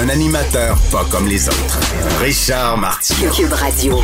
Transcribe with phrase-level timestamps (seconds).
[0.00, 1.80] Un animateur pas comme les autres.
[2.20, 3.32] Richard Martineau.
[3.32, 3.96] Cube Radio.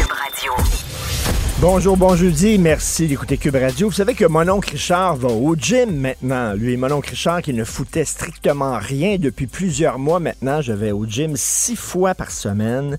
[1.60, 3.88] Bonjour, bon jeudi, merci d'écouter Cube Radio.
[3.88, 6.52] Vous savez que mon oncle Richard va au gym maintenant.
[6.54, 10.60] Lui, mon oncle Richard qui ne foutait strictement rien depuis plusieurs mois maintenant.
[10.60, 12.98] Je vais au gym six fois par semaine,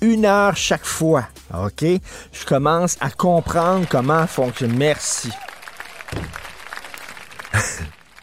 [0.00, 1.28] une heure chaque fois.
[1.54, 1.84] OK?
[1.84, 4.74] Je commence à comprendre comment fonctionne.
[4.76, 5.30] Merci.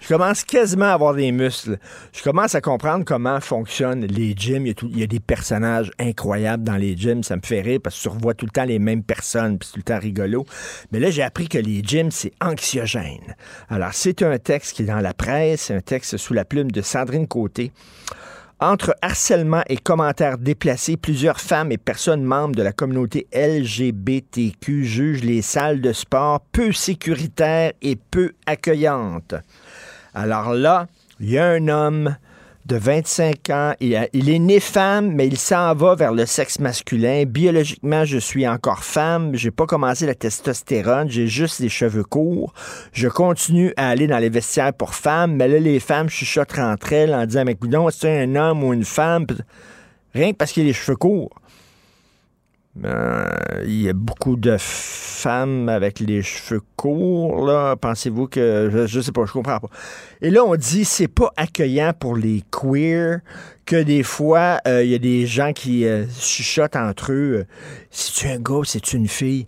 [0.10, 1.78] Je commence quasiment à avoir des muscles.
[2.14, 4.66] Je commence à comprendre comment fonctionnent les gyms.
[4.66, 7.22] Il y, a des personnages incroyables dans les gyms.
[7.22, 9.68] Ça me fait rire parce que tu revois tout le temps les mêmes personnes, puis
[9.68, 10.48] c'est tout le temps rigolo.
[10.92, 13.36] Mais là, j'ai appris que les gyms, c'est anxiogène.
[13.70, 16.72] Alors, c'est un texte qui est dans la presse, c'est un texte sous la plume
[16.72, 17.72] de Sandrine Côté.
[18.60, 25.24] Entre harcèlement et commentaires déplacés, plusieurs femmes et personnes membres de la communauté LGBTQ jugent
[25.24, 29.36] les salles de sport peu sécuritaires et peu accueillantes.
[30.14, 30.88] Alors là,
[31.20, 32.16] il y a un homme
[32.66, 37.24] de 25 ans, il, est né femme, mais il s'en va vers le sexe masculin.
[37.26, 39.32] Biologiquement, je suis encore femme.
[39.34, 42.54] J'ai pas commencé la testostérone, j'ai juste les cheveux courts.
[42.94, 46.94] Je continue à aller dans les vestiaires pour femmes, mais là, les femmes chuchotent entre
[46.94, 49.26] elles en disant, mais coudonc, c'est un homme ou une femme?
[50.14, 51.39] Rien que parce qu'il a les cheveux courts.
[52.86, 53.28] Euh,
[53.66, 57.76] il y a beaucoup de femmes avec les cheveux courts, là.
[57.76, 58.70] Pensez-vous que.
[58.72, 59.70] Je, je sais pas, je comprends pas.
[60.22, 63.20] Et là, on dit c'est pas accueillant pour les queers,
[63.66, 67.34] que des fois, euh, il y a des gens qui euh, chuchotent entre eux.
[67.40, 67.44] euh,
[67.92, 69.48] C'est-tu un gars, c'est une fille?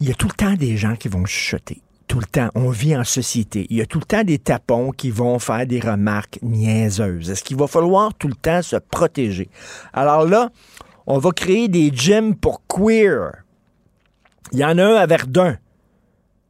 [0.00, 1.80] Il y a tout le temps des gens qui vont chuchoter.
[2.08, 2.50] Tout le temps.
[2.54, 3.66] On vit en société.
[3.70, 7.30] Il y a tout le temps des tapons qui vont faire des remarques niaiseuses.
[7.30, 9.48] Est-ce qu'il va falloir tout le temps se protéger?
[9.94, 10.50] Alors là,
[11.14, 13.44] on va créer des gyms pour queer.
[14.50, 15.58] Il y en a un à Verdun.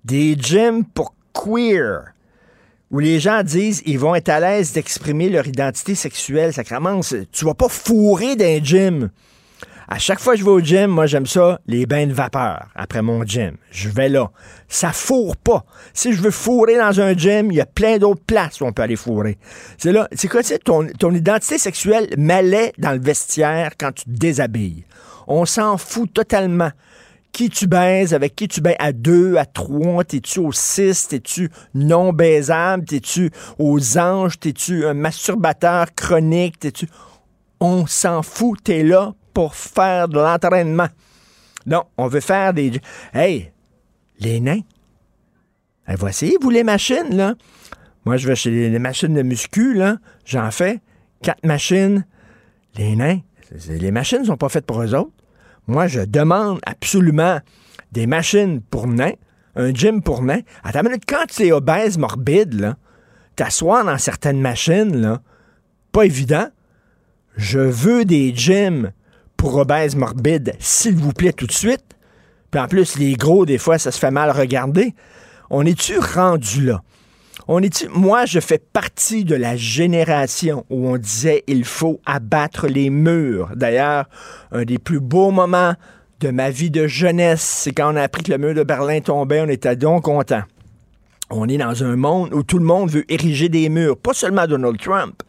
[0.05, 2.13] Des gyms pour queer.
[2.93, 6.53] Où les gens disent ils vont être à l'aise d'exprimer leur identité sexuelle.
[6.53, 7.13] Ça commence.
[7.33, 9.11] Tu vas pas fourrer d'un gym.
[9.89, 12.69] À chaque fois que je vais au gym, moi j'aime ça, les bains de vapeur
[12.75, 13.57] après mon gym.
[13.71, 14.31] Je vais là.
[14.69, 15.65] Ça fourre pas.
[15.93, 18.73] Si je veux fourrer dans un gym, il y a plein d'autres places où on
[18.73, 19.39] peut aller fourrer.
[19.79, 24.11] C'est là, c'est quoi, ton, ton identité sexuelle m'allait dans le vestiaire quand tu te
[24.11, 24.85] déshabilles.
[25.27, 26.71] On s'en fout totalement.
[27.33, 31.51] Qui tu baises, avec qui tu baises à deux, à trois, t'es-tu au six, t'es-tu
[31.75, 36.87] non baisable, t'es-tu aux anges, t'es-tu un masturbateur chronique, t'es-tu...
[37.59, 40.89] On s'en fout, t'es là pour faire de l'entraînement.
[41.67, 42.81] Non, on veut faire des...
[43.15, 43.53] Hey,
[44.19, 44.61] les nains,
[45.89, 47.35] eh, voici, vous les machines, là.
[48.05, 49.97] Moi, je vais chez les, machines de muscu, là.
[50.25, 50.81] J'en fais
[51.23, 52.05] quatre machines.
[52.77, 53.21] Les nains,
[53.69, 55.13] les machines ne sont pas faites pour eux autres.
[55.67, 57.41] Moi, je demande absolument
[57.93, 59.13] des machines pour nains,
[59.55, 60.41] un gym pour nains.
[60.65, 62.77] Attends une minute, quand tu es obèse morbide, là,
[63.37, 65.21] t'asseoir dans certaines machines, là,
[65.93, 66.49] pas évident.
[67.37, 68.93] Je veux des gyms
[69.43, 71.83] pour obèses morbides, s'il vous plaît, tout de suite.
[72.53, 74.95] Puis en plus, les gros, des fois, ça se fait mal regarder.
[75.51, 76.81] On est-tu rendu là?
[77.49, 82.69] On est Moi, je fais partie de la génération où on disait il faut abattre
[82.69, 83.51] les murs.
[83.57, 84.05] D'ailleurs,
[84.53, 85.75] un des plus beaux moments
[86.21, 89.01] de ma vie de jeunesse, c'est quand on a appris que le mur de Berlin
[89.01, 90.45] tombait, on était donc contents.
[91.31, 94.47] On est dans un monde où tout le monde veut ériger des murs, pas seulement
[94.47, 95.21] Donald Trump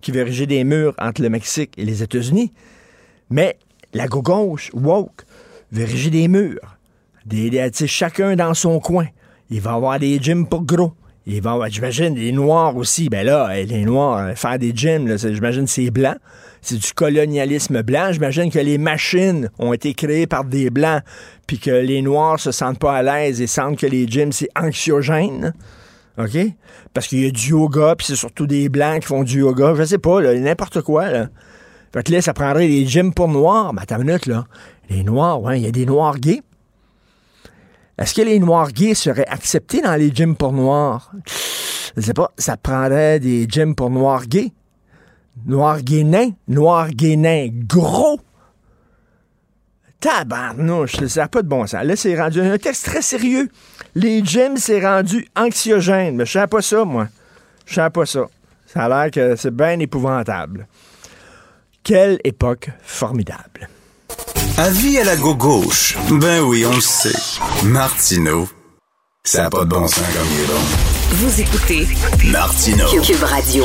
[0.00, 2.52] qui veut ériger des murs entre le Mexique et les États-Unis,
[3.30, 3.56] mais
[3.92, 5.24] la gauche, woke,
[5.72, 6.76] veut ériger des murs.
[7.26, 9.06] Des, chacun dans son coin.
[9.50, 10.92] Il va avoir des gyms pour gros.
[11.26, 13.10] Il va avoir, j'imagine, les Noirs aussi.
[13.10, 16.14] Ben là, les Noirs, euh, faire des gyms, j'imagine c'est blanc.
[16.62, 18.12] C'est du colonialisme blanc.
[18.12, 21.02] J'imagine que les machines ont été créées par des Blancs,
[21.46, 24.48] puis que les Noirs se sentent pas à l'aise et sentent que les gyms, c'est
[24.58, 25.52] anxiogène.
[26.18, 26.36] OK?
[26.94, 29.74] Parce qu'il y a du yoga, puis c'est surtout des Blancs qui font du yoga.
[29.76, 31.28] Je sais pas, n'importe quoi.
[31.92, 33.72] Fait que là, ça prendrait des gyms pour noirs.
[33.72, 34.46] Mais attends une minute, là.
[34.90, 36.42] Les noirs, ouais, il y a des noirs gays.
[37.98, 41.10] Est-ce que les noirs gays seraient acceptés dans les gyms pour noirs?
[41.96, 44.52] Je sais pas, ça prendrait des gyms pour noirs gays.
[45.46, 48.20] Noirs gays nains, noirs gays nains gros.
[50.00, 51.82] Tabarnouche, ça n'a pas de bon sens.
[51.82, 53.48] Là, c'est rendu un texte très sérieux.
[53.96, 56.14] Les gyms, c'est rendu anxiogène.
[56.14, 57.08] Mais je savais pas ça, moi.
[57.66, 58.26] Je savais pas ça.
[58.66, 60.68] Ça a l'air que c'est bien épouvantable.
[61.88, 63.70] Quelle époque formidable.
[64.58, 65.96] Avis à la gauche.
[66.10, 67.16] Ben oui, on le sait.
[67.64, 68.46] Martineau,
[69.24, 70.60] ça n'a pas de bon sens comme il est bon.
[71.12, 71.86] Vous écoutez
[72.30, 72.84] Martineau.
[73.00, 73.64] Cube Radio.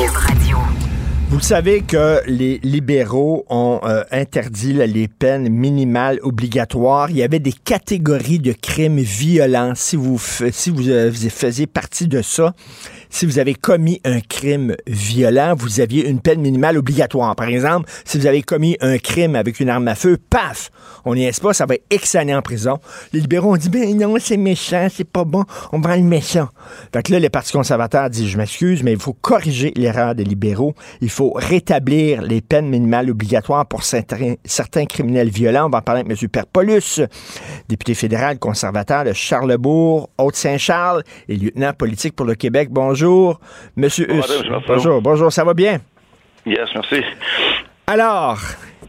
[1.31, 7.09] Vous savez que les libéraux ont euh, interdit là, les peines minimales obligatoires.
[7.09, 9.73] Il y avait des catégories de crimes violents.
[9.75, 10.21] Si vous,
[10.51, 12.53] si vous, euh, vous faisiez partie de ça,
[13.13, 17.36] si vous avez commis un crime violent, vous aviez une peine minimale obligatoire.
[17.36, 20.71] Par exemple, si vous avez commis un crime avec une arme à feu, paf,
[21.06, 22.80] on n'y est pas, ça va être X années en prison.
[23.13, 26.50] Les libéraux ont dit, ben non, c'est méchant, c'est pas bon, on prend le méchant.
[26.92, 30.24] Fait que là, les partis conservateurs disent, je m'excuse, mais il faut corriger l'erreur des
[30.24, 30.74] libéraux.
[31.00, 35.68] Il faut rétablir les peines minimales obligatoires pour certains, certains criminels violents.
[35.68, 36.30] On va en parler avec M.
[36.30, 37.01] Perpolus,
[37.69, 42.69] député fédéral conservateur de Charlebourg, Haute-Saint-Charles et lieutenant politique pour le Québec.
[42.71, 43.02] Bonjour,
[43.75, 44.44] Monsieur Bon Huss.
[44.67, 45.77] Bonjour, bonjour, ça va bien?
[46.45, 47.01] Yes, merci.
[47.88, 48.38] Alors,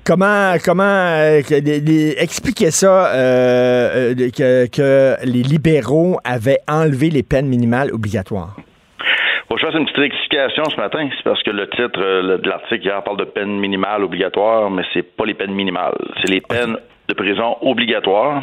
[0.05, 6.59] comment, comment, euh, que les- les- expliquez ça, euh, euh, que, que les libéraux avaient
[6.69, 8.57] enlevé les peines minimales obligatoires?
[9.51, 11.09] Que je fasse une petite rectification ce matin.
[11.17, 12.01] C'est parce que le titre
[12.43, 15.95] de l'article hier parle de peine minimale obligatoire, mais c'est pas les peines minimales.
[16.21, 16.77] C'est les peines
[17.09, 18.43] de prison obligatoires.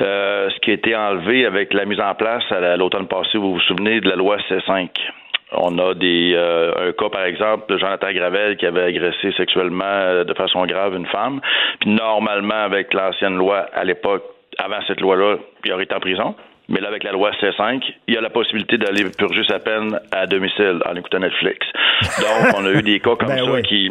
[0.00, 3.38] Euh, ce qui a été enlevé avec la mise en place à la- l'automne passé,
[3.38, 4.88] vous vous souvenez de la loi C5.
[5.54, 9.84] On a des euh, un cas par exemple de Jonathan Gravel qui avait agressé sexuellement
[9.84, 11.40] euh, de façon grave une femme.
[11.80, 14.24] Puis normalement avec l'ancienne loi à l'époque,
[14.58, 16.34] avant cette loi-là, il aurait été en prison.
[16.68, 19.98] Mais là, avec la loi C5, il y a la possibilité d'aller purger sa peine
[20.10, 21.66] à domicile en écoutant Netflix.
[22.18, 23.62] Donc, on a eu des cas comme Ben ça oui.
[23.62, 23.90] qui.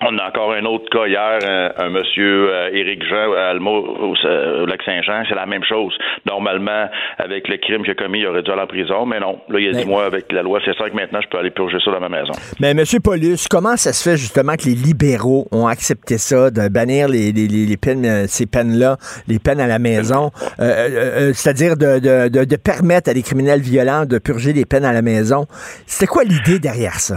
[0.00, 3.70] On a encore un autre cas hier, un, un monsieur euh, Éric Jean à Almo,
[3.70, 5.92] au, au lac Saint-Jean, c'est la même chose.
[6.24, 6.86] Normalement,
[7.18, 9.40] avec le crime qu'il a commis, il aurait dû aller en prison, mais non.
[9.48, 11.78] Là, il a Mais- dit, moi, avec la loi C5, maintenant, je peux aller purger
[11.84, 12.32] ça dans ma maison.
[12.60, 12.84] Mais M.
[13.02, 17.32] Paulus, comment ça se fait justement que les libéraux ont accepté ça, de bannir les,
[17.32, 20.30] les- les- peines, euh, ces peines-là, les peines à la maison,
[20.60, 20.88] euh, euh,
[21.28, 24.84] euh, c'est-à-dire de, de- de- de permettre à des criminels violents de purger les peines
[24.84, 25.46] à la maison?
[25.86, 27.16] C'était quoi l'idée derrière ça?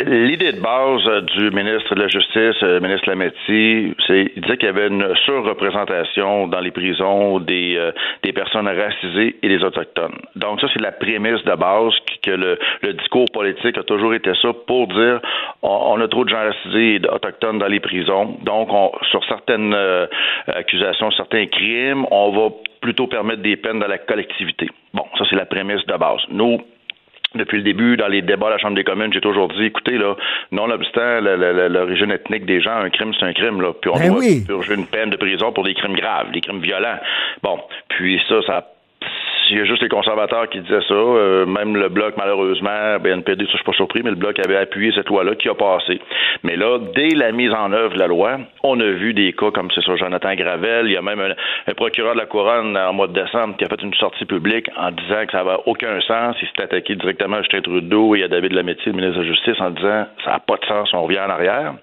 [0.00, 4.42] L'idée de base euh, du ministre de la Justice, euh, le ministre Lametti, c'est il
[4.42, 7.90] disait qu'il y avait une surreprésentation dans les prisons des, euh,
[8.22, 10.14] des personnes racisées et des autochtones.
[10.36, 14.30] Donc ça, c'est la prémisse de base que le, le discours politique a toujours été
[14.40, 15.20] ça pour dire
[15.62, 18.36] on, on a trop de gens racisés et autochtones dans les prisons.
[18.42, 20.06] Donc, on, sur certaines euh,
[20.46, 24.68] accusations, certains crimes, on va plutôt permettre des peines dans la collectivité.
[24.94, 26.20] Bon, ça, c'est la prémisse de base.
[26.30, 26.58] Nous,
[27.34, 29.98] depuis le début, dans les débats à la Chambre des communes, j'ai toujours dit, écoutez,
[29.98, 30.14] là,
[30.50, 33.72] nonobstant l'origine ethnique des gens, un crime, c'est un crime, là.
[33.80, 34.44] Puis on Ben doit oui.
[34.46, 36.98] purger une peine de prison pour des crimes graves, des crimes violents.
[37.42, 37.58] Bon,
[37.88, 38.66] puis ça, ça
[39.50, 40.94] il y a juste les conservateurs qui disaient ça.
[40.94, 44.56] Euh, même le Bloc, malheureusement, BNPD, ça, je suis pas surpris, mais le Bloc avait
[44.56, 46.00] appuyé cette loi-là qui a passé.
[46.42, 49.50] Mais là, dès la mise en œuvre de la loi, on a vu des cas
[49.50, 50.86] comme c'est sur Jonathan Gravel.
[50.86, 53.68] Il y a même un, procureur de la Couronne en mois de décembre qui a
[53.68, 56.36] fait une sortie publique en disant que ça n'avait aucun sens.
[56.42, 59.28] Il s'est attaqué directement à Justin Trudeau et à David Lametti, le ministre de la
[59.28, 61.74] Justice, en disant ça n'a pas de sens, on revient en arrière.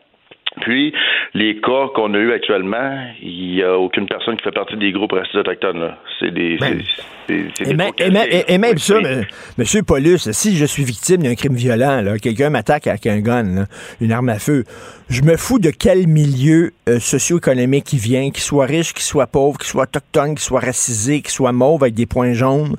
[0.61, 0.93] Puis,
[1.33, 4.91] les cas qu'on a eus actuellement, il n'y a aucune personne qui fait partie des
[4.91, 5.79] groupes racistes autochtones.
[5.79, 5.97] là.
[6.19, 6.57] C'est des.
[6.59, 7.43] Ben, c'est- Et,
[7.73, 9.03] des et même- et- ça, oui.
[9.05, 9.25] M.
[9.57, 13.65] Monsieur Paulus, si je suis victime d'un crime violent, quelqu'un m'attaque avec un gun, là,
[13.99, 14.63] une arme à feu,
[15.09, 19.25] je me fous de quel milieu euh, socio-économique il vient, qu'il soit riche, qu'il soit
[19.27, 22.75] pauvre, qu'il soit autochtone, qu'il soit racisé, qu'il soit mauve avec des points jaunes.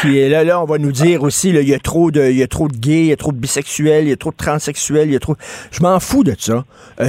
[0.00, 2.36] Qui est là, là, on va nous dire aussi, il y a trop de, il
[2.36, 4.32] y a trop de gays, il y a trop de bisexuels, il y a trop
[4.32, 5.36] de transsexuels, il y a trop.
[5.70, 6.64] Je m'en fous de ça.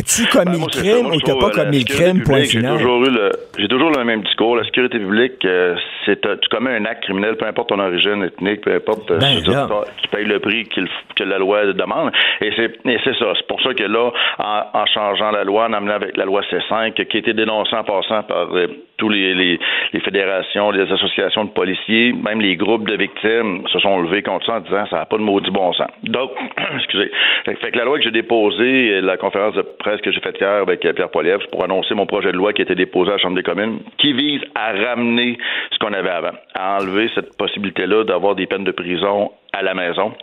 [0.05, 2.77] As-tu commis Ben, le crime ou t'as pas euh, commis le crime, point final?
[2.77, 4.55] toujours eu le, j'ai toujours le même discours.
[4.55, 8.61] La sécurité publique, euh, c'est, tu commets un acte criminel, peu importe ton origine ethnique,
[8.61, 10.69] peu importe, euh, Ben, tu payes le prix
[11.15, 12.11] que la loi demande.
[12.41, 13.33] Et c'est, et c'est ça.
[13.35, 16.41] C'est pour ça que là, en, en changeant la loi, en amenant avec la loi
[16.51, 18.49] C5, qui a été dénoncée en passant par
[18.97, 19.59] tous les, les,
[19.93, 24.45] les fédérations, les associations de policiers, même les groupes de victimes se sont levés contre
[24.45, 25.89] ça en disant ça n'a pas de maudit bon sens.
[26.03, 26.31] Donc,
[26.75, 27.11] excusez.
[27.45, 30.61] Fait, que la loi que j'ai déposée, la conférence de presse que j'ai faite hier
[30.61, 33.19] avec Pierre Poilievre, pour annoncer mon projet de loi qui a été déposé à la
[33.19, 35.37] Chambre des communes, qui vise à ramener
[35.71, 39.73] ce qu'on avait avant, à enlever cette possibilité-là d'avoir des peines de prison à la
[39.73, 40.13] maison.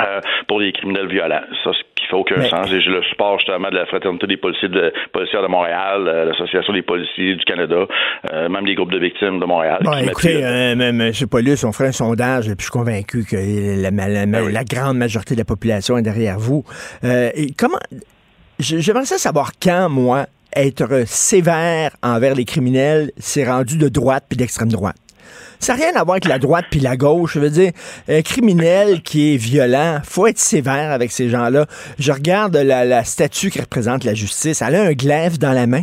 [0.00, 1.42] euh, pour les criminels violents.
[1.64, 1.72] Ça,
[2.02, 2.66] qui fait aucun Mais- sens.
[2.72, 6.24] Et j'ai le support justement de la Fraternité des policiers de, policières de Montréal, euh,
[6.26, 7.86] l'Association des policiers du Canada,
[8.32, 9.78] euh, même les groupes de victimes de Montréal.
[9.82, 10.80] Bon, écoutez, euh, M.
[11.00, 11.12] M.
[11.30, 13.36] Paulus, on ferait un sondage, et puis je suis convaincu que
[13.82, 14.52] la, la- la- Ben oui.
[14.52, 16.64] la grande majorité de la population est derrière vous.
[17.04, 17.78] Euh, et comment.
[18.58, 24.24] je- J'aimerais ça savoir quand, moi, être sévère envers les criminels, c'est rendu de droite
[24.28, 24.96] puis d'extrême droite.
[25.58, 27.34] Ça n'a rien à voir avec la droite puis la gauche.
[27.34, 27.72] Je veux dire,
[28.08, 31.66] un criminel qui est violent, faut être sévère avec ces gens-là.
[31.98, 34.62] Je regarde la, la statue qui représente la justice.
[34.62, 35.82] Elle a un glaive dans la main.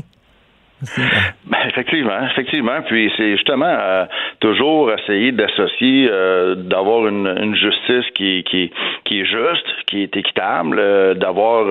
[0.82, 2.82] Ben, effectivement, effectivement.
[2.88, 4.06] Puis c'est justement euh,
[4.40, 8.72] toujours essayer d'associer, euh, d'avoir une, une, justice qui, qui,
[9.04, 11.66] qui est juste, qui est équitable, euh, d'avoir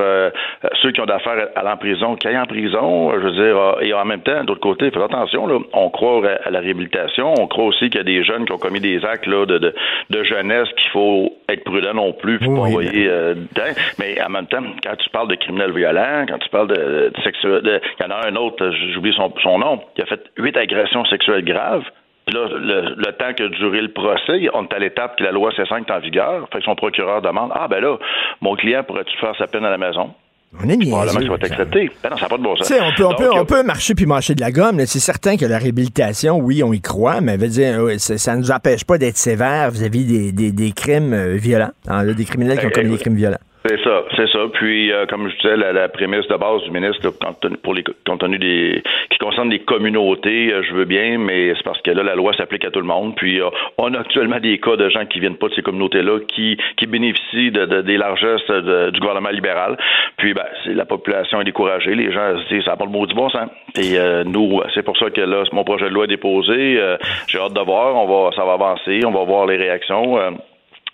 [0.82, 3.94] ceux qui ont d'affaires à, en prison, qui aillent en prison, je veux dire, et
[3.94, 7.64] en même temps, d'autre côté, faites attention, là, on croit à la réhabilitation, on croit
[7.64, 9.74] aussi qu'il y a des jeunes qui ont commis des actes là, de, de,
[10.10, 13.10] de jeunesse qu'il faut être prudent non plus, puis Oui, pas oui, envoyer
[13.56, 13.74] mais...
[13.98, 17.22] mais en même temps, quand tu parles de criminels violents, quand tu parles de, de
[17.22, 20.57] sexuel, il y en a un autre, j'oublie son, son nom, qui a fait huit
[20.57, 21.85] agressions sexuelles graves.
[22.26, 25.31] Puis là, le, le, temps que duré le procès, on est à l'étape que la
[25.33, 26.47] loi C5 est en vigueur.
[26.52, 27.97] Fait que son procureur demande Ah, ben là,
[28.43, 30.11] mon client pourrait-tu faire sa peine à la maison?
[30.52, 31.19] On est Probablement niaiseux.
[31.21, 31.90] qu'il va être accepté.
[32.02, 32.67] Ben non, ça n'a pas de bon sens.
[32.67, 34.78] Sais, on peut, on, peut, Donc, on peut marcher puis mâcher de la gomme.
[34.87, 38.40] C'est certain que la réhabilitation, oui, on y croit, mais veut dire, euh, ça ne
[38.40, 42.59] nous empêche pas d'être sévère vis-à-vis des, des, des crimes euh, violents, hein, des criminels
[42.59, 43.38] qui ont Eh, commis des crimes violents.
[43.68, 44.38] C'est ça, c'est ça.
[44.54, 47.32] Puis, euh, comme je disais, la, la prémisse de base du ministre, là,
[47.62, 51.82] pour les compte des qui concerne les communautés, euh, je veux bien, mais c'est parce
[51.82, 53.14] que là, la loi s'applique à tout le monde.
[53.16, 56.20] Puis, euh, on a actuellement des cas de gens qui viennent pas de ces communautés-là,
[56.34, 58.48] qui, qui bénéficient de, de- des largesses
[58.92, 59.76] du gouvernement libéral.
[60.16, 61.94] Puis, ben, c'est la population est découragée.
[61.94, 63.50] Les gens se disent, ça n'a pas le du bon sens.
[63.76, 66.78] Et euh, nous, c'est pour ça que là, mon projet de loi est déposé.
[66.80, 66.96] Euh,
[67.26, 67.94] J'ai hâte de voir.
[67.96, 69.00] On va, ça va avancer.
[69.04, 70.16] On va voir les réactions.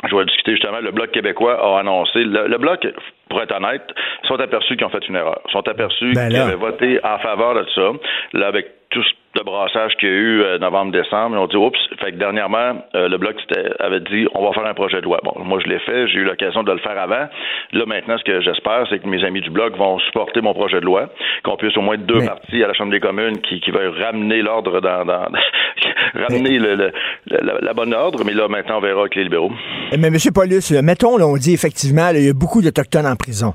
[0.09, 0.81] Je vais discuter justement.
[0.81, 2.25] Le Bloc québécois a annoncé.
[2.25, 2.87] Le, le Bloc,
[3.29, 3.83] pour être honnête,
[4.25, 5.41] sont aperçus qu'ils ont fait une erreur.
[5.51, 7.93] sont aperçus Ben qu'ils avaient voté en faveur de ça.
[8.33, 9.03] Là, avec tout
[9.37, 11.79] le brassage qu'il y a eu euh, novembre-décembre, ils ont dit oups.
[12.01, 13.35] Fait que dernièrement, euh, le Bloc
[13.81, 15.21] avait dit on va faire un projet de loi.
[15.25, 17.27] Bon, moi je l'ai fait, j'ai eu l'occasion de le faire avant.
[17.73, 20.81] Là maintenant, ce que j'espère, c'est que mes amis du Bloc vont supporter mon projet
[20.81, 21.09] de loi,
[21.43, 23.95] qu'on puisse au moins deux Mais- partis à la Chambre des communes qui, qui veulent
[24.03, 25.27] ramener l'ordre dans, dans
[26.15, 26.93] ramener le, le-
[27.31, 29.51] la, la bonne ordre, mais là maintenant on verra avec les libéraux.
[29.99, 30.17] Mais M.
[30.35, 33.55] Paulus, mettons, là, on dit effectivement, là, il y a beaucoup d'Autochtones en prison.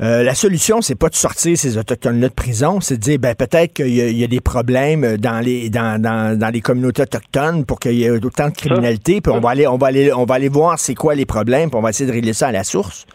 [0.00, 3.34] Euh, la solution, c'est pas de sortir ces Autochtones-là de prison, c'est de dire, ben,
[3.34, 6.60] peut-être qu'il y, a- il y a des problèmes dans les, dans, dans, dans les
[6.60, 9.88] communautés autochtones pour qu'il y ait autant de criminalité, puis on va aller, on va
[9.88, 12.32] aller, on va aller voir c'est quoi les problèmes, puis on va essayer de régler
[12.32, 13.06] ça à la source.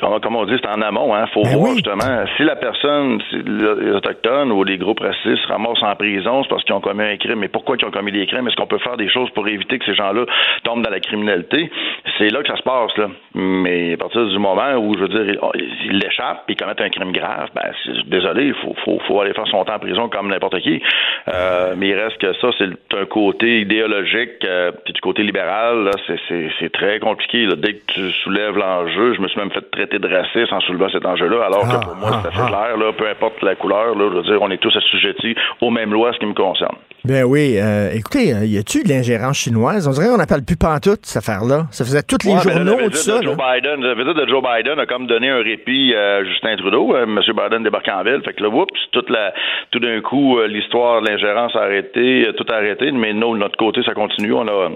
[0.00, 1.14] Comme, on dit, c'est en amont.
[1.14, 1.26] Hein.
[1.32, 1.74] faut Ben voir oui.
[1.76, 6.42] justement si la personne, si les Autochtones ou les groupes racistes se ramassent en prison,
[6.42, 7.38] c'est parce qu'ils ont commis un crime.
[7.40, 8.46] Mais pourquoi ils ont commis des crimes?
[8.48, 10.24] Est-ce qu'on peut faire des choses pour éviter que ces gens-là
[10.64, 11.70] tombent dans la criminalité?
[12.18, 12.96] C'est là que ça se passe.
[12.96, 13.08] Là.
[13.34, 15.36] Mais à partir du moment où, je veux dire,
[15.84, 17.70] ils l'échappent et ils commettent un crime grave, ben,
[18.06, 20.82] désolé, il faut, faut, faut aller faire son temps en prison comme n'importe qui.
[21.28, 25.84] Euh, mais il reste que ça, c'est un côté idéologique, euh, puis du côté libéral,
[25.84, 27.46] là, c'est- c'est c'est très compliqué.
[27.46, 27.54] Là.
[27.56, 30.88] Dès que tu soulèves l'enjeu, je me suis même fait traiter de raciste en soulevant
[30.90, 32.48] cet enjeu-là, alors Ah, que pour moi, ah, c'est assez ah.
[32.48, 35.70] clair, là, peu importe la couleur, là, je veux dire, on est tous assujettis aux
[35.70, 36.76] mêmes lois, ce qui me concerne.
[37.02, 39.88] Ben oui, euh, écoutez, euh, y a-tu de l'ingérence chinoise?
[39.88, 41.64] On dirait qu'on n'appelle plus pantoute, cette affaire-là.
[41.70, 43.18] Ça faisait tous les Ouais, journaux, tout ça.
[43.20, 43.36] de Joe.
[43.36, 46.94] Biden, la visite de Joe Biden a comme donné un répit à Justin Trudeau.
[46.94, 47.18] Euh, M.
[47.26, 48.20] Biden débarque en ville.
[48.22, 49.32] Fait que là, oups, toute la,
[49.70, 52.92] tout d'un coup, euh, l'histoire de l'ingérence a arrêté, tout a arrêté.
[52.92, 54.34] Mais nous, de notre côté, ça continue.
[54.34, 54.68] On a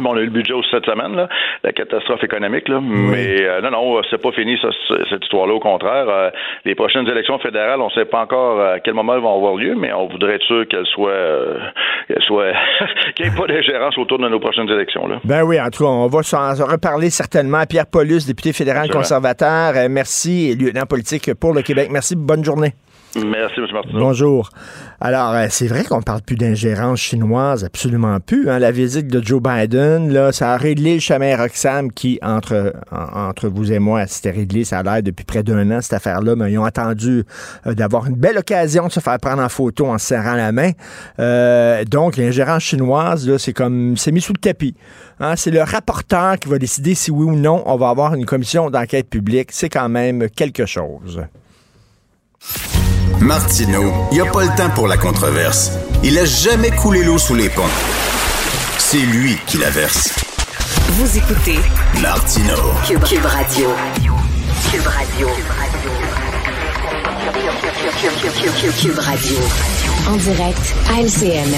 [0.00, 1.28] Bon, on a eu le budget aussi cette semaine, là,
[1.62, 2.80] la catastrophe économique, là.
[2.82, 4.68] mais euh, non, non, c'est pas fini ça,
[5.08, 5.54] cette histoire-là.
[5.54, 6.30] Au contraire, Euh,
[6.64, 9.54] les prochaines élections fédérales, on ne sait pas encore à quel moment elles vont avoir
[9.56, 11.58] lieu, mais on voudrait être sûr qu'elles soient, euh,
[12.08, 12.52] qu'elles soient,
[13.16, 15.06] qu'il n'y ait pas d'ingérence autour de nos prochaines élections.
[15.06, 15.20] Là.
[15.24, 17.64] Ben oui, en tout cas, on va s'en reparler certainement.
[17.68, 19.02] Pierre Paulus, député fédéral Absolument.
[19.02, 21.88] conservateur, euh, merci, et lieutenant politique pour le Québec.
[21.90, 22.72] Merci, bonne journée.
[23.16, 23.66] Merci, M.
[23.72, 24.00] Martineau.
[24.00, 24.50] Bonjour.
[25.00, 28.50] Alors, euh, c'est vrai qu'on parle plus d'ingérence chinoise, absolument plus.
[28.50, 28.58] hein.
[28.58, 33.28] La visite de Joe Biden, là, ça a réglé le chemin Roxham qui, entre, en-
[33.28, 36.34] entre vous et moi, c'était réglé, ça a l'air depuis près d'un an, cette affaire-là,
[36.34, 37.24] mais ils ont attendu
[37.66, 40.50] euh, d'avoir une belle occasion de se faire prendre en photo en se serrant la
[40.50, 40.70] main.
[41.20, 44.74] Euh, donc, l'ingérence chinoise, là, c'est comme, c'est mis sous le tapis.
[45.20, 48.24] Hein, c'est le rapporteur qui va décider si oui ou non on va avoir une
[48.26, 49.50] commission d'enquête publique.
[49.52, 51.22] C'est quand même quelque chose.
[53.20, 55.72] Martineau, il n'y a pas le temps pour la controverse.
[56.02, 57.62] Il a jamais coulé l'eau sous les ponts.
[58.78, 60.10] C'est lui qui la verse.
[60.88, 61.58] Vous écoutez
[62.02, 62.72] Martineau.
[62.86, 63.74] Cube, Cube Radio.
[64.70, 65.28] Cube Radio.
[68.80, 69.36] Cube Radio.
[70.08, 71.54] En direct à LCN.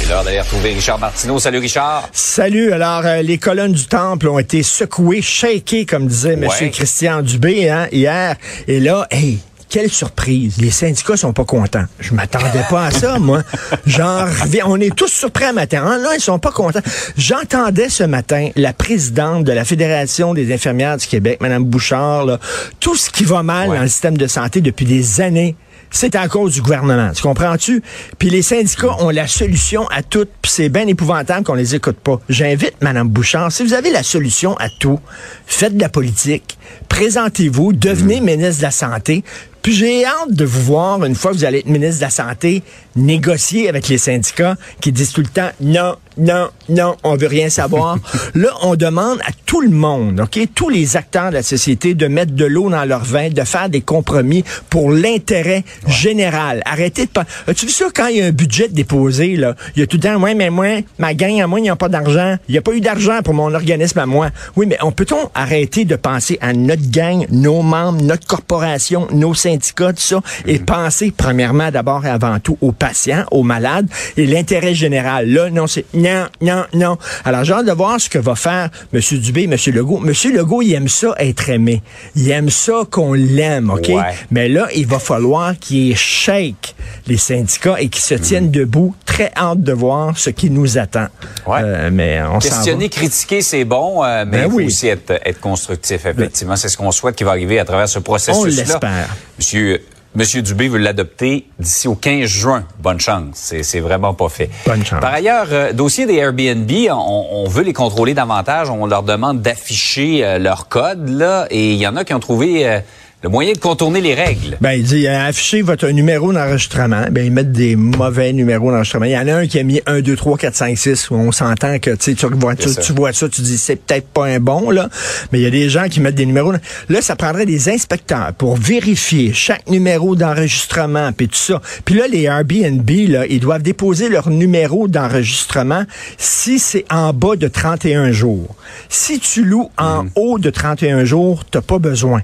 [0.00, 1.38] C'est l'heure d'aller retrouver Richard Martineau.
[1.38, 2.08] Salut Richard.
[2.12, 2.72] Salut.
[2.72, 6.48] Alors, euh, les colonnes du temple ont été secouées, shakées, comme disait M.
[6.70, 8.36] Christian Dubé hein, hier.
[8.66, 10.56] Et là, hey, quelle surprise.
[10.58, 11.84] Les syndicats sont pas contents.
[12.00, 13.42] Je m'attendais pas à ça, moi.
[13.86, 14.64] Reviens.
[14.66, 15.84] On est tous surpris à matin.
[15.86, 16.80] Ah, là, ils sont pas contents.
[17.16, 22.38] J'entendais ce matin la présidente de la Fédération des infirmières du Québec, Mme Bouchard, là,
[22.80, 23.76] tout ce qui va mal Ouais.
[23.76, 25.56] dans le système de santé depuis des années
[25.90, 27.12] c'est à cause du gouvernement.
[27.14, 27.82] Tu comprends-tu?
[28.18, 31.96] Puis les syndicats ont la solution à tout, puis c'est bien épouvantable qu'on les écoute
[31.96, 32.20] pas.
[32.28, 35.00] J'invite Mme Bouchard, si vous avez la solution à tout,
[35.46, 36.57] faites de la politique,
[36.88, 39.24] présentez-vous, devenez ministre de la Santé,
[39.62, 42.10] puis j'ai hâte de vous voir, une fois que vous allez être ministre de la
[42.10, 42.62] Santé,
[42.96, 47.48] négocier avec les syndicats qui disent tout le temps non, non, non, on veut rien
[47.48, 47.98] savoir.
[48.34, 52.06] Là, on demande à tout le monde, OK, tous les acteurs de la société de
[52.06, 56.62] mettre de l'eau dans leur vin, de faire des compromis pour l'intérêt général.
[56.64, 57.24] Arrêtez de pas.
[57.46, 59.54] As-tu vu ça quand il y a un budget déposé, là?
[59.76, 61.70] Il y a tout le temps, ouais, mais moi, ma gang à moi, il n'y
[61.70, 62.36] a pas d'argent.
[62.48, 64.30] Il n'y a pas eu d'argent pour mon organisme à moi.
[64.56, 69.34] Oui, mais on peut-on arrêter de penser à notre gang, nos membres, notre corporation, nos
[69.34, 74.26] syndicats, tout ça, et penser, premièrement, d'abord et avant tout, aux patients, aux malades, et
[74.26, 75.28] l'intérêt général.
[75.28, 76.98] Là, non, c'est non, non, non.
[77.24, 79.00] Alors, j'ai hâte de voir ce que va faire M.
[79.18, 79.56] Dubé, M.
[79.74, 80.02] Legault.
[80.04, 80.12] M.
[80.34, 81.82] Legault, il aime ça être aimé.
[82.14, 83.88] Il aime ça qu'on l'aime, OK?
[83.88, 84.02] Ouais.
[84.30, 86.74] Mais là, il va falloir qu'il shake
[87.06, 88.94] les syndicats et qu'ils se tiennent debout.
[89.04, 91.06] Très hâte de voir ce qui nous attend.
[91.46, 91.60] Ouais.
[91.62, 92.38] Euh, mais on.
[92.38, 94.66] Questionner, critiquer, c'est bon, euh, mais Ben il faut oui.
[94.66, 96.47] aussi être, être constructif, effectivement.
[96.56, 98.62] C'est ce qu'on souhaite qui va arriver à travers ce On processus-là.
[98.64, 99.08] l'espère.
[99.38, 99.82] Monsieur,
[100.14, 102.64] Monsieur Dubé veut l'adopter d'ici au 15 juin.
[102.78, 103.26] Bonne chance.
[103.34, 104.48] C'est, c'est vraiment pas fait.
[104.66, 105.00] Bonne chance.
[105.00, 108.70] Par ailleurs, euh, dossier des Airbnb, on, on veut les contrôler davantage.
[108.70, 111.46] On leur demande d'afficher euh, leur code, là.
[111.50, 112.80] Et il y en a qui ont trouvé euh,
[113.20, 114.56] le moyen de contourner les règles.
[114.60, 117.06] Ben, il dit, euh, affichez votre numéro d'enregistrement.
[117.10, 119.06] Ben, ils mettent des mauvais numéros d'enregistrement.
[119.06, 121.14] Il y en a un qui a mis 1, 2, 3, 4, 5, 6, où
[121.16, 124.38] on s'entend que, tu vois, tu, tu vois ça, tu dis, c'est peut-être pas un
[124.38, 124.88] bon, là.
[125.32, 126.52] Mais il y a des gens qui mettent des numéros.
[126.88, 131.60] Là, ça prendrait des inspecteurs pour vérifier chaque numéro d'enregistrement, puis tout ça.
[131.84, 135.82] Puis là, les Airbnb, là, ils doivent déposer leur numéro d'enregistrement
[136.18, 138.54] si c'est en bas de 31 jours.
[138.88, 142.22] Si tu loues en haut de 31 jours, t'as pas besoin.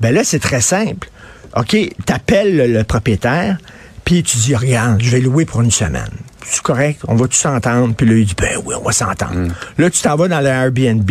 [0.00, 1.08] Ben là, c'est très simple.
[1.56, 3.58] OK, t'appelles le, le propriétaire,
[4.04, 6.10] puis tu dis, regarde, je vais louer pour une semaine.
[6.44, 7.94] C'est correct, on va tout s'entendre.
[7.94, 9.52] Puis là, il dit, ben oui, on va s'entendre.
[9.78, 11.10] Là, tu t'en vas dans le Airbnb.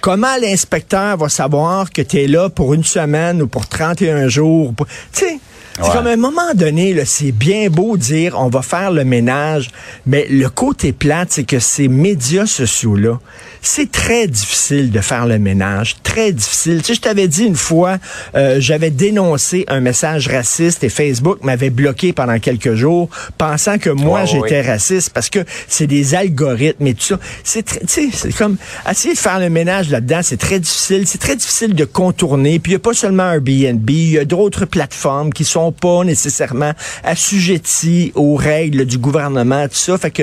[0.00, 4.72] Comment l'inspecteur va savoir que tu es là pour une semaine ou pour 31 jours?
[4.78, 5.40] Tu sais,
[5.76, 5.88] c'est Ouais.
[5.92, 9.70] comme à un moment donné, c'est bien beau dire on va faire le ménage,
[10.06, 13.18] mais le côté plate, c'est que ces médias sociaux-là,
[13.62, 16.78] c'est très difficile de faire le ménage, très difficile.
[16.78, 17.98] Tu sais, je t'avais dit une fois,
[18.34, 23.90] euh, j'avais dénoncé un message raciste et Facebook m'avait bloqué pendant quelques jours, pensant que
[23.90, 27.18] moi j'étais raciste parce que c'est des algorithmes et tout ça.
[27.44, 28.56] C'est très- tu sais, c'est comme
[28.90, 31.06] essayer de faire le ménage là-dedans, c'est très difficile.
[31.06, 32.58] C'est très difficile de contourner.
[32.58, 36.04] Puis il n'y a pas seulement Airbnb, il y a d'autres plateformes qui sont pas
[36.04, 36.72] nécessairement
[37.04, 39.96] assujetties aux règles du gouvernement, tout ça.
[39.98, 40.22] Fait que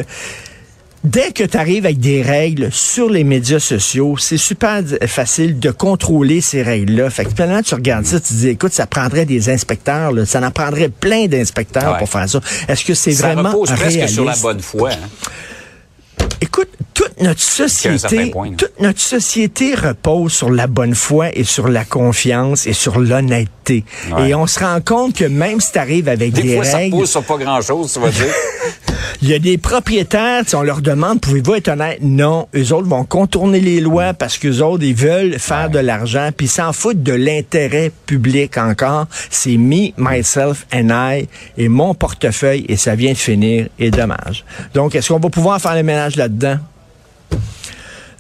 [1.04, 5.70] Dès que tu arrives avec des règles sur les médias sociaux, c'est super facile de
[5.72, 7.10] contrôler ces règles-là.
[7.12, 10.26] Fait que maintenant, tu regardes ça, tu te dis, écoute, ça prendrait des inspecteurs, là.
[10.26, 12.00] ça en prendrait plein d'inspecteurs Ouais.
[12.00, 12.42] pour faire ça.
[12.68, 14.90] Est-ce que c'est Ça vraiment repose presque sur la bonne foi.
[14.92, 16.26] hein?
[16.42, 16.70] Écoute,
[17.18, 21.84] toute notre société, point, toute notre société repose sur la bonne foi et sur la
[21.84, 23.84] confiance et sur l'honnêteté.
[24.12, 24.30] Ouais.
[24.30, 26.78] Et on se rend compte que même si tu arrives avec des, Des, fois, ça
[26.78, 28.26] règles, repose sur pas grand-chose, tu vas dire.
[29.24, 32.00] il y a des propriétaires, on leur demande, pouvez-vous être honnête?
[32.02, 32.48] Non.
[32.56, 36.46] Eux autres vont contourner les lois parce qu'eux autres, ils veulent faire de l'argent, puis
[36.46, 39.08] ils s'en foutent de l'intérêt public encore.
[39.32, 41.28] C'est me, myself and I
[41.58, 44.46] et mon portefeuille et ça vient de finir et dommage.
[44.76, 46.58] Donc, est-ce qu'on va pouvoir faire le ménage là-dedans?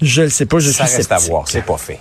[0.01, 1.31] Je ne sais pas, je Ça suis reste à sceptique.
[1.31, 1.99] voir, c'est pas fait.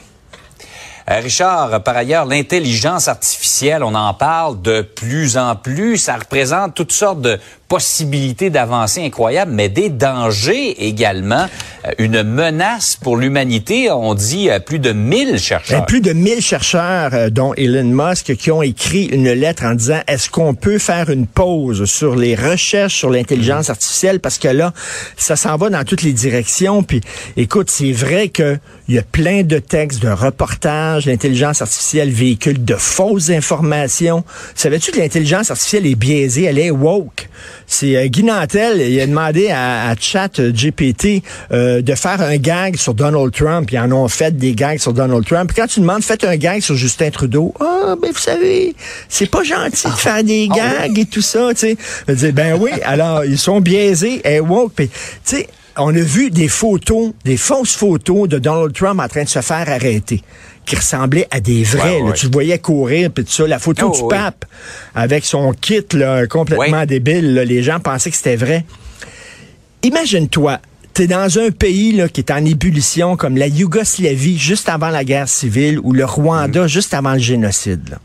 [1.09, 5.99] Euh, Richard, par ailleurs, l'intelligence artificielle, on en parle de plus en plus.
[5.99, 7.39] Ça représente toutes sortes de
[7.69, 11.47] possibilités d'avancées incroyables, mais des dangers également.
[11.87, 15.87] Euh, Une menace pour l'humanité, on dit euh, plus de 1000 Ben, chercheurs.
[15.87, 20.01] plus de 1000 chercheurs, euh, dont Elon Musk, qui ont écrit une lettre en disant
[20.07, 24.21] est-ce qu'on peut faire une pause sur les recherches sur l'intelligence artificielle?
[24.21, 24.73] Parce que là,
[25.17, 26.83] ça s'en va dans toutes les directions.
[26.83, 27.01] Puis,
[27.37, 31.07] écoute, c'est vrai que il y a plein de textes, de reportages.
[31.07, 34.23] L'intelligence artificielle véhicule de fausses informations.
[34.55, 37.29] Savais-tu que l'intelligence artificielle est biaisée, elle est woke.
[37.67, 42.37] C'est euh, Guy Nantel, il a demandé à, à Chat GPT euh, de faire un
[42.37, 43.71] gag sur Donald Trump.
[43.73, 45.53] Ils en ont fait des gags sur Donald Trump.
[45.53, 47.53] Puis quand tu demandes, faites un gag sur Justin Trudeau.
[47.61, 48.75] Ah, ben vous savez,
[49.09, 51.77] c'est pas gentil de faire des gags et tout ça, tu
[52.07, 52.33] sais.
[52.33, 54.73] Ben oui, alors ils sont biaisés, et woke.
[54.75, 59.09] Puis, tu sais, on a vu des photos, des fausses photos de Donald Trump en
[59.09, 60.23] train de se faire arrêter,
[60.67, 61.83] qui ressemblaient à des vrais.
[61.95, 62.05] Ouais, là.
[62.07, 62.13] ouais.
[62.15, 63.47] Tu le voyais courir, puis tout ça.
[63.47, 64.45] La photo Oh, du pape
[64.95, 67.45] avec son kit là, complètement débile, là.
[67.45, 68.65] les gens pensaient que c'était vrai.
[69.83, 70.59] Imagine-toi,
[70.95, 75.05] T'es dans un pays là, qui est en ébullition comme la Yougoslavie juste avant la
[75.05, 76.69] guerre civile ou le Rwanda Mm.
[76.69, 77.87] juste avant le génocide.
[77.91, 77.99] là.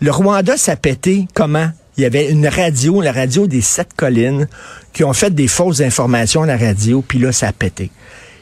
[0.00, 1.68] Le Rwanda s'est pété comment?
[1.98, 4.46] il y avait une radio, la radio des Sept Collines,
[4.92, 7.90] qui ont fait des fausses informations à la radio, puis là, ça a pété.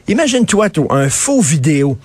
[0.08, 1.96] Imagine-toi, toi, un faux vidéo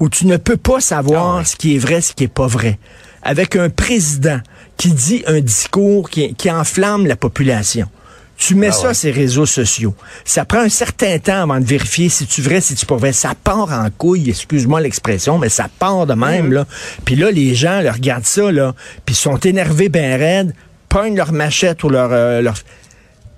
[0.00, 1.44] où tu ne peux pas savoir Ah ouais.
[1.44, 2.78] ce qui est vrai, ce qui est pas vrai,
[3.22, 4.40] avec un président
[4.76, 7.88] qui dit un discours qui, qui enflamme la population.
[8.36, 8.94] Tu mets Ah ça ouais.
[8.94, 9.96] sur les réseaux sociaux.
[10.24, 13.12] Ça prend un certain temps avant de vérifier si tu vrai, si tu pas vrai.
[13.12, 16.64] Ça part en couille, excuse-moi l'expression, mais ça part de même, là.
[17.04, 20.54] Puis là, les gens là, regardent ça, là, puis sont énervés ben raides,
[20.88, 22.10] pognent leur machette ou leur...
[22.12, 22.54] euh, leur...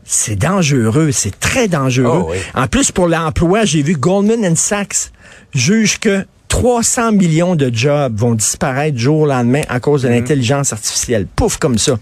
[0.05, 2.25] C'est dangereux, c'est très dangereux.
[2.27, 2.39] Oh oui.
[2.55, 5.13] En plus, pour l'emploi, j'ai vu Goldman Sachs
[5.55, 10.15] juge que 300 millions de jobs vont disparaître jour au lendemain à cause de Mhm.
[10.17, 11.27] l'intelligence artificielle.
[11.35, 11.93] Pouf, comme ça.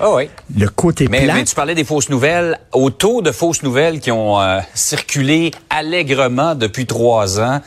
[0.00, 0.28] Ah oui.
[0.58, 2.58] Le côté Mais, mais tu parlais des fausses nouvelles.
[2.72, 7.60] Au taux de fausses nouvelles qui ont euh, circulé allègrement depuis trois ans,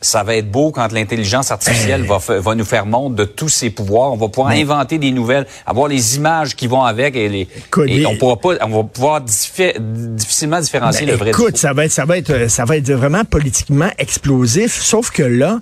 [0.00, 3.48] ça va être beau quand l'intelligence artificielle va, fa- va nous faire montre de tous
[3.48, 4.12] ses pouvoirs.
[4.12, 7.88] On va pouvoir inventer des nouvelles, avoir les images qui vont avec et, les, Écoute,
[7.88, 11.84] et on pourra pas, on va pouvoir difficilement différencier Ben, le vrai écoute, ça va
[11.86, 14.80] être, ça va être, euh, ça va être vraiment politiquement explosif.
[14.80, 15.58] Sauf que là,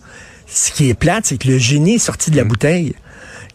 [0.47, 2.95] ce qui est plate, c'est que le génie est sorti de la bouteille.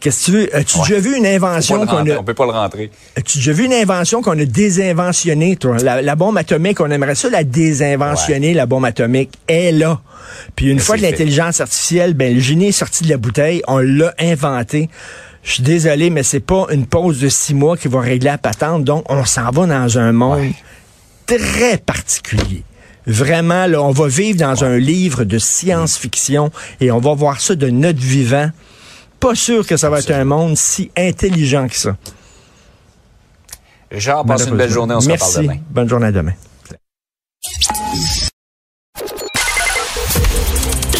[0.00, 0.56] Qu'est-ce que tu veux?
[0.56, 0.78] As-tu.
[0.78, 0.88] Ouais.
[0.88, 2.90] déjà vu une invention qu'on a, On peut pas le rentrer.
[3.16, 5.76] as-tu déjà vu une invention qu'on a désinventionnée, toi?
[5.78, 9.30] La, la bombe atomique, on aimerait ça la désinventionner, la bombe atomique.
[9.46, 10.00] Elle est là.
[10.56, 13.62] Puis une Mais fois que l'intelligence artificielle, ben, le génie est sorti de la bouteille,
[13.68, 14.90] on l'a inventé.
[15.44, 18.38] Je suis désolé, mais c'est pas une pause de six mois qui va régler la
[18.38, 18.82] patente.
[18.84, 20.50] Donc, on s'en va dans un monde
[21.26, 22.64] très particulier.
[23.06, 27.54] Vraiment, là, on va vivre dans un livre de science-fiction et on va voir ça
[27.54, 28.50] de notre vivant.
[29.18, 31.96] Pas sûr que ça va être un monde si intelligent que ça.
[33.90, 34.94] Richard, passe une belle journée.
[34.94, 35.38] On se Merci.
[35.38, 35.60] reparle demain.
[35.70, 36.32] Bonne journée à demain.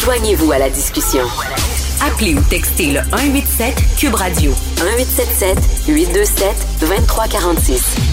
[0.03, 1.23] Joignez-vous à la discussion.
[2.05, 6.47] Appelez ou textez le 187 Cube Radio 1877 827
[6.81, 8.12] 2346.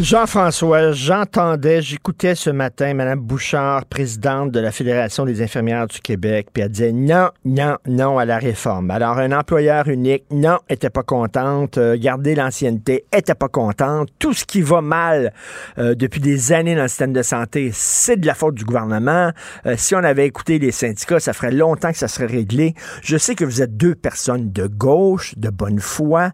[0.00, 6.48] Jean-François, j'entendais, j'écoutais ce matin Mme Bouchard, présidente de la Fédération des infirmières du Québec,
[6.54, 8.90] puis elle disait non, non, non à la réforme.
[8.90, 14.08] Alors, un employeur unique, non, était pas contente, euh, garder l'ancienneté, était pas contente.
[14.18, 15.34] Tout ce qui va mal
[15.76, 19.32] euh, depuis des années dans le système de santé, c'est de la faute du gouvernement.
[19.66, 22.72] Euh, si on avait écouté les syndicats, ça ferait longtemps que ça serait réglé.
[23.02, 26.30] Je sais que vous êtes deux personnes de gauche, de bonne foi.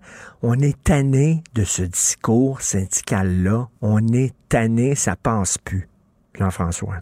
[0.49, 3.67] On est tanné de ce discours syndical-là.
[3.83, 5.89] On est tanné, ça passe plus.
[6.39, 6.99] Jean-François.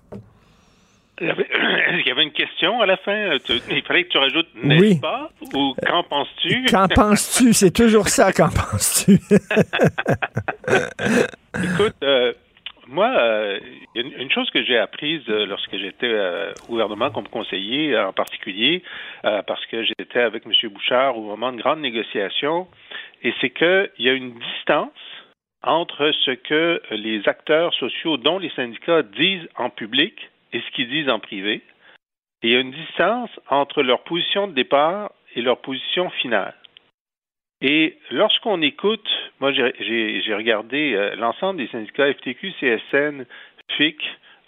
[1.20, 3.36] Il y avait- une question à la fin.
[3.68, 4.98] Il fallait que tu rajoutes n'est-ce Oui.
[4.98, 5.30] pas?
[5.52, 6.64] Ou qu'en penses-tu?
[6.70, 7.52] Qu'en penses-tu?
[7.52, 9.18] C'est toujours ça, qu'en penses-tu?
[11.62, 12.32] Écoute, euh,
[12.88, 13.58] moi, euh,
[13.94, 18.12] une, chose que j'ai apprise euh, lorsque j'étais euh, au gouvernement comme conseiller euh, en
[18.14, 18.82] particulier,
[19.26, 20.52] euh, parce que j'étais avec M.
[20.70, 22.66] Bouchard au moment de grandes négociations,
[23.24, 24.90] et c'est qu'il y a une distance
[25.62, 30.14] entre ce que les acteurs sociaux, dont les syndicats, disent en public
[30.52, 31.62] et ce qu'ils disent en privé.
[32.42, 36.54] Et il y a une distance entre leur position de départ et leur position finale.
[37.62, 39.08] Et lorsqu'on écoute,
[39.40, 43.24] moi j'ai- regardé euh, l'ensemble des syndicats FTQ, CSN,
[43.70, 43.96] FIC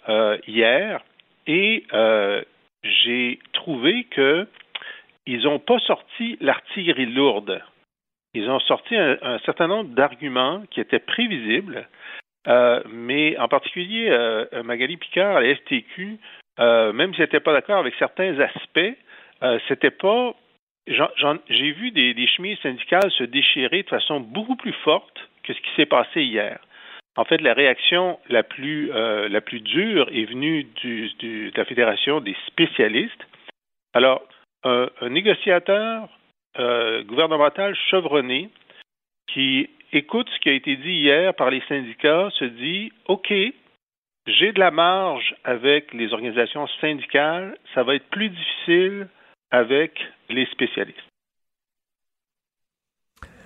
[0.09, 1.01] euh, hier,
[1.47, 2.43] et euh,
[2.83, 4.47] j'ai trouvé que
[5.25, 7.61] ils n'ont pas sorti l'artillerie lourde.
[8.33, 11.87] Ils ont sorti un, certain nombre d'arguments qui étaient prévisibles,
[12.47, 16.17] euh, mais en particulier euh, Magali Picard la FTQ,
[16.59, 18.97] euh, même si elle n'était pas d'accord avec certains aspects,
[19.43, 20.33] euh, c'était pas
[20.87, 25.69] J'ai vu des, chemises syndicales se déchirer de façon beaucoup plus forte que ce qui
[25.75, 26.59] s'est passé hier.
[27.15, 31.57] En fait, la réaction la plus, euh, la plus dure est venue du, du- de
[31.57, 33.25] la Fédération des spécialistes.
[33.93, 34.21] Alors,
[34.63, 36.09] un négociateur
[36.59, 38.49] euh, gouvernemental chevronné
[39.27, 43.33] qui écoute ce qui a été dit hier par les syndicats se dit OK,
[44.27, 49.07] j'ai de la marge avec les organisations syndicales, ça va être plus difficile
[49.51, 50.99] avec les spécialistes.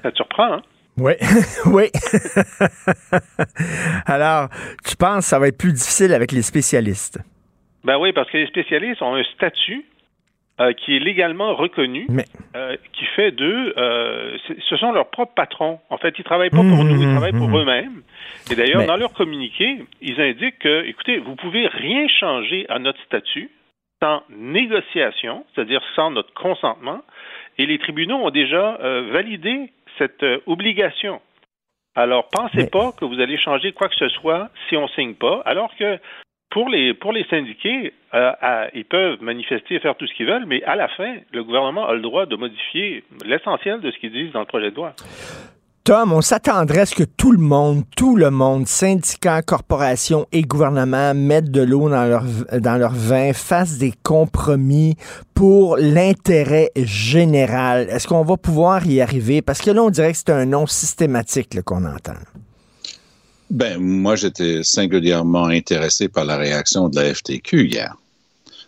[0.02, 0.62] Ça te surprend, hein?
[0.98, 1.14] Oui,
[1.68, 1.86] oui.
[4.06, 4.50] Alors,
[4.86, 7.20] tu penses que ça va être plus difficile avec les spécialistes?
[7.84, 9.86] Ben oui, parce que les spécialistes ont un statut
[10.62, 14.38] euh, qui est légalement reconnu, Mais- euh, qui fait d'eux, euh,
[14.70, 15.80] ce sont leurs propres patrons.
[15.90, 17.58] En fait, ils travaillent pas pour Mmh, nous, ils mmh, travaillent pour mmh.
[17.58, 18.02] eux-mêmes.
[18.52, 22.78] Et d'ailleurs, Mais- dans leur communiqué, ils indiquent que, écoutez, vous pouvez rien changer à
[22.80, 23.50] notre statut
[24.04, 27.02] sans négociation, c'est-à-dire sans notre consentement,
[27.58, 28.78] et les tribunaux ont déjà
[29.12, 31.22] validé cette obligation.
[31.96, 35.42] Alors, pensez pas que vous allez changer quoi que ce soit si on signe pas,
[35.46, 36.00] alors que
[36.52, 40.62] pour les pour les syndiqués, ils peuvent manifester et faire tout ce qu'ils veulent, mais
[40.64, 44.32] à la fin, le gouvernement a le droit de modifier l'essentiel de ce qu'ils disent
[44.32, 44.94] dans le projet de loi.
[45.84, 50.44] Tom, on s'attendrait à ce que tout le monde, tout le monde, syndicats, corporations et
[50.44, 52.24] gouvernements mettent de l'eau dans leur,
[52.60, 54.96] dans leur vin, fassent des compromis
[55.34, 57.88] pour l'intérêt général.
[57.90, 59.42] Est-ce qu'on va pouvoir y arriver?
[59.42, 62.14] Parce que là, on dirait que c'est un nom systématique qu'on entend.
[63.52, 67.98] Ben, moi, j'étais singulièrement intéressé par la réaction de la FTQ hier.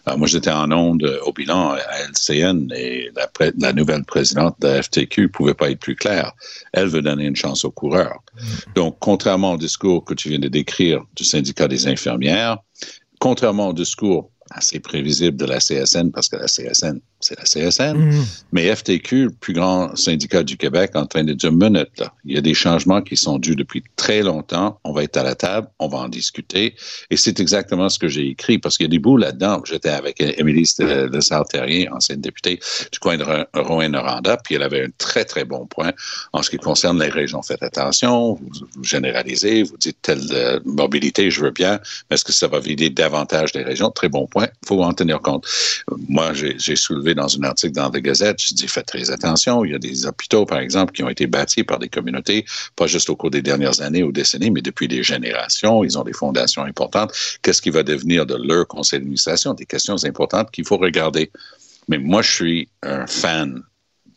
[0.09, 4.67] Euh, moi, j'étais en onde au bilan à LCN et la, la, nouvelle présidente de
[4.67, 6.33] la FTQ pouvait pas être plus claire.
[6.73, 8.19] Elle veut donner une chance aux coureurs.
[8.35, 8.73] Mm.
[8.75, 12.57] Donc, contrairement au discours que tu viens de décrire du syndicat des infirmières,
[13.19, 17.97] contrairement au discours assez prévisible de la CSN, parce que la CSN c'est la CSN.
[17.97, 18.25] Mm.
[18.51, 22.35] Mais FTQ, le plus grand syndicat du Québec, en train de dire minute, là, il
[22.35, 24.79] y a des changements qui sont dus depuis très longtemps.
[24.83, 26.75] On va être à la table, on va en discuter.
[27.09, 29.61] Et c'est exactement ce que j'ai écrit, parce qu'il y a des bouts là-dedans.
[29.65, 32.59] J'étais avec Émilie de Sartérien, ancienne députée
[32.91, 35.91] du coin de Rouen-Noranda, puis elle avait un très, très bon point
[36.33, 37.41] en ce qui concerne les régions.
[37.41, 42.31] Faites attention, vous, généralisez, vous dites telle euh, mobilité, je veux bien, mais est-ce que
[42.31, 43.91] ça va vider davantage des régions?
[43.91, 44.47] Très bon point.
[44.63, 45.47] Il faut en tenir compte.
[46.09, 49.63] Moi, j'ai soulevé dans un article dans The Gazette, je dis faites très attention.
[49.65, 52.45] Il y a des hôpitaux, par exemple, qui ont été bâtis par des communautés,
[52.75, 55.83] pas juste au cours des dernières années ou décennies, mais depuis des générations.
[55.83, 57.11] Ils ont des fondations importantes.
[57.41, 59.53] Qu'est-ce qui va devenir de leur conseil d'administration?
[59.53, 61.31] Des questions importantes qu'il faut regarder.
[61.87, 63.61] Mais moi, je suis un fan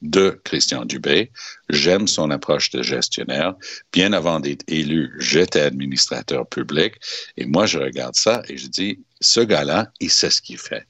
[0.03, 1.31] de Christian Dubé.
[1.71, 3.55] J'aime son approche de gestionnaire.
[3.93, 6.95] Bien avant d'être élu, j'étais administrateur public.
[7.37, 10.87] Et moi, je regarde ça et je dis, ce gars-là, il sait ce qu'il fait.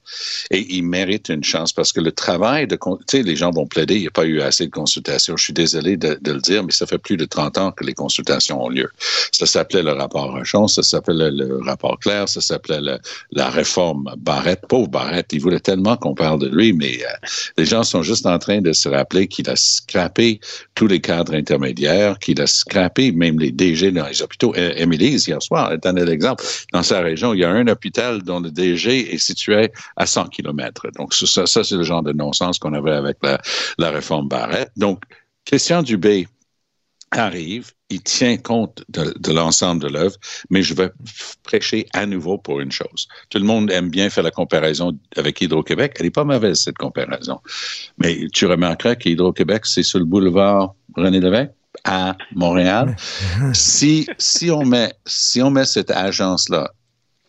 [0.50, 2.76] Et il mérite une chance parce que le travail de...
[2.76, 5.36] Tu sais, les gens vont plaider, il n'y a pas eu assez de consultations.
[5.36, 7.94] Je suis désolé de, le dire, mais ça fait plus de 30 ans que les
[7.94, 8.90] consultations ont lieu.
[9.32, 12.80] Ça s'appelait le rapport Rochon, ça s'appelait le, rapport Claire, ça s'appelait
[13.30, 14.62] la réforme Barrette.
[14.68, 18.26] Pauvre Barrette, il voulait tellement qu'on parle de lui, mais euh, les gens sont juste
[18.26, 20.40] en train de se rappeler qu'il a scrappé
[20.74, 24.54] tous les cadres intermédiaires, qu'il a scrappé même les DG dans les hôpitaux.
[24.54, 26.44] Émilie, hier soir, elle donnait l'exemple.
[26.72, 30.26] Dans sa région, il y a un hôpital dont le DG est situé à 100
[30.28, 30.88] km.
[30.96, 33.40] Donc, ça, ça c'est le genre de non-sens qu'on avait avec la,
[33.78, 34.70] la réforme Barrette.
[34.76, 35.02] Donc,
[35.44, 36.26] Christian Dubé
[37.12, 40.16] arrive, il tient compte de, l'ensemble de l'œuvre,
[40.50, 40.90] mais je vais
[41.44, 43.06] prêcher à nouveau pour une chose.
[43.30, 45.94] Tout le monde aime bien faire la comparaison avec Hydro-Québec.
[45.98, 47.40] Elle n'est pas mauvaise, cette comparaison.
[47.98, 51.52] Mais tu remarqueras qu'Hydro-Québec, c'est sur le boulevard René Lévesque
[51.84, 52.96] à Montréal.
[53.52, 56.72] si, si on met, si on met cette agence-là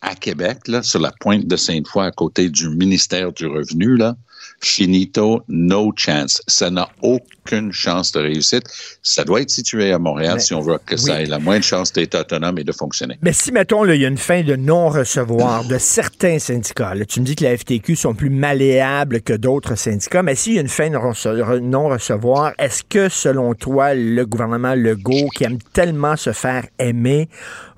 [0.08, 4.16] à Québec, là, sur la pointe de Sainte-Foy, à côté du ministère du Revenu, là,
[4.60, 6.42] finito, no chance.
[6.48, 8.64] Ça n'a aucune chance de réussite.
[9.02, 11.94] Ça doit être situé à Montréal si on veut que ça ait la moindre chance
[11.94, 13.18] d'être autonome et de fonctionner.
[13.22, 17.26] Mais si, mettons, il y a une fin de non-recevoir de certains syndicats, tu me
[17.26, 20.68] dis que la FTQ sont plus malléables que d'autres syndicats, mais s'il y a une
[20.68, 26.66] fin de non-recevoir, est-ce que, selon toi, le gouvernement Legault, qui aime tellement se faire
[26.80, 27.30] aimer,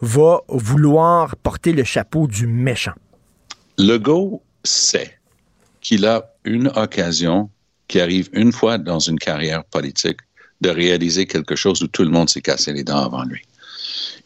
[0.02, 2.94] va vouloir porter le chapeau du méchant?
[3.78, 5.19] Legault sait
[5.90, 7.50] qu'il a une occasion
[7.88, 10.20] qui arrive une fois dans une carrière politique
[10.62, 13.42] de réaliser quelque chose où tout le monde s'est cassé les dents avant lui.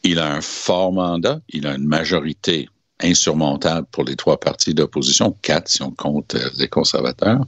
[0.04, 2.68] Il a un fort mandat, il a une majorité
[3.00, 7.46] insurmontable pour les trois partis d'opposition, quatre si on compte euh, les conservateurs.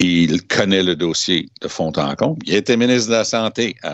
[0.00, 2.42] Il connaît le dossier de fond en comble.
[2.44, 3.88] Il était ministre de la Santé euh,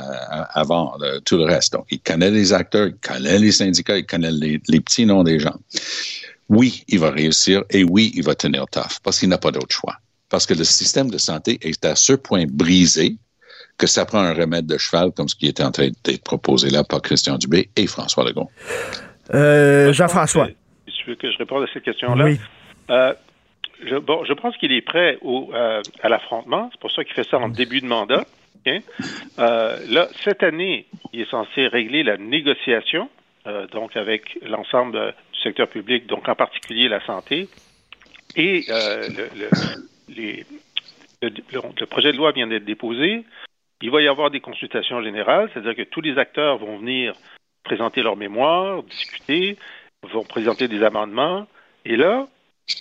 [0.54, 1.74] avant euh, tout le reste.
[1.74, 5.38] Donc, il connaît les acteurs, il connaît les syndicats, il connaît les petits noms des
[5.38, 5.58] gens
[6.48, 9.74] oui, il va réussir et oui, il va tenir tough parce qu'il n'a pas d'autre
[9.74, 9.96] choix.
[10.30, 13.16] Parce que le système de santé est à ce point brisé
[13.78, 16.70] que ça prend un remède de cheval comme ce qui est en train d'être proposé
[16.70, 18.50] là par Christian Dubé et François Legault.
[19.34, 20.48] Euh, Jean-François.
[20.86, 22.24] Tu veux que je réponde à cette question-là?
[22.24, 22.40] Oui.
[22.90, 23.14] Euh,
[23.86, 26.68] je, bon, je pense qu'il est prêt au, euh, à l'affrontement.
[26.72, 28.24] C'est pour ça qu'il fait ça en début de mandat.
[29.36, 33.08] là, cette année, il est censé régler la négociation,
[33.72, 37.48] donc avec l'ensemble secteur public, donc en particulier la santé.
[38.36, 39.08] Et euh,
[40.08, 40.44] le,
[41.22, 43.24] le, projet de loi vient d'être déposé.
[43.80, 47.14] Il va y avoir des consultations générales, c'est-à-dire que tous les acteurs vont venir
[47.64, 49.56] présenter leur mémoire, discuter,
[50.02, 51.46] vont présenter des amendements.
[51.84, 52.26] Et là,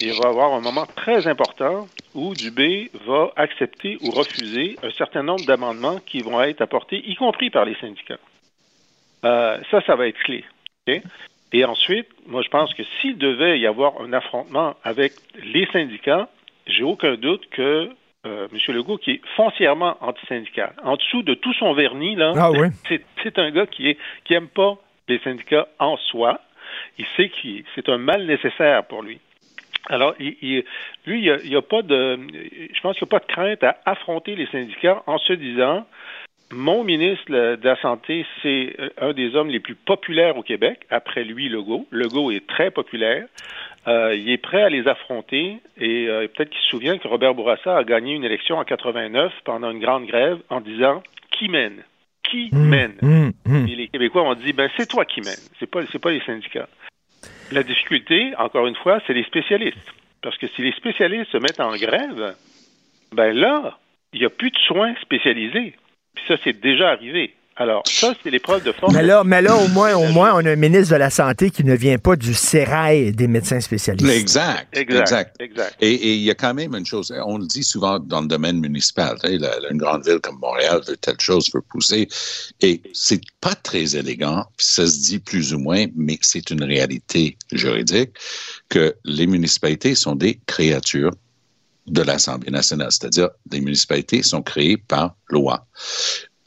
[0.01, 4.91] il va y avoir un moment très important où Dubé va accepter ou refuser un
[4.91, 8.19] certain nombre d'amendements qui vont être apportés, y compris par les syndicats.
[9.23, 10.43] Euh, ça, ça va être clé.
[11.53, 16.27] Et ensuite, moi, je pense que s'il devait y avoir un affrontement avec les syndicats,
[16.65, 17.89] j'ai aucun doute que
[18.25, 18.75] euh, M.
[18.75, 20.73] Legault, qui est foncièrement antisyndical.
[20.83, 22.67] En dessous de tout son vernis, là, Ah oui.
[23.23, 24.75] c'est, un gars qui est qui aime pas
[25.07, 26.41] les syndicats en soi.
[26.97, 29.19] Il sait que c'est un mal nécessaire pour lui.
[29.89, 30.65] Alors, il, il-
[31.05, 32.19] lui, il n'y a, pas de,
[32.73, 35.85] je pense qu'il n'y a pas de crainte à affronter les syndicats en se disant,
[36.51, 40.85] mon ministre de la Santé, c'est euh, un des hommes les plus populaires au Québec,
[40.89, 41.87] après lui, Legault.
[41.91, 43.25] Legault est très populaire.
[43.87, 47.33] Euh, il est prêt à les affronter et euh, peut-être qu'il se souvient que Robert
[47.33, 51.83] Bourassa a gagné une élection en 89 pendant une grande grève en disant qui mène,
[52.23, 52.95] qui mène?
[53.01, 53.67] Hum, hum.
[53.67, 56.19] Et les Québécois ont dit ben c'est toi qui mène, c'est pas c'est pas les
[56.21, 56.67] syndicats.
[57.53, 59.93] La difficulté, encore une fois, c'est les spécialistes.
[60.21, 62.35] Parce que si les spécialistes se mettent en grève,
[63.13, 63.77] ben là,
[64.11, 65.75] il n'y a plus de soins spécialisés.
[66.17, 67.33] Puis ça, c'est déjà arrivé.
[67.59, 68.93] Alors, ça, c'est l'épreuve de force.
[68.93, 71.49] Mais là, mais là, au moins, au moins, on a un ministre de la Santé
[71.49, 74.07] qui ne vient pas du sérail des médecins spécialistes.
[74.07, 74.67] Exact.
[74.77, 75.01] Exact.
[75.01, 75.35] Exact.
[75.41, 75.75] Exact.
[75.81, 78.59] Et il y a quand même une chose, on le dit souvent dans le domaine
[78.59, 82.07] municipal, la- une grande ville comme Montréal veut telle chose, veut pousser,
[82.61, 86.63] et c'est pas très élégant, puis ça se dit plus ou moins, mais c'est une
[86.63, 88.11] réalité juridique
[88.69, 91.11] que les municipalités sont des créatures
[91.87, 95.65] de l'Assemblée nationale, c'est-à-dire des municipalités sont créées par loi.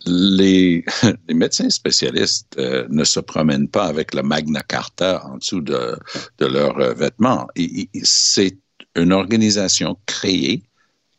[0.07, 0.85] Les,
[1.29, 5.99] les médecins spécialistes euh, ne se promènent pas avec le Magna Carta en dessous de,
[6.39, 7.47] de leurs euh, vêtements.
[8.03, 8.57] C'est
[8.97, 10.63] une organisation créée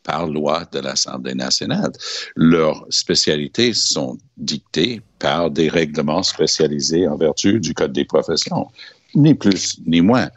[0.02, 1.92] par loi de l'Assemblée nationale.
[2.36, 8.66] Leurs spécialités sont dictées par des règlements spécialisés en vertu du Code des professions,
[9.14, 10.28] ni plus ni moins.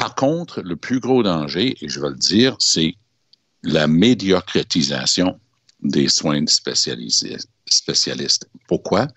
[0.00, 2.94] Par contre, le plus gros danger, et je vais le dire, c'est
[3.62, 5.38] la médiocratisation
[5.82, 7.36] des soins spécialisés,
[7.66, 8.48] spécialistes.
[8.66, 9.08] Pourquoi?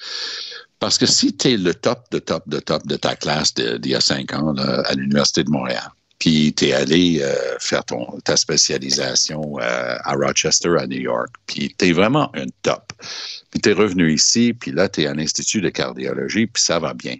[0.80, 3.88] Parce que si tu es le top de top de top de ta classe d'il
[3.88, 7.84] y a cinq ans à l'Université de Montréal, puis tu es allé euh, faire
[8.26, 12.92] ta spécialisation euh, à Rochester, à New York, puis tu es vraiment un top.
[13.52, 16.80] Puis tu es revenu ici, puis là, tu es à l'Institut de cardiologie, puis ça
[16.80, 17.16] va bien.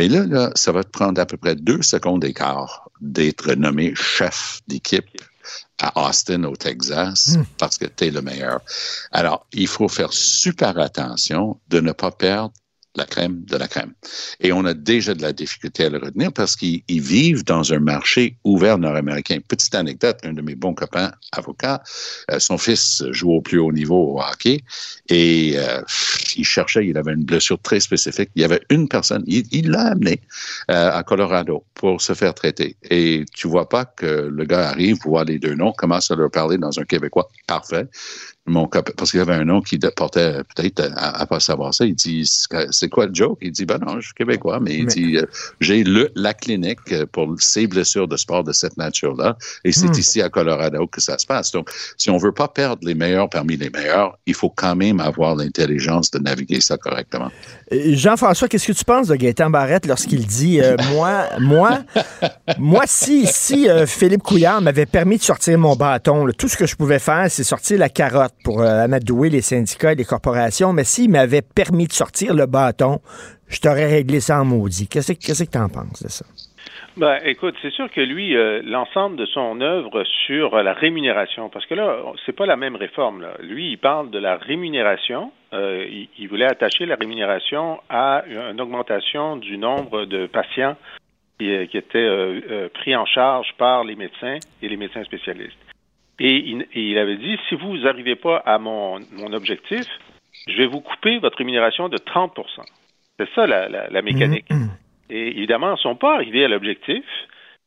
[0.00, 3.92] Mais là, là, ça va te prendre à peu près deux secondes d'écart d'être nommé
[3.94, 5.04] chef d'équipe
[5.78, 8.62] à Austin, au Texas, parce que tu es le meilleur.
[9.12, 12.54] Alors, il faut faire super attention de ne pas perdre
[12.96, 13.92] la crème de la crème.
[14.40, 17.72] Et on a déjà de la difficulté à le retenir parce qu'ils ils vivent dans
[17.72, 19.38] un marché ouvert nord-américain.
[19.46, 21.82] Petite anecdote, un de mes bons copains avocats,
[22.30, 24.60] euh, son fils joue au plus haut niveau au hockey
[25.08, 25.82] et euh,
[26.36, 28.30] il cherchait, il avait une blessure très spécifique.
[28.34, 30.20] Il y avait une personne, il il l'a amené
[30.70, 32.76] euh, à Colorado pour se faire traiter.
[32.90, 36.30] Et tu vois pas que le gars arrive, voit les deux noms, commence à leur
[36.30, 37.86] parler dans un québécois parfait.
[38.50, 41.72] Mon copain, parce qu'il y avait un nom qui portait peut-être à, à pas savoir
[41.72, 41.84] ça.
[41.84, 43.38] Il dit c'est quoi le joke?
[43.42, 45.24] Il dit ben non, je suis québécois, mais il Mais- dit euh,
[45.60, 50.00] j'ai le la clinique pour ces blessures de sport de cette nature-là, et c'est Hmm.
[50.00, 51.52] ici à Colorado que ça se passe.
[51.52, 54.98] Donc, si on veut pas perdre les meilleurs parmi les meilleurs, il faut quand même
[55.00, 57.30] avoir l'intelligence de naviguer ça correctement.
[57.70, 61.78] Jean-François, qu'est-ce que tu penses de Gaétan Barrette lorsqu'il dit euh, moi, moi,
[62.58, 66.56] moi, si, si euh, Philippe Couillard m'avait permis de sortir mon bâton, là, tout ce
[66.56, 70.04] que je pouvais faire, c'est sortir la carotte pour euh, amadouer les syndicats et les
[70.04, 73.00] corporations, mais s'il m'avait permis de sortir le bâton,
[73.46, 74.88] je t'aurais réglé ça en maudit.
[74.88, 76.24] Qu'est-ce que qu'est-ce que t'en penses de ça?
[77.00, 81.48] Ben, écoute, c'est sûr que lui, euh, l'ensemble de son œuvre sur euh, la rémunération,
[81.48, 83.22] parce que là, c'est pas la même réforme.
[83.22, 83.38] Là.
[83.40, 85.32] Lui, il parle de la rémunération.
[85.54, 90.76] Euh, il, il voulait attacher la rémunération à une augmentation du nombre de patients
[91.38, 95.56] qui, qui étaient pris en charge par les médecins et les médecins spécialistes.
[96.18, 99.86] Et il, et il avait dit, si vous n'arrivez pas à mon, mon objectif,
[100.46, 102.44] je vais vous couper votre rémunération de 30%
[103.18, 104.50] C'est ça la, la, la mécanique.
[105.10, 107.04] Et évidemment, ils ne sont pas arrivés à l'objectif.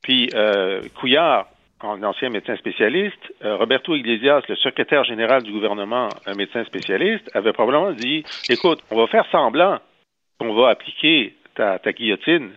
[0.01, 1.47] Puis euh, Couillard,
[1.81, 7.29] un ancien médecin spécialiste, euh, Roberto Iglesias, le secrétaire général du gouvernement, un médecin spécialiste,
[7.35, 9.79] avait probablement dit Écoute, on va faire semblant
[10.39, 12.51] qu'on va appliquer ta, ta guillotine,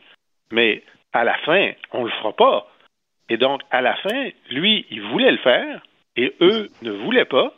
[0.50, 2.66] mais à la fin, on le fera pas.
[3.28, 5.82] Et donc, à la fin, lui, il voulait le faire,
[6.16, 7.52] et eux ne voulaient pas.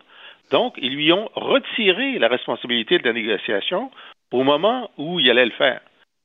[0.51, 3.91] Donc, ils lui ont retiré la responsabilité de la négociation
[4.33, 5.81] au moment où il allait le faire.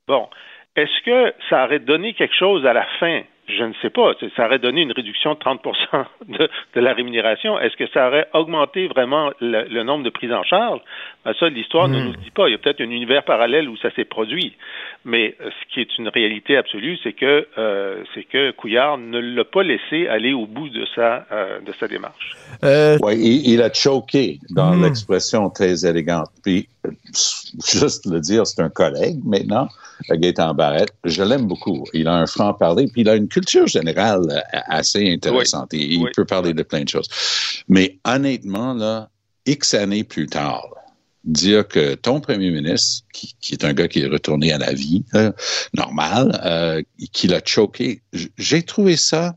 [0.07, 0.29] Bon,
[0.75, 3.21] est-ce que ça aurait donné quelque chose à la fin?
[3.45, 4.13] Je ne sais pas.
[4.37, 5.61] Ça aurait donné une réduction de 30
[6.29, 7.59] de, de la rémunération.
[7.59, 10.79] Est-ce que ça aurait augmenté vraiment le, le nombre de prises en charge?
[11.25, 12.47] Ben ça, l'histoire ne nous le dit pas.
[12.47, 14.55] Il y a peut-être un univers parallèle où ça s'est produit.
[15.03, 19.19] Mais euh, ce qui est une réalité absolue, c'est que euh, c'est que Couillard ne
[19.19, 22.37] l'a pas laissé aller au bout de sa euh, de sa démarche.
[22.63, 24.83] Euh, il, il a choqué dans Hmm.
[24.83, 26.29] l'expression très élégante.
[26.43, 26.91] Puis, euh,
[27.69, 29.67] juste le dire, c'est un collègue maintenant.
[30.09, 30.93] Gaétan Barrette.
[31.03, 31.83] Je l'aime beaucoup.
[31.93, 35.73] Il a un franc-parler, puis il a une culture générale euh, assez intéressante.
[35.73, 37.07] il peut parler de plein de choses.
[37.67, 39.09] Mais honnêtement, là,
[39.45, 40.67] X années plus tard,
[41.23, 45.05] dire que ton premier ministre, qui, est un gars qui est retourné à la vie
[45.15, 45.31] euh,
[45.73, 46.81] normale, euh,
[47.11, 48.01] qu'il a choqué,
[48.37, 49.35] j'ai trouvé ça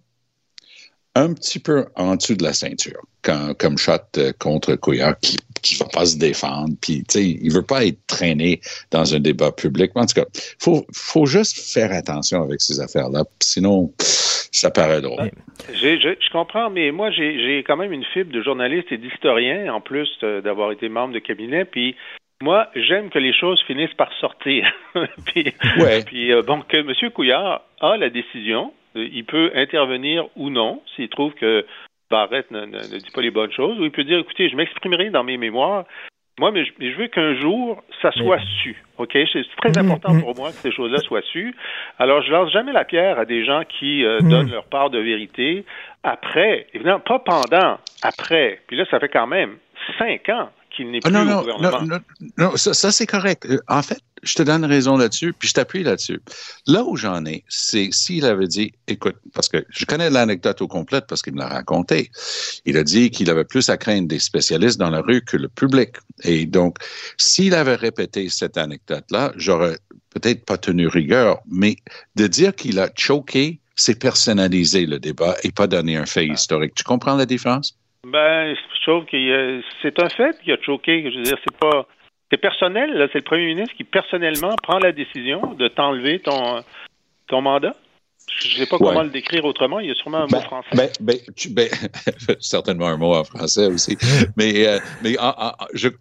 [1.17, 5.79] un petit peu en dessous de la ceinture, comme shot euh, contre Couillard, qui ne
[5.79, 8.61] va pas se défendre, puis il veut pas être traîné
[8.91, 9.93] dans un débat public.
[9.95, 10.27] En tout cas,
[10.61, 15.31] faut faut juste faire attention avec ces affaires-là, sinon ça paraît drôle.
[15.73, 20.09] Je, comprends, mais moi j'ai quand même une fibre de journaliste et d'historien, en plus
[20.21, 21.97] d'avoir été membre de cabinet, puis
[22.43, 24.71] moi, j'aime que les choses finissent par sortir.
[25.27, 25.55] puis,
[26.05, 27.11] puis euh, bon, que M.
[27.11, 31.65] Couillard a la décision, euh, il peut intervenir ou non s'il trouve que
[32.11, 32.67] Barrett ne,
[32.99, 35.85] dit pas les bonnes choses, ou il peut dire, écoutez, je m'exprimerai dans mes mémoires.
[36.39, 38.83] Moi, mais je, veux qu'un jour, ça soit su.
[38.99, 39.13] OK?
[39.33, 39.87] C'est très mm-hmm.
[39.87, 41.55] important pour moi que ces choses-là soient sues.
[41.99, 44.29] Alors, je lance jamais la pierre à des gens qui euh, mm-hmm.
[44.29, 45.65] donnent leur part de vérité
[46.03, 48.61] après, évidemment, pas pendant, après.
[48.67, 49.57] Puis là, ça fait quand même
[49.99, 51.83] cinq ans qu'il n'est ah, plus non, au gouvernement.
[51.83, 52.01] Non, non,
[52.39, 53.49] non ça, ça c'est correct.
[53.69, 56.21] En fait, je te donne raison là-dessus, puis je t'appuie là-dessus.
[56.67, 60.69] Là où j'en ai, c'est s'il avait dit, écoute, parce que je connais l'anecdote au
[60.69, 62.11] complète parce qu'il me l'a raconté.
[62.65, 65.49] Il a dit qu'il avait plus à craindre des spécialistes dans la rue que le
[65.49, 65.91] public.
[66.25, 66.79] Et donc,
[67.17, 69.79] s'il avait répété cette anecdote-là, j'aurais
[70.11, 71.77] peut-être pas tenu rigueur, mais
[72.17, 76.33] de dire qu'il a choqué, c'est personnaliser le débat et pas donner un fait ah.
[76.33, 76.75] historique.
[76.75, 77.77] Tu comprends la différence?
[78.13, 81.11] Ben, je trouve que c'est un fait qu'il a choqué.
[81.11, 81.87] Je veux dire, c'est pas
[82.31, 86.63] c'est personnel, c'est le premier ministre qui personnellement prend la décision de t'enlever ton,
[87.29, 87.75] ton mandat.
[88.41, 89.79] Je ne sais pas comment le décrire autrement.
[89.79, 90.69] Il y a sûrement un mot ben, français.
[90.75, 91.17] Ben, ben,
[91.51, 91.69] ben
[92.41, 93.97] certainement un mot en français aussi.
[94.37, 95.17] mais euh, mais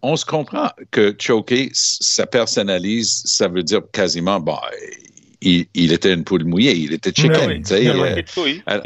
[0.01, 4.58] on se comprend que choquer, ça personnalise, ça veut dire quasiment, bon,
[5.45, 7.63] il, était une poule mouillée, il était chicken.
[7.63, 7.83] c'est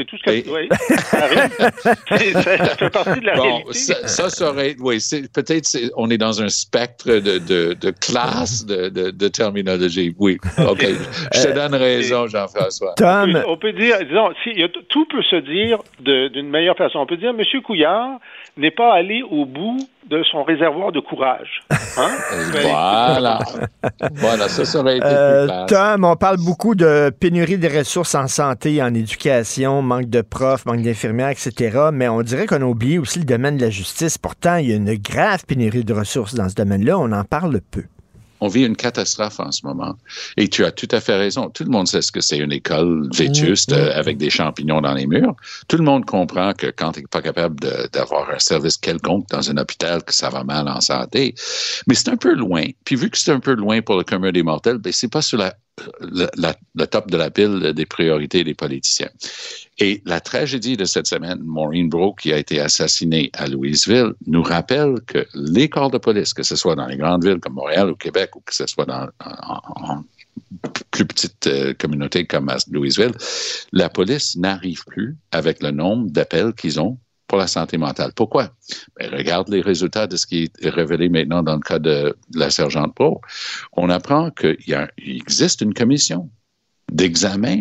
[0.06, 0.68] tout ce que oui.
[2.32, 3.72] ça, ça, fait partie de la réalité.
[3.72, 4.98] Ça, ça, aurait, oui,
[5.32, 10.14] peut-être on est dans un spectre de, de, de classe de, de, de, terminologie.
[10.18, 10.80] Oui, OK.
[11.34, 12.94] Je te euh, donne raison, Jean-François.
[12.96, 13.42] Tom?
[13.46, 16.98] On peut dire, disons, si, tout peut se dire d'une meilleure façon.
[16.98, 17.42] On peut dire, M.
[17.62, 18.18] Couillard
[18.56, 19.78] n'est pas allé au bout
[20.08, 21.62] de son réservoir de courage.
[21.96, 22.10] Hein?
[22.62, 23.38] voilà.
[24.14, 28.14] voilà, ça, ça aurait été euh, plus Tom, on parle beaucoup de pénurie de ressources
[28.14, 31.90] en santé, en éducation, manque de profs, manque d'infirmières, etc.
[31.92, 34.18] Mais on dirait qu'on a oublié aussi le domaine de la justice.
[34.18, 36.98] Pourtant, il y a une grave pénurie de ressources dans ce domaine-là.
[36.98, 37.84] On en parle peu.
[38.40, 39.96] On vit une catastrophe en ce moment.
[40.36, 41.50] Et tu as tout à fait raison.
[41.50, 44.94] Tout le monde sait ce que c'est une école vétuste euh, avec des champignons dans
[44.94, 45.34] les murs.
[45.68, 47.60] Tout le monde comprend que quand tu n'es pas capable
[47.92, 51.34] d'avoir un service quelconque dans un hôpital, que ça va mal en santé.
[51.86, 52.64] Mais c'est un peu loin.
[52.84, 55.22] Puis vu que c'est un peu loin pour le commun des mortels, ben c'est pas
[55.22, 55.54] sur la
[56.00, 59.10] le, top de la pile des priorités des politiciens.
[59.78, 64.42] Et la tragédie de cette semaine, Maureen Bro, qui a été assassinée à Louisville, nous
[64.42, 67.90] rappelle que les corps de police, que ce soit dans les grandes villes comme Montréal
[67.90, 70.04] ou Québec, ou que ce soit dans en,
[70.90, 73.12] plus petites euh, communautés comme à Louisville,
[73.72, 76.98] la police n'arrive plus avec le nombre d'appels qu'ils ont
[77.30, 78.10] pour la santé mentale.
[78.12, 78.50] Pourquoi?
[78.98, 82.50] Ben, regarde les résultats de ce qui est révélé maintenant dans le cas de, la
[82.50, 83.20] sergente Pro.
[83.74, 84.56] On apprend qu'il
[84.98, 86.28] existe une commission
[86.90, 87.60] d'examen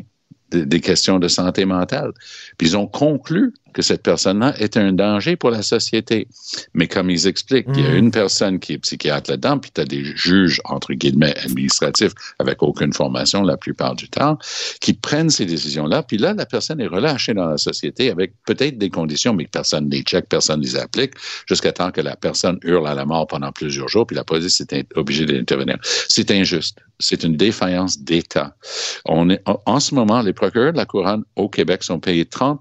[0.49, 2.13] des questions de santé mentale.
[2.57, 6.28] Puis ils ont conclu que cette personne-là est un danger pour la société.
[6.74, 7.97] Mais comme ils expliquent, il y a hmm.
[7.97, 12.61] une personne qui est psychiatre là-dedans, puis tu as des juges, entre guillemets, administratifs, avec
[12.63, 14.38] aucune formation la plupart du temps,
[14.82, 16.03] qui prennent ces décisions-là.
[16.03, 19.86] Puis là, la personne est relâchée dans la société avec peut-être des conditions, mais personne
[19.86, 21.13] ne les check, personne ne les applique,
[21.47, 24.61] jusqu'à temps que la personne hurle à la mort pendant plusieurs jours, puis la police
[24.61, 25.78] est obligée d'intervenir.
[25.84, 26.80] C'est injuste.
[26.99, 28.55] C'est une défaillance d'État.
[29.05, 32.59] On est, en ce moment, les procureurs de la couronne au Québec sont payés 30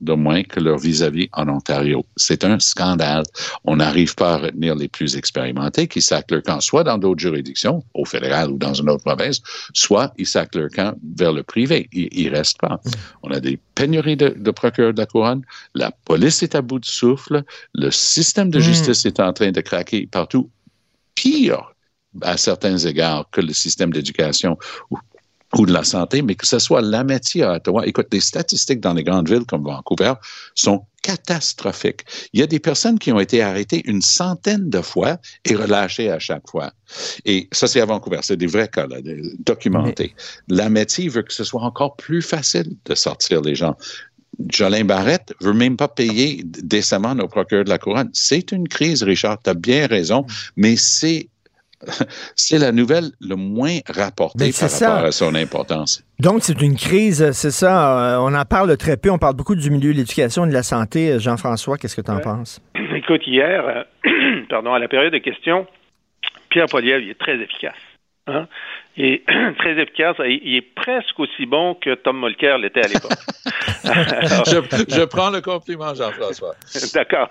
[0.00, 2.04] de moins que leur vis-à-vis en Ontario.
[2.16, 3.24] C'est un scandale.
[3.64, 7.20] On n'arrive pas à retenir les plus expérimentés qui sacent leur camp soit dans d'autres
[7.20, 9.40] juridictions, au fédéral ou dans une autre province,
[9.74, 11.88] soit ils sacent leur camp vers le privé.
[11.92, 12.80] Ils, ne restent pas.
[13.22, 15.42] On a des pénuries de, procureurs de la couronne.
[15.74, 17.42] La police est à bout de souffle.
[17.74, 18.62] Le système de hmm.
[18.62, 20.50] justice est en train de craquer partout.
[21.14, 21.74] Pire
[22.22, 24.58] à certains égards que le système d'éducation
[24.90, 24.98] ou
[25.58, 27.86] de la santé, mais que ce soit la métier à Ottawa.
[27.86, 30.14] Écoute, les statistiques dans les grandes villes comme Vancouver
[30.54, 32.04] sont catastrophiques.
[32.32, 36.10] Il y a des personnes qui ont été arrêtées une centaine de fois et relâchées
[36.10, 36.72] à chaque fois.
[37.24, 38.20] Et ça, c'est à Vancouver.
[38.22, 38.98] C'est des vrais cas, là,
[39.38, 40.14] documentés.
[40.48, 43.76] La métier veut que ce soit encore plus facile de sortir les gens.
[44.48, 48.10] Jolin Barrette veut même pas payer décemment nos procureurs de la couronne.
[48.12, 49.42] C'est une crise, Richard.
[49.42, 50.24] Tu as bien raison,
[50.56, 51.28] mais c'est
[52.36, 56.04] c'est la nouvelle le moins rapportée par rapport à son importance.
[56.18, 58.16] Donc, c'est une crise, c'est ça.
[58.16, 59.10] Euh, on en parle très peu.
[59.10, 61.18] On parle beaucoup du milieu de l'éducation et de la santé.
[61.18, 62.60] Jean-François, qu'est-ce que tu en penses?
[62.94, 65.66] Écoute, hier, euh, pardon, à la période de questions,
[66.50, 67.74] Pierre Poilievre, il est très efficace.
[68.26, 68.46] Hein?
[68.96, 69.22] Il est
[69.58, 70.16] très efficace.
[70.20, 73.12] Il est presque aussi bon que Tom Mulcair l'était à l'époque.
[73.84, 76.54] je, prends le compliment, Jean-François.
[76.94, 77.30] D'accord.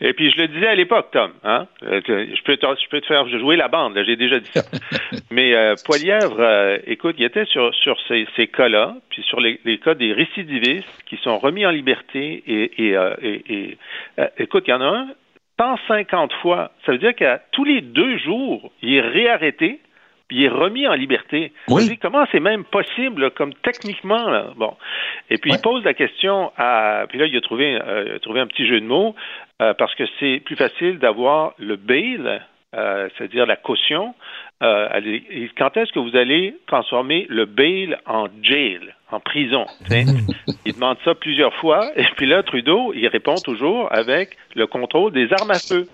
[0.00, 1.32] Et puis, je le disais à l'époque, Tom.
[1.44, 1.66] Hein?
[1.82, 3.98] Euh, je, peux te, je peux te faire jouer la bande.
[4.06, 4.62] J'ai déjà dit ça.
[5.30, 9.60] Mais euh, Poilièvre, euh, écoute, il était sur, sur ces, ces cas-là, puis sur les,
[9.64, 12.42] les, cas des récidivistes qui sont remis en liberté.
[12.46, 13.78] Et, et, euh, et, et
[14.38, 15.08] écoute, il y en a un
[15.58, 16.70] 150 fois.
[16.86, 19.80] Ça veut dire qu'à tous les deux jours, il est réarrêté
[20.28, 21.52] puis il est remis en liberté.
[21.68, 21.98] Oui.
[22.00, 24.52] comment c'est même possible, comme techniquement, là?
[24.56, 24.74] Bon.
[25.30, 27.06] Et puis il pose la question à.
[27.08, 29.14] Puis là, il a trouvé, euh, trouvé un petit jeu de mots,
[29.60, 32.40] euh, parce que c'est plus facile d'avoir le bail,
[32.74, 34.14] euh, c'est-à-dire la caution.
[34.62, 35.00] Euh,
[35.56, 39.66] quand est-ce que vous allez transformer le bail en jail, en prison?
[40.66, 45.12] il demande ça plusieurs fois, et puis là, Trudeau, il répond toujours avec le contrôle
[45.12, 45.88] des armes à feu.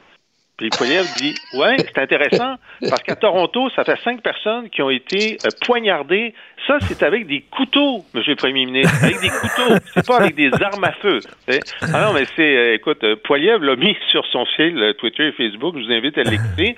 [0.57, 2.55] Puis Poilievre dit Ouais, c'est intéressant,
[2.89, 6.33] parce qu'à Toronto, ça fait cinq personnes qui ont été euh, poignardées.
[6.69, 8.95] Ça, c'est avec des couteaux, Monsieur le Premier ministre.
[9.03, 9.75] Avec des couteaux.
[9.93, 11.19] C'est pas avec des armes à feu.
[11.93, 15.33] Ah non, mais c'est, euh, écoute, euh, Poilievre l'a mis sur son fil Twitter et
[15.33, 15.75] Facebook.
[15.77, 16.77] Je vous invite à l'écouter.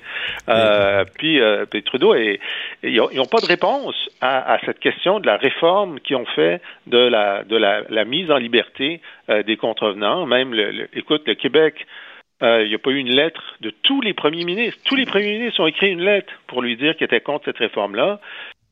[1.15, 5.99] puis, puis, Trudeau, ils n'ont pas de réponse à, à, cette question de la réforme
[5.99, 9.01] qu'ils ont fait de la de la, la mise en liberté
[9.45, 10.25] des contrevenants.
[10.25, 11.85] Même, le, écoute, le Québec
[12.43, 14.79] euh, il n'y a pas eu une lettre de tous les premiers ministres.
[14.83, 17.57] Tous les premiers ministres ont écrit une lettre pour lui dire qu'ils étaient contre cette
[17.57, 18.19] réforme-là.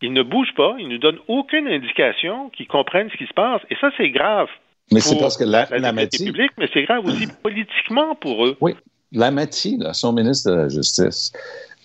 [0.01, 3.33] Ils ne bougent pas, ils ne nous donnent aucune indication qu'ils comprennent ce qui se
[3.33, 3.61] passe.
[3.69, 4.49] Et ça, c'est grave.
[4.91, 8.55] Mais c'est parce que la, la, publique, mais c'est grave aussi politiquement pour eux.
[8.61, 8.75] Oui.
[9.11, 11.31] La là, son ministre de la Justice,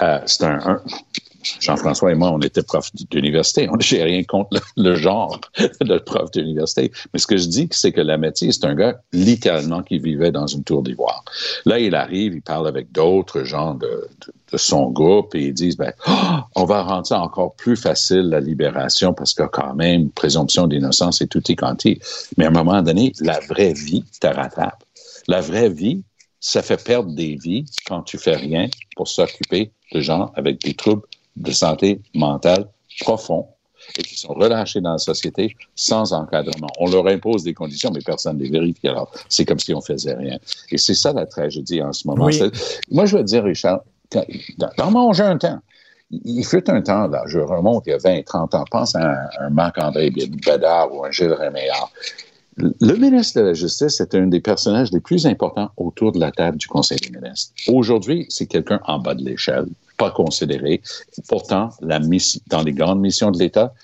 [0.03, 0.81] euh, c'est un,
[1.61, 3.69] Jean-François et moi, on était profs d'université.
[3.71, 5.41] On n'ai rien contre le, genre
[5.81, 6.91] de prof d'université.
[7.13, 10.47] Mais ce que je dis, c'est que la c'est un gars littéralement qui vivait dans
[10.47, 11.25] une tour d'ivoire.
[11.65, 14.09] Là, il arrive, il parle avec d'autres gens de,
[14.55, 16.13] son groupe et ils disent, ben, oh,
[16.57, 21.23] on va rendre ça encore plus facile, la libération, parce que quand même, présomption d'innocence
[21.23, 21.99] et tout y quanti.
[22.37, 24.83] Mais à un moment donné, la vraie vie te rattrape.
[25.29, 26.03] La vraie vie,
[26.41, 30.75] ça fait perdre des vies quand tu fais rien pour s'occuper de gens avec des
[30.75, 31.03] troubles
[31.37, 32.67] de santé mentale
[33.01, 33.47] profonds
[33.99, 36.69] et qui sont relâchés dans la société sans encadrement.
[36.79, 38.89] On leur impose des conditions, mais personne ne les vérifie.
[38.89, 40.39] Alors, c'est comme si on faisait rien.
[40.71, 42.29] Et c'est ça la tragédie en ce moment.
[42.91, 43.81] Moi, je veux dire, Richard,
[44.77, 45.61] dans, mon jeune temps,
[46.11, 49.15] il fut un temps, là, je remonte il y a 20, 30 ans, pense à
[49.41, 51.91] un, Marc-André Bédard ou un Gilles Réméard.
[52.57, 56.33] Le ministre de la Justice est un des personnages les plus importants autour de la
[56.33, 57.55] table du Conseil des ministres.
[57.69, 59.67] Aujourd'hui, c'est quelqu'un en bas de l'échelle
[60.01, 60.81] pas considéré.
[61.29, 62.01] Pourtant, la
[62.47, 63.75] dans les grandes missions de l'État,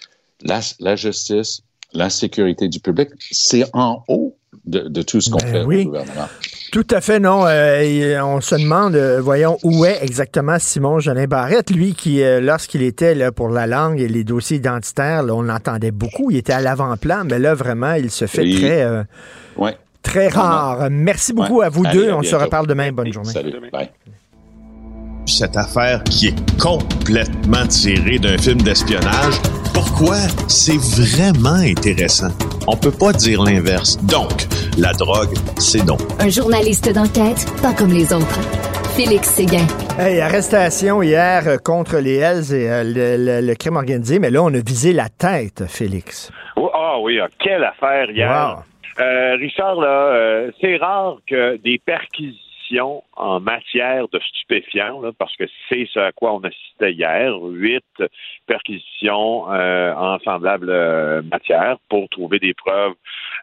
[0.43, 1.63] la, la, justice,
[1.93, 6.29] la sécurité du public, c'est en haut de, tout ce qu'on ben fait au gouvernement.
[6.73, 7.47] Tout à fait, non.
[7.47, 12.41] Euh, on se demande, euh, voyons, où est exactement Simon Jolin Barrette, lui qui, euh,
[12.41, 16.31] lorsqu'il était là, pour la langue et les dossiers identitaires, on l'entendait beaucoup.
[16.31, 19.05] Il était à l'avant-plan, mais là, vraiment, il se fait très,
[20.03, 20.89] très rare.
[20.91, 22.11] Merci beaucoup à vous deux.
[22.13, 22.91] on se reparle demain.
[22.91, 23.33] Bonne journée.
[23.33, 23.53] Salut.
[23.73, 23.91] Bye
[25.27, 29.35] cette affaire qui est complètement tirée d'un film d'espionnage.
[29.75, 30.17] Pourquoi?
[30.49, 32.31] C'est vraiment intéressant?
[32.67, 33.97] On peut pas dire l'inverse.
[34.07, 34.47] Donc,
[34.79, 35.97] la drogue, c'est non.
[36.21, 38.41] Un journaliste d'enquête, pas comme les autres.
[38.97, 39.67] Félix Séguin.
[39.99, 44.59] Hey, arrestation hier contre les Hells et euh, le, crime organisé, mais là, on a
[44.59, 46.33] visé la tête, Félix.
[46.57, 48.63] Oh, ah oui, ah, quelle affaire hier.
[48.99, 52.46] Euh, Richard, là, euh, c'est rare que des perquisitions
[53.17, 57.85] en matière de stupéfiants, parce que c'est ce à quoi on assistait hier, huit
[58.47, 62.95] perquisitions euh, en semblable euh, matière pour trouver des preuves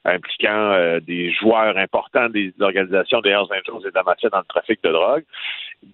[0.06, 4.40] impliquant euh, des joueurs importants des organisations des Hells Angels et de la matière dans
[4.40, 5.24] le trafic de drogue.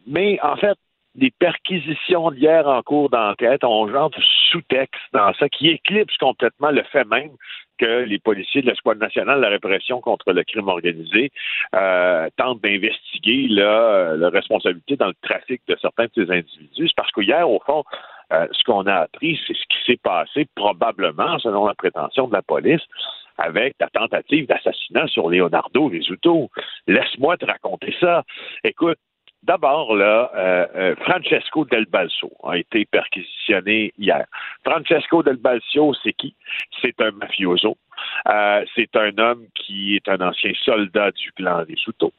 [0.08, 0.78] Mais en fait,
[1.16, 6.72] des perquisitions d'hier en cours d'enquête ont genre de sous-texte dans ça qui éclipse complètement
[6.72, 7.32] le fait même
[7.78, 11.32] que les policiers de l'escouade nationale de la répression contre le crime organisé
[11.76, 16.92] euh, tentent d'investiguer la, la, responsabilité dans le trafic de certains de ces individus.
[16.96, 17.84] Parce qu'hier, au fond,
[18.34, 22.34] euh, ce qu'on a appris, c'est ce qui s'est passé probablement, selon la prétention de
[22.34, 22.82] la police,
[23.38, 26.50] avec la tentative d'assassinat sur Leonardo Risuto.
[26.88, 28.24] Laisse-moi te raconter ça.
[28.64, 28.98] Écoute,
[29.44, 34.26] D'abord, là, euh, euh, Francesco Del Balso a été perquisitionné hier.
[34.66, 36.36] Francesco Del Balso, c'est qui?
[36.82, 37.78] C'est un mafioso.
[38.28, 42.14] Euh, c'est un homme qui est un ancien soldat du clan Risuto.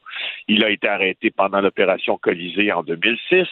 [0.47, 3.47] Il a été arrêté pendant l'opération Colisée en 2006.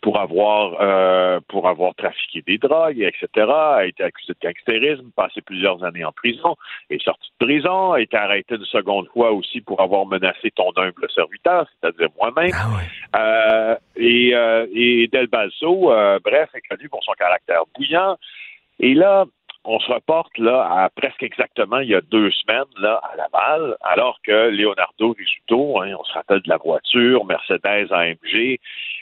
[0.00, 5.40] Pour avoir euh, pour avoir trafiqué des drogues, etc., a été accusé de gangstérisme, passé
[5.42, 6.56] plusieurs années en prison,
[6.90, 10.70] est sorti de prison, a été arrêté une seconde fois aussi pour avoir menacé ton
[10.76, 12.52] humble serviteur, c'est-à-dire moi-même.
[12.54, 12.68] Ah
[13.18, 18.16] euh, et, euh, et Del Balso, euh, bref, est connu pour son caractère bouillant.
[18.80, 19.24] Et là,
[19.64, 23.76] on se reporte là à presque exactement il y a deux semaines là à Laval,
[23.82, 28.58] alors que Leonardo Risuto, hein, on se rappelle de la voiture Mercedes AMG,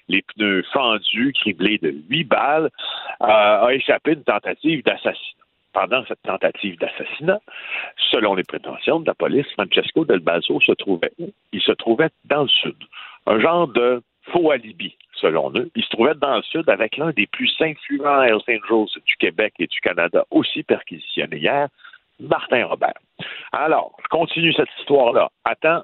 [0.08, 2.70] les pneus fendus, criblés de huit balles,
[3.22, 5.36] euh, a échappé une tentative d'assassinat.
[5.72, 7.40] Pendant cette tentative d'assassinat,
[8.10, 11.30] selon les prétentions de la police, Francesco Del Balso se trouvait où?
[11.52, 12.76] Il se trouvait dans le sud.
[13.26, 15.70] Un genre de faux alibi, selon eux.
[15.74, 19.54] Il se trouvait dans le sud avec l'un des plus influents Hells Angels du Québec
[19.58, 21.68] et du Canada, aussi perquisitionné hier,
[22.20, 22.98] Martin Robert.
[23.52, 25.30] Alors, je continue cette histoire-là.
[25.44, 25.82] Attends,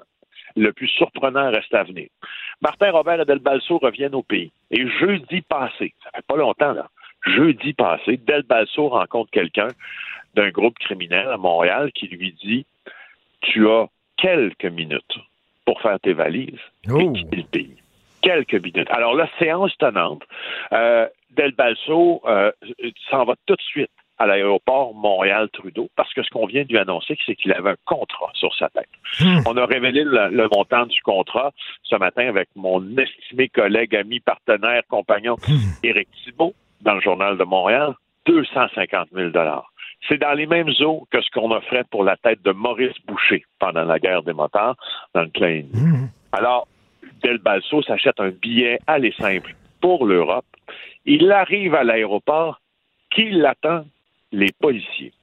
[0.55, 2.07] le plus surprenant reste à venir.
[2.61, 4.51] Martin Robert et Del Balso reviennent au pays.
[4.71, 6.87] Et jeudi passé, ça fait pas longtemps, là,
[7.25, 9.67] jeudi passé, Del Balso rencontre quelqu'un
[10.35, 12.65] d'un groupe criminel à Montréal qui lui dit
[13.41, 13.87] Tu as
[14.17, 15.19] quelques minutes
[15.65, 17.78] pour faire tes valises et quitter le pays
[18.21, 18.89] quelques minutes.
[18.89, 20.23] Alors la séance tenante,
[20.73, 22.51] euh, Del Balso euh,
[23.09, 26.77] s'en va tout de suite à l'aéroport Montréal-Trudeau parce que ce qu'on vient de lui
[26.77, 28.89] annoncer, c'est qu'il avait un contrat sur sa tête.
[29.47, 31.51] On a révélé le, montant du contrat
[31.83, 35.37] ce matin avec mon estimé collègue, ami, partenaire, compagnon,
[35.83, 37.93] Éric Thibault, dans le Journal de Montréal,
[38.25, 39.31] 250 000
[40.07, 43.43] c'est dans les mêmes eaux que ce qu'on offrait pour la tête de Maurice Boucher
[43.59, 44.75] pendant la guerre des motards
[45.13, 45.65] dans le Klein.
[46.31, 46.67] Alors,
[47.23, 50.45] Del Balso s'achète un billet aller simple pour l'Europe.
[51.05, 52.61] Il arrive à l'aéroport.
[53.09, 53.85] Qui l'attend?
[54.31, 55.13] Les policiers.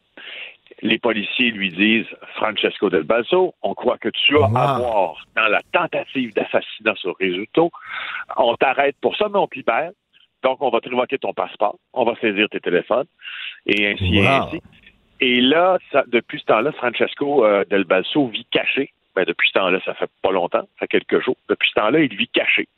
[0.83, 5.49] Les policiers lui disent Francesco Del Balso, on croit que tu as à voir dans
[5.49, 7.71] la tentative d'assassinat sur Risuto.
[8.37, 9.93] On t'arrête pour ça, mais on te libère.
[10.43, 13.07] Donc, on va te révoquer ton passeport, on va saisir tes téléphones,
[13.65, 14.61] et ainsi et ainsi.
[15.21, 15.79] Et là,
[16.09, 20.11] depuis ce temps-là, Francesco euh, Del Balso vit caché ben, depuis ce temps-là, ça fait
[20.23, 21.37] pas longtemps, ça fait quelques jours.
[21.49, 22.69] Depuis ce temps-là, il vit caché.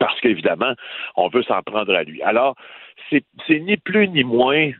[0.00, 0.72] Parce qu'évidemment,
[1.16, 2.22] on veut s'en prendre à lui.
[2.22, 2.56] Alors,
[3.10, 4.70] c'est ni plus ni moins,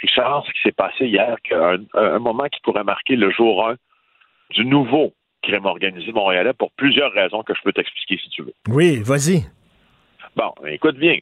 [0.00, 3.76] Richard, ce qui s'est passé hier, qu'un un moment qui pourrait marquer le jour 1
[4.50, 5.12] du nouveau
[5.42, 8.54] crime organisé montréalais pour plusieurs raisons que je peux t'expliquer si tu veux.
[8.68, 9.44] Oui, vas-y.
[10.34, 11.18] Bon, écoute bien.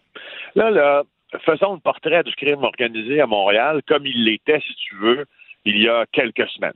[0.54, 1.02] Là, là,
[1.44, 5.26] faisons le portrait du crime organisé à Montréal comme il l'était, si tu veux,
[5.64, 6.72] il y a quelques semaines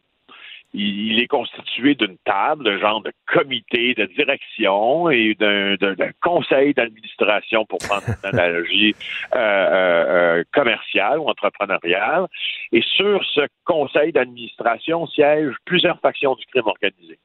[0.79, 7.65] il est constitué d'une table, d'un genre de comité de direction et d'un conseil d'administration,
[7.65, 8.95] pour prendre une analogie
[9.35, 10.05] euh, euh,
[10.39, 12.27] euh, commerciale ou entrepreneuriale.
[12.73, 17.19] Et sur ce conseil d'administration siègent plusieurs factions du crime organisé.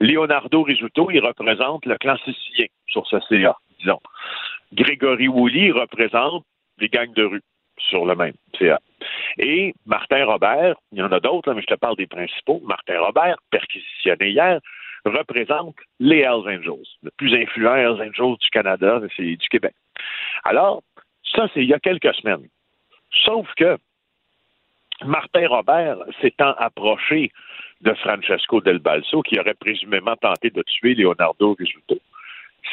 [0.00, 4.00] Leonardo Risuto, il représente le clan sicilien sur ce CA, disons.
[4.72, 6.44] Grégory Woolley représente
[6.78, 7.42] les gangs de rue
[7.78, 8.80] sur le même CA.
[9.38, 12.60] Et Martin Robert, il y en a d'autres, mais je te parle des principaux.
[12.64, 14.60] Martin Robert, perquisitionné hier,
[15.04, 19.74] représente les Hells Angels, le plus influent Hells Angels du Canada, c'est du Québec.
[20.44, 20.82] Alors,
[21.34, 22.48] ça, c'est il y a quelques semaines.
[23.24, 23.78] Sauf que
[25.04, 27.30] Martin Robert s'étant approché
[27.82, 31.98] de Francesco Del Balso, qui aurait présumément tenté de tuer Leonardo Risuto,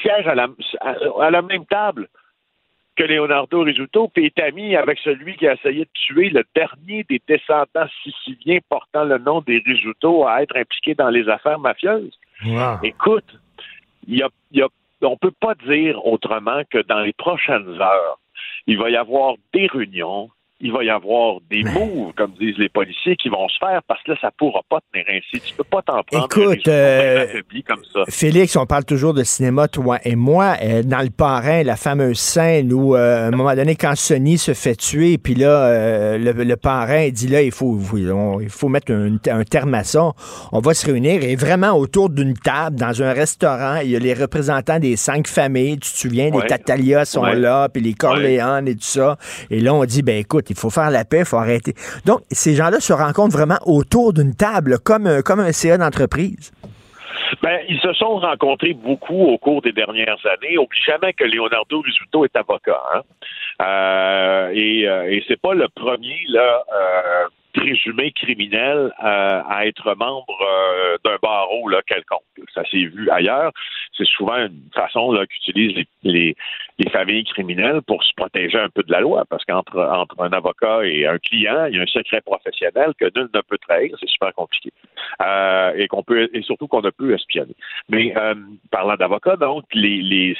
[0.01, 2.07] siège à la même table
[2.95, 7.03] que Leonardo Risuto, puis est ami avec celui qui a essayé de tuer le dernier
[7.09, 12.17] des descendants siciliens portant le nom des Risuto à être impliqué dans les affaires mafieuses.
[12.83, 13.39] Écoute,
[14.07, 14.67] y a, y a,
[15.01, 18.19] on peut pas dire autrement que dans les prochaines heures,
[18.67, 20.29] il va y avoir des réunions,
[20.63, 24.01] il va y avoir des moves, comme disent les policiers, qui vont se faire parce
[24.03, 25.41] que là, ça pourra pas tenir ainsi.
[25.45, 27.27] Tu peux pas t'en prendre Écoute, euh,
[27.67, 28.05] comme ça.
[28.07, 30.55] Félix, on parle toujours de cinéma, toi et moi.
[30.63, 34.37] Euh, dans Le Parrain, la fameuse scène où, euh, à un moment donné, quand Sonny
[34.37, 37.77] se fait tuer, puis là, le, parrain dit là, il faut,
[38.39, 40.11] il faut mettre un, terme à ça.
[40.53, 43.99] On va se réunir et vraiment autour d'une table, dans un restaurant, il y a
[43.99, 45.79] les représentants des cinq familles.
[45.79, 49.17] Tu te souviens, les Catalia sont là, puis les Corléanes et tout ça.
[49.49, 51.73] Et là, on dit, ben écoute, il faut faire la paix, il faut arrêter.
[52.05, 56.51] Donc, ces gens-là se rencontrent vraiment autour d'une table, comme, un, comme un CA d'entreprise.
[57.41, 60.57] Ben, ils se sont rencontrés beaucoup au cours des dernières années.
[60.57, 62.81] Oublie jamais que Leonardo Risuto est avocat.
[62.93, 63.01] Hein?
[63.61, 70.37] Euh, et, euh, et c'est pas le premier euh, présumé criminel euh, à être membre
[70.41, 72.21] euh, d'un barreau là, quelconque.
[72.53, 73.51] Ça s'est vu ailleurs.
[73.95, 76.35] C'est souvent une façon qu'utilisent les,
[76.79, 80.31] les, familles criminelles pour se protéger un peu de la loi, parce qu'entre entre un
[80.33, 83.95] avocat et un client, il y a un secret professionnel que nul ne peut trahir.
[83.99, 84.71] C'est super compliqué.
[85.21, 87.55] Euh, et qu'on peut et surtout qu'on ne peut espionner.
[87.89, 88.13] Mais
[88.71, 90.37] parlant d'avocat, donc, les, les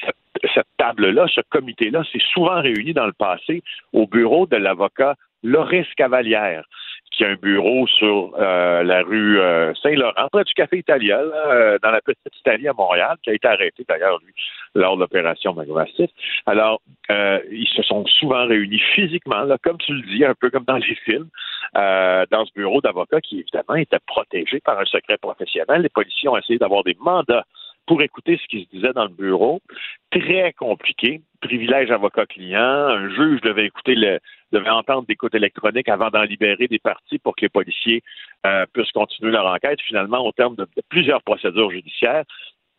[0.53, 5.87] cette table-là, ce comité-là, s'est souvent réuni dans le passé au bureau de l'avocat Loris
[5.95, 6.65] Cavalière
[7.13, 11.77] qui a un bureau sur euh, la rue euh, Saint-Laurent, près du Café Italien, euh,
[11.81, 14.33] dans la petite Italie à Montréal, qui a été arrêté d'ailleurs, lui,
[14.73, 16.09] lors de l'opération Magomastif.
[16.45, 20.63] Alors, ils se sont souvent réunis physiquement, là, comme tu le dis, un peu comme
[20.63, 21.29] dans les films,
[21.75, 25.81] dans ce bureau d'avocats qui, évidemment, était protégé par un secret professionnel.
[25.83, 27.45] Les policiers ont essayé d'avoir des mandats
[27.85, 29.61] pour écouter ce qui se disait dans le bureau.
[30.11, 31.21] Très compliqué.
[31.41, 32.59] Privilège avocat-client.
[32.59, 33.95] Un juge devait écouter
[34.53, 38.01] entendre des écoutes électroniques avant d'en libérer des parties pour que les policiers
[38.45, 39.81] euh, puissent continuer leur enquête.
[39.81, 42.23] Finalement, au terme de, plusieurs procédures judiciaires,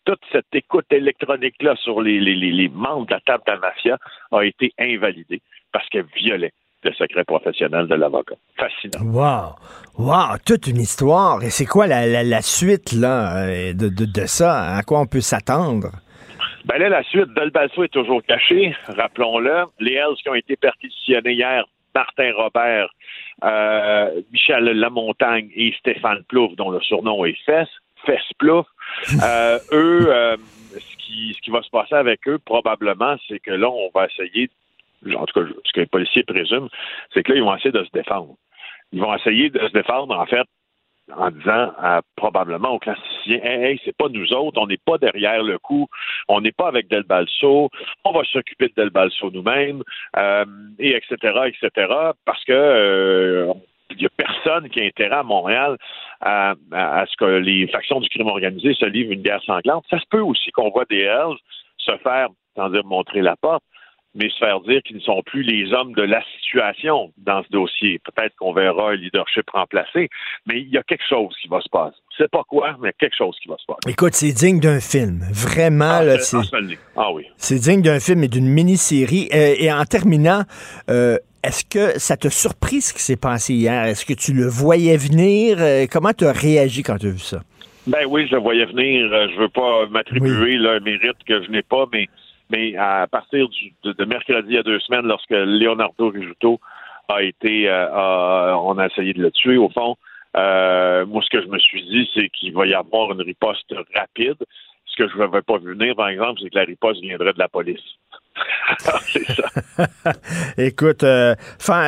[0.05, 3.99] toute cette écoute électronique-là sur les, les, membres de la table de la mafia
[4.33, 5.41] a été invalidée
[5.73, 6.53] parce qu'elle violait
[6.85, 8.37] le secret professionnel de l'avocat.
[8.57, 9.05] Fascinant.
[9.13, 9.57] Wow!
[9.99, 10.37] Wow!
[10.47, 11.43] Toute une histoire.
[11.43, 14.77] Et c'est quoi la, la, suite là, euh, de, de, de, ça?
[14.77, 15.91] À quoi on peut s'attendre?
[16.67, 19.65] Ben là, la suite, Delbasso est toujours caché, rappelons-le.
[19.81, 21.65] Les Hells qui ont été perquisitionnés hier,
[21.95, 22.89] Martin Robert,
[23.45, 27.69] euh, Michel Lamontagne et Stéphane Plouf, dont le surnom est Fess,
[28.07, 28.67] Fess Plouf,
[29.23, 30.37] euh, eux, euh,
[30.73, 34.07] ce, qui, ce qui va se passer avec eux, probablement, c'est que là, on va
[34.07, 34.49] essayer,
[35.17, 36.69] en tout cas, ce que les policiers présument,
[37.13, 38.35] c'est que là, ils vont essayer de se défendre.
[38.93, 40.47] Ils vont essayer de se défendre, en fait,
[41.13, 41.73] en disant
[42.17, 45.89] probablement aux classiciens Hey, c'est pas nous autres, on n'est pas derrière le coup,
[46.29, 47.71] on n'est pas avec Del Balso,
[48.05, 49.83] on va s'occuper de Del Balso nous-mêmes,
[50.17, 50.45] euh,
[50.79, 51.89] et etc., etc.,
[52.25, 53.53] parce que euh,
[53.91, 55.77] il n'y a personne qui a intérêt à Montréal
[56.21, 56.55] à,
[57.07, 59.85] ce que les factions du crime organisé se livrent une guerre sanglante.
[59.91, 61.37] Ça se peut aussi qu'on voit des Hells
[61.77, 63.63] se faire, sans dire montrer la porte,
[64.15, 67.49] mais se faire dire qu'ils ne sont plus les hommes de la situation dans ce
[67.51, 68.01] dossier.
[68.05, 70.09] Peut-être qu'on verra un leadership remplacé,
[70.47, 71.97] mais il y a quelque chose qui va se passer.
[72.17, 73.81] C'est pas quoi, mais quelque chose qui va se passer.
[73.89, 75.21] Écoute, c'est digne d'un film.
[75.33, 76.37] Vraiment, ah, là, c'est.
[76.97, 77.25] Ah oui.
[77.37, 79.29] C'est digne d'un film et d'une mini-série.
[79.35, 80.43] Euh, et en terminant,
[80.89, 83.85] euh, est-ce que ça t'a surpris ce qui s'est passé hier?
[83.85, 85.57] Est-ce que tu le voyais venir?
[85.59, 87.41] Euh, comment tu as réagi quand tu as vu ça?
[87.87, 89.11] Ben oui, je le voyais venir.
[89.35, 92.09] Je veux pas m'attribuer un mérite que je n'ai pas, mais
[92.55, 93.49] mais à partir
[93.83, 96.61] de, mercredi il y a deux semaines, lorsque Leonardo Rijuto
[97.09, 99.97] a été, euh, on a essayé de le tuer, au fond,
[100.37, 103.73] euh, moi, ce que je me suis dit, c'est qu'il va y avoir une riposte
[103.95, 104.37] rapide.
[104.87, 107.39] Ce que je n'avais pas vu venir, par exemple, c'est que la riposte viendrait de
[107.39, 107.81] la police.
[108.79, 109.49] c'est ça.
[110.59, 111.35] Écoute, euh,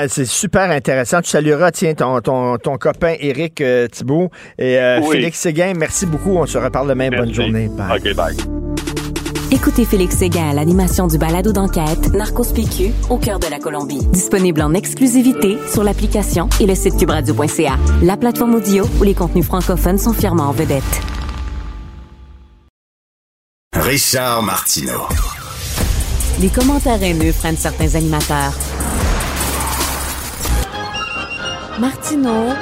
[0.08, 1.20] c'est super intéressant.
[1.20, 3.62] Tu salueras, tiens, ton, ton, ton copain Éric
[3.92, 4.78] Thibault et
[5.10, 5.72] Félix Séguin.
[5.76, 6.36] Merci beaucoup.
[6.36, 7.10] On se reparle demain.
[7.10, 7.68] Bonne journée.
[7.68, 8.95] OK, bye.
[9.56, 14.04] Écoutez Félix Séguin à l'animation du balado d'enquête Narcos PQ au cœur de la Colombie.
[14.08, 19.46] Disponible en exclusivité sur l'application et le site cubradio.ca, la plateforme audio où les contenus
[19.46, 20.84] francophones sont fièrement en vedette.
[23.74, 25.08] Richard Martineau.
[26.38, 28.52] Les commentaires haineux prennent certains animateurs.
[31.80, 32.52] Martineau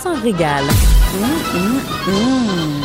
[0.00, 0.66] s'en régale.
[0.66, 1.24] Mmh,
[1.58, 2.79] mmh, mmh.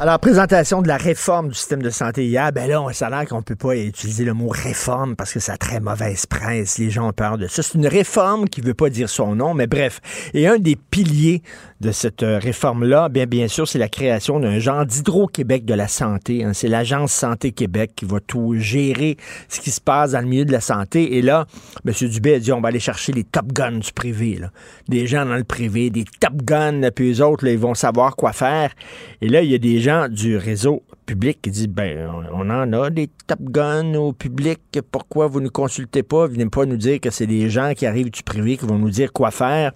[0.00, 3.28] Alors, présentation de la réforme du système de santé hier, ben là, on a l'air
[3.28, 6.78] qu'on peut pas utiliser le mot réforme parce que ça a très mauvaise presse.
[6.78, 7.64] Les gens ont peur de ça.
[7.64, 10.00] C'est une réforme qui veut pas dire son nom, mais bref.
[10.34, 11.42] Et un des piliers
[11.80, 15.86] de cette euh, réforme-là, bien, bien sûr, c'est la création d'un genre d'Hydro-Québec de la
[15.86, 16.44] santé.
[16.44, 16.52] Hein.
[16.52, 19.16] C'est l'Agence Santé Québec qui va tout gérer
[19.48, 21.16] ce qui se passe dans le milieu de la santé.
[21.16, 21.46] Et là,
[21.86, 21.92] M.
[22.08, 24.40] Dubé a dit, on va aller chercher les top guns du privé.
[24.88, 28.16] Des gens dans le privé, des top guns, puis eux autres, là, ils vont savoir
[28.16, 28.72] quoi faire.
[29.20, 32.72] Et là, il y a des gens du réseau public qui dit ben on en
[32.74, 34.60] a des Top Guns au public,
[34.92, 38.10] pourquoi vous ne consultez pas, venez pas nous dire que c'est des gens qui arrivent
[38.10, 39.72] du privé qui vont nous dire quoi faire.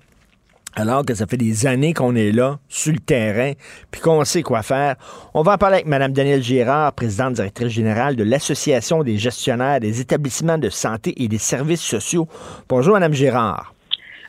[0.74, 3.52] Alors que ça fait des années qu'on est là, sur le terrain,
[3.90, 4.96] puis qu'on sait quoi faire.
[5.34, 9.80] On va en parler avec Mme Danielle Girard, présidente directrice générale de l'Association des gestionnaires
[9.80, 12.26] des établissements de santé et des services sociaux.
[12.68, 13.71] Bonjour, Mme Girard.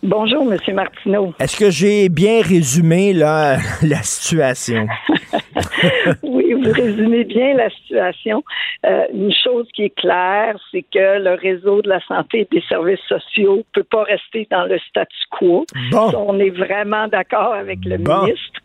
[0.04, 0.76] Bonjour, M.
[0.76, 1.34] Martineau.
[1.40, 3.58] Est-ce que j'ai bien résumé la
[4.04, 4.86] situation?
[6.24, 8.44] oui, vous résumez bien la situation.
[8.86, 12.64] Euh, une chose qui est claire, c'est que le réseau de la santé et des
[12.68, 15.66] services sociaux ne peut pas rester dans le statu quo.
[15.94, 18.60] On est vraiment d'accord avec le ministre.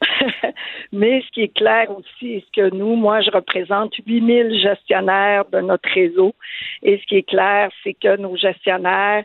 [0.92, 5.60] Mais ce qui est clair aussi, c'est que nous, moi, je représente 8000 gestionnaires de
[5.60, 6.34] notre réseau.
[6.84, 9.24] Et ce qui est clair, c'est que nos gestionnaires,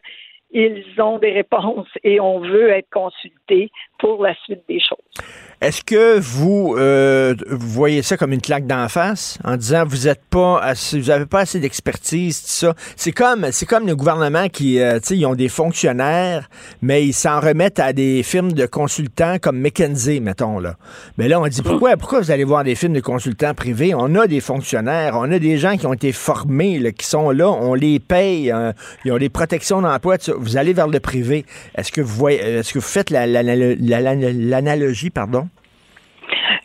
[0.51, 5.48] ils ont des réponses et on veut être consultés pour la suite des choses.
[5.61, 10.21] Est-ce que vous, euh, voyez ça comme une claque d'en face en disant vous êtes
[10.29, 12.75] pas assez, vous avez pas assez d'expertise, tout ça?
[12.95, 16.49] C'est comme, c'est comme le gouvernement qui, euh, tu sais, ils ont des fonctionnaires,
[16.81, 20.77] mais ils s'en remettent à des firmes de consultants comme McKenzie, mettons là.
[21.17, 23.93] Mais là, on dit pourquoi, pourquoi vous allez voir des films de consultants privés?
[23.93, 27.49] On a des fonctionnaires, on a des gens qui ont été formés, qui sont là,
[27.49, 30.15] on les paye, hein, ils ont des protections d'emploi.
[30.37, 31.45] Vous allez vers le privé.
[31.75, 35.48] Est-ce que vous voyez, est-ce que vous faites l'analogie, pardon?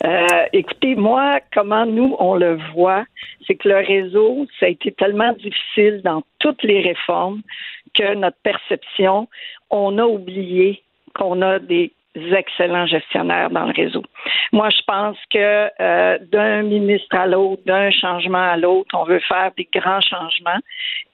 [0.05, 3.05] Euh, écoutez, moi, comment nous, on le voit,
[3.47, 7.43] c'est que le réseau, ça a été tellement difficile dans toutes les réformes
[7.95, 9.29] que notre perception,
[9.71, 10.83] on a oublié
[11.15, 14.03] qu'on a des excellents gestionnaires dans le réseau.
[14.53, 19.21] Moi, je pense que euh, d'un ministre à l'autre, d'un changement à l'autre, on veut
[19.21, 20.59] faire des grands changements.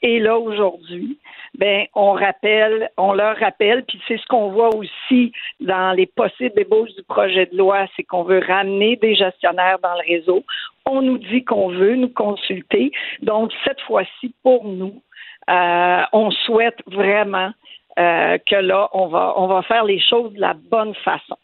[0.03, 1.19] Et là, aujourd'hui,
[1.59, 6.59] ben, on rappelle, on leur rappelle, puis c'est ce qu'on voit aussi dans les possibles
[6.61, 10.45] ébauches du projet de loi, c'est qu'on veut ramener des gestionnaires dans le réseau.
[10.87, 12.93] On nous dit qu'on veut nous consulter.
[13.23, 15.03] Donc, cette fois-ci, pour nous,
[15.49, 17.51] euh, on souhaite vraiment
[18.01, 21.37] euh, que là, on va, on va faire les choses de la bonne façon.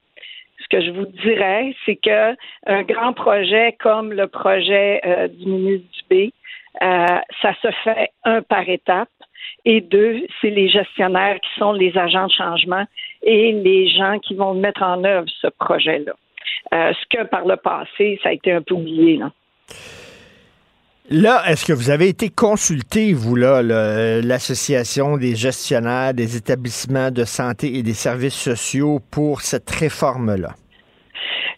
[0.63, 2.35] Ce que je vous dirais, c'est que
[2.67, 6.33] un grand projet comme le projet euh, du ministre Dubé,
[6.83, 7.07] euh,
[7.43, 9.11] ça se fait un par étape.
[9.65, 12.85] Et deux, c'est les gestionnaires qui sont les agents de changement
[13.23, 16.13] et les gens qui vont mettre en œuvre ce projet-là.
[16.73, 19.19] ce que par le passé, ça a été un peu oublié.
[19.19, 19.31] Là.
[21.09, 27.23] Là, est-ce que vous avez été consulté, vous, là, l'Association des gestionnaires des établissements de
[27.23, 30.49] santé et des services sociaux pour cette réforme-là?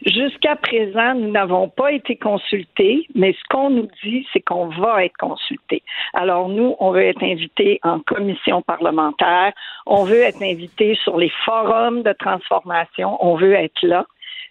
[0.05, 5.07] Jusqu'à présent, nous n'avons pas été consultés, mais ce qu'on nous dit, c'est qu'on va
[5.07, 5.83] être consultés.
[6.13, 9.55] Alors nous, on veut être invités en commission parlementaire,
[9.87, 14.05] on veut être invités sur les forums de transformation, on veut être là.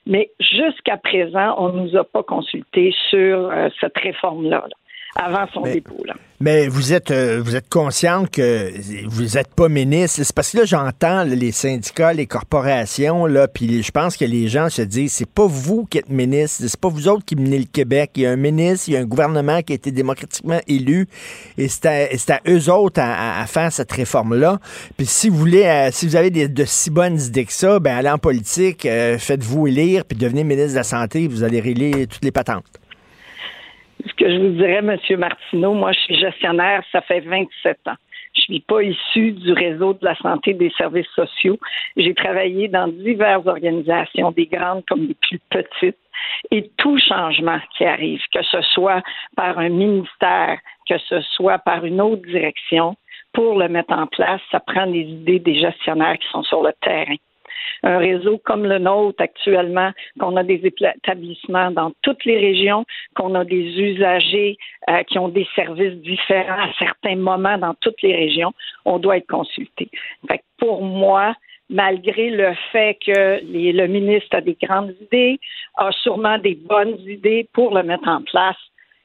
[0.08, 4.64] Mais jusqu'à présent, on ne nous a pas consultés sur euh, cette réforme-là.
[4.68, 4.76] là
[5.18, 5.98] avant son dépôt.
[6.40, 8.72] Mais vous êtes euh, vous êtes consciente que
[9.08, 10.22] vous n'êtes pas ministre.
[10.24, 14.48] C'est parce que là, j'entends les syndicats, les corporations, là, puis je pense que les
[14.48, 17.58] gens se disent c'est pas vous qui êtes ministre, c'est pas vous autres qui menez
[17.58, 18.12] le Québec.
[18.16, 21.08] Il y a un ministre, il y a un gouvernement qui a été démocratiquement élu,
[21.58, 21.88] et c'est
[22.30, 24.60] à, eux autres à, faire cette réforme-là.
[24.96, 27.98] Puis si vous voulez, euh, si vous avez de si bonnes idées que ça, ben
[27.98, 32.06] allez en politique, euh, faites-vous élire, puis devenez ministre de la Santé, vous allez régler
[32.06, 32.66] toutes les patentes
[34.06, 34.98] ce que je vous dirais, M.
[35.18, 37.96] Martineau, moi, je suis gestionnaire, ça fait 27 ans.
[38.36, 41.58] Je suis pas issue du réseau de la santé des services sociaux.
[41.96, 45.98] J'ai travaillé dans diverses organisations, des grandes comme des plus petites.
[46.52, 49.02] Et tout changement qui arrive, que ce soit
[49.36, 52.96] par un ministère, que ce soit par une autre direction,
[53.34, 56.72] pour le mettre en place, ça prend des idées des gestionnaires qui sont sur le
[56.82, 57.16] terrain
[57.88, 62.84] un réseau comme le nôtre actuellement, qu'on a des établissements dans toutes les régions,
[63.16, 64.58] qu'on a des usagers
[64.90, 69.18] euh, qui ont des services différents à certains moments dans toutes les régions, on doit
[69.18, 69.90] être consulté.
[70.28, 71.34] Fait pour moi,
[71.70, 75.40] malgré le fait que le ministre a des grandes idées,
[75.78, 78.58] a sûrement des bonnes idées pour le mettre en place.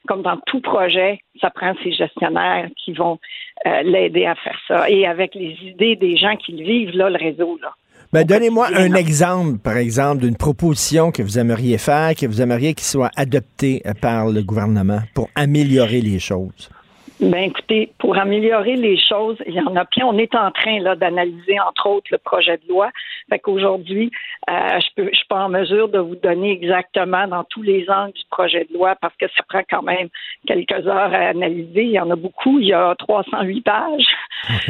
[0.09, 3.21] Comme dans tout projet, ça prend ses gestionnaires qui vont
[3.67, 4.91] euh, l'aider à faire ça.
[4.91, 7.73] Et avec les idées des gens qui vivent, là, le réseau, là.
[8.13, 12.75] Ben, donnez-moi un exemple, par exemple, d'une proposition que vous aimeriez faire, que vous aimeriez
[12.75, 16.69] qu'il soit adopté euh, par le gouvernement pour améliorer les choses.
[17.21, 20.05] Ben écoutez, pour améliorer les choses, il y en a plein.
[20.07, 22.91] On est en train là d'analyser entre autres le projet de loi.
[23.31, 24.11] Fait qu'aujourd'hui,
[24.51, 27.89] euh, je peux, je suis pas en mesure de vous donner exactement dans tous les
[27.89, 30.09] angles du projet de loi parce que ça prend quand même
[30.47, 31.85] quelques heures à analyser.
[31.85, 32.59] Il y en a beaucoup.
[32.59, 34.07] Il y a 308 pages.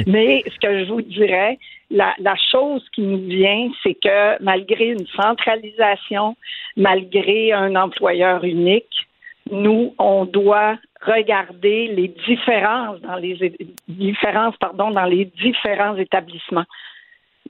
[0.07, 1.59] Mais ce que je vous dirais,
[1.93, 6.37] la, chose qui nous vient, c'est que malgré une centralisation,
[6.77, 9.07] malgré un employeur unique,
[9.51, 13.53] nous, on doit regarder les différences dans les
[13.89, 16.65] différences pardon dans les différents établissements.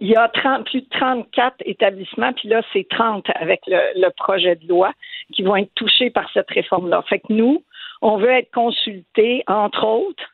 [0.00, 4.08] Il y a 30, plus de 34 établissements, puis là, c'est 30 avec le, le,
[4.16, 4.92] projet de loi
[5.32, 7.02] qui vont être touchés par cette réforme-là.
[7.08, 7.62] Fait que nous,
[8.00, 10.24] on veut être consultés, entre autres,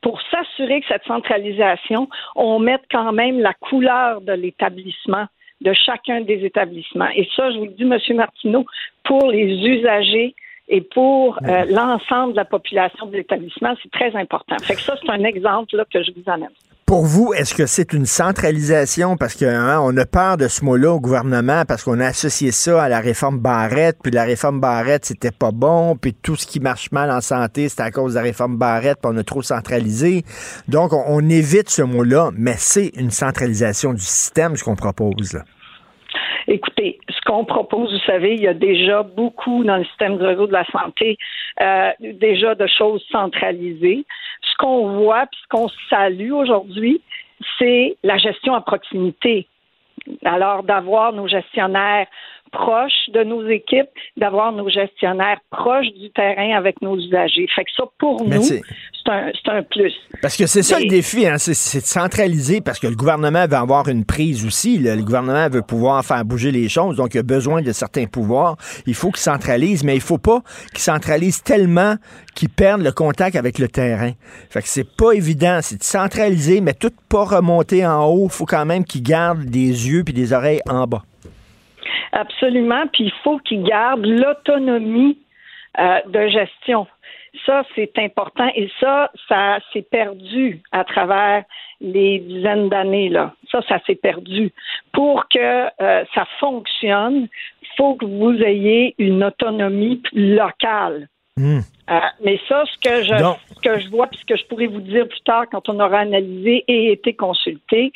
[0.00, 5.26] pour s'assurer que cette centralisation, on mette quand même la couleur de l'établissement,
[5.60, 7.08] de chacun des établissements.
[7.14, 8.16] Et ça, je vous le dis, M.
[8.16, 8.66] Martineau,
[9.04, 10.34] pour les usagers,
[10.68, 14.56] et pour euh, l'ensemble de la population de l'établissement, c'est très important.
[14.62, 16.50] Fait que ça, c'est un exemple là, que je vous amène.
[16.86, 19.16] Pour vous, est-ce que c'est une centralisation?
[19.16, 22.80] Parce qu'on hein, a peur de ce mot-là au gouvernement parce qu'on a associé ça
[22.80, 26.60] à la réforme Barrette, puis la réforme Barrette, c'était pas bon, puis tout ce qui
[26.60, 29.42] marche mal en santé, c'est à cause de la réforme Barrette, puis on a trop
[29.42, 30.22] centralisé.
[30.68, 35.32] Donc, on, on évite ce mot-là, mais c'est une centralisation du système, ce qu'on propose.
[35.34, 35.42] Là.
[36.48, 40.24] Écoutez, ce qu'on propose, vous savez, il y a déjà beaucoup dans le système du
[40.24, 41.18] réseau de la santé,
[41.60, 44.04] euh, déjà de choses centralisées.
[44.56, 47.02] Ce qu'on voit, puis ce qu'on salue aujourd'hui,
[47.58, 49.46] c'est la gestion à proximité.
[50.24, 52.06] Alors, d'avoir nos gestionnaires
[52.52, 57.46] proches de nos équipes, d'avoir nos gestionnaires proches du terrain avec nos usagers.
[57.54, 58.62] Fait que ça, pour nous, c'est
[59.08, 59.92] un, un, plus.
[60.20, 63.56] Parce que c'est ça le défi, hein, c'est de centraliser, parce que le gouvernement veut
[63.56, 64.78] avoir une prise aussi.
[64.78, 68.56] Le gouvernement veut pouvoir faire bouger les choses, donc il a besoin de certains pouvoirs.
[68.86, 70.42] Il faut qu'il centralise, mais il faut pas
[70.72, 71.96] qu'il centralise tellement
[72.34, 74.12] qu'il perde le contact avec le terrain.
[74.50, 78.26] Fait que c'est pas évident, c'est de centraliser, mais tout pas remonter en haut.
[78.26, 81.02] Il faut quand même qu'il garde des yeux puis des oreilles en bas.
[82.16, 82.86] Absolument.
[82.92, 85.18] Puis il faut qu'ils gardent l'autonomie
[85.78, 86.86] euh, de gestion.
[87.44, 88.50] Ça, c'est important.
[88.54, 91.44] Et ça, ça s'est perdu à travers
[91.82, 93.10] les dizaines d'années.
[93.10, 93.34] là.
[93.52, 94.52] Ça, ça s'est perdu.
[94.94, 97.28] Pour que euh, ça fonctionne,
[97.62, 101.08] il faut que vous ayez une autonomie locale.
[101.36, 101.58] Hmm.
[101.90, 104.66] Euh, mais ça, ce que je, ce que je vois, puis ce que je pourrais
[104.66, 107.92] vous dire plus tard quand on aura analysé et été consulté,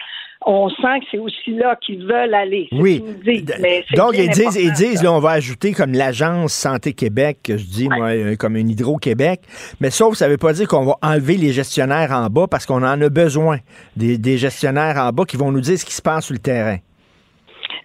[0.47, 2.69] on sent que c'est aussi là qu'ils veulent aller.
[2.73, 3.03] Oui.
[3.95, 7.65] Donc, ils disent, ils disent là, on va ajouter comme l'Agence Santé Québec, que je
[7.65, 9.41] dis, moi, euh, comme une Hydro-Québec.
[9.81, 12.65] Mais sauf, ça ne veut pas dire qu'on va enlever les gestionnaires en bas parce
[12.65, 13.59] qu'on en a besoin.
[13.97, 16.41] Des, des gestionnaires en bas qui vont nous dire ce qui se passe sur le
[16.41, 16.79] terrain.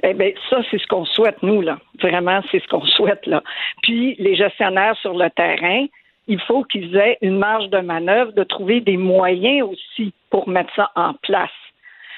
[0.04, 1.78] Eh bien, ça, c'est ce qu'on souhaite, nous, là.
[2.02, 3.44] Vraiment, c'est ce qu'on souhaite, là.
[3.82, 5.86] Puis, les gestionnaires sur le terrain,
[6.28, 10.74] il faut qu'ils aient une marge de manœuvre de trouver des moyens aussi pour mettre
[10.76, 11.50] ça en place.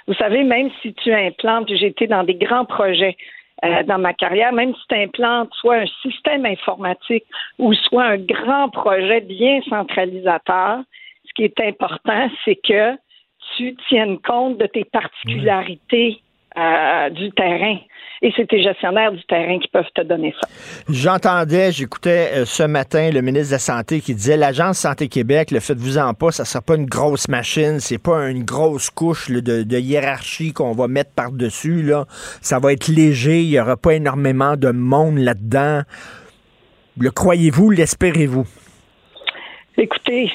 [0.08, 3.18] Vous savez, même si tu implantes, j'ai été dans des grands projets
[3.66, 7.26] euh, dans ma carrière, même si tu implantes soit un système informatique
[7.60, 10.80] ou soit un grand projet bien centralisateur,
[11.26, 12.96] ce qui est important, c'est que
[13.56, 16.22] tu tiennes compte de tes particularités
[17.12, 17.78] du terrain.
[18.22, 20.48] Et c'est tes gestionnaires du terrain qui peuvent te donner ça.
[20.90, 25.52] J'entendais, j'écoutais euh, ce matin le ministre de la Santé qui disait l'Agence Santé Québec,
[25.52, 29.30] le faites-vous en pas, ça sera pas une grosse machine, c'est pas une grosse couche
[29.30, 31.84] de, hiérarchie qu'on va mettre par-dessus.
[31.84, 32.06] Là.
[32.42, 35.82] Ça va être léger, il y aura pas énormément de monde là-dedans.
[37.00, 38.48] Le croyez-vous, l'espérez-vous?
[39.78, 40.32] Écoutez,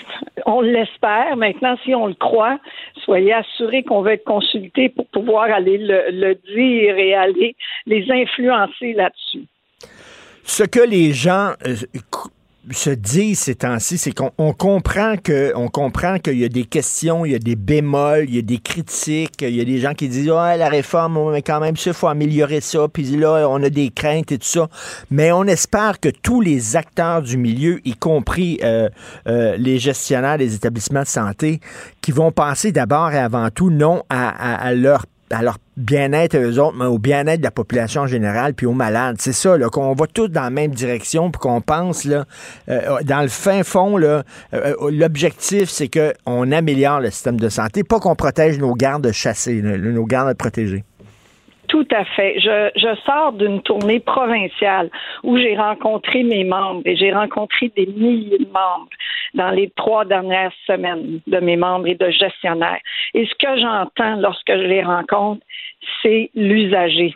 [0.47, 1.36] on l'espère.
[1.36, 2.59] Maintenant, si on le croit,
[3.05, 8.93] soyez assurés qu'on va être consulté pour pouvoir aller le, dire et aller les influencer
[8.93, 9.47] là-dessus.
[10.45, 11.74] Ce que les gens euh,
[12.71, 17.25] se disent ces temps-ci, c'est qu'on comprend que on comprend qu'il y a des questions,
[17.25, 19.95] il y a des bémols, il y a des critiques, il y a des gens
[19.95, 23.63] qui disent ouais la réforme, mais quand même il faut améliorer ça, puis là on
[23.63, 24.69] a des craintes et tout ça,
[25.11, 28.89] mais on espère que tous les acteurs du milieu, y compris euh,
[29.27, 31.61] euh, les gestionnaires des établissements de santé,
[32.01, 36.59] qui vont penser d'abord et avant tout non à, à leur à leur bien-être eux
[36.59, 39.16] autres, mais au bien-être de la population en général, puis aux malades.
[39.18, 42.24] C'est ça, là, qu'on va tous dans la même direction, puis qu'on pense, là,
[42.68, 44.22] euh, dans le fin fond, là,
[44.55, 49.11] euh, euh, l'objectif, c'est qu'on améliore le système de santé, pas qu'on protège nos gardes
[49.12, 50.85] chassés, nos gardes protégés.
[51.68, 52.39] Tout à fait.
[52.39, 54.91] Je, je sors d'une tournée provinciale
[55.22, 58.91] où j'ai rencontré mes membres et j'ai rencontré des milliers de membres
[59.33, 62.80] dans les trois dernières semaines de mes membres et de gestionnaires.
[63.14, 65.41] Et ce que j'entends lorsque je les rencontre,
[66.03, 67.14] c'est l'usager.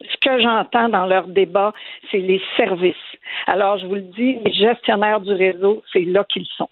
[0.00, 1.72] Ce que j'entends dans leurs débats,
[2.10, 2.96] c'est les services.
[3.46, 6.68] Alors, je vous le dis, les gestionnaires du réseau, c'est là qu'ils sont.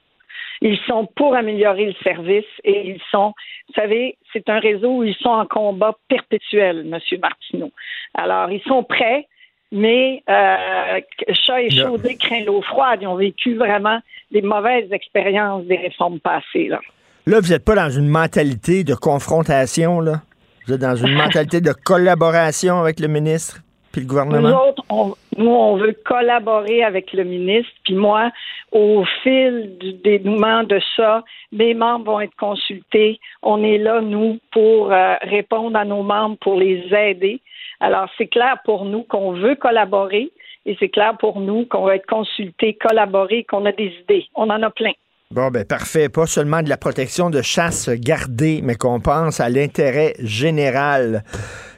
[0.63, 3.33] Ils sont pour améliorer le service et ils sont,
[3.69, 6.99] vous savez, c'est un réseau où ils sont en combat perpétuel, M.
[7.21, 7.71] Martineau.
[8.15, 9.27] Alors, ils sont prêts,
[9.73, 11.01] mais euh,
[11.47, 12.99] chat échaudé craint l'eau froide.
[13.03, 14.01] Ils ont vécu vraiment
[14.31, 16.69] des mauvaises expériences des réformes passées.
[16.69, 16.81] Là,
[17.27, 20.23] là vous n'êtes pas dans une mentalité de confrontation, là?
[20.67, 23.61] Vous êtes dans une mentalité de collaboration avec le ministre?
[23.93, 24.49] Puis le gouvernement?
[24.49, 27.73] Nous autres, on, nous, on veut collaborer avec le ministre.
[27.85, 28.31] Puis moi,
[28.73, 33.19] au fil du dénouement de ça, mes membres vont être consultés.
[33.43, 37.41] On est là, nous, pour euh, répondre à nos membres, pour les aider.
[37.81, 40.31] Alors, c'est clair pour nous qu'on veut collaborer
[40.67, 44.27] et c'est clair pour nous qu'on va être consultés, collaborer, qu'on a des idées.
[44.35, 44.93] On en a plein.
[45.33, 46.09] Bon, ben parfait.
[46.09, 51.23] Pas seulement de la protection de chasse gardée, mais qu'on pense à l'intérêt général.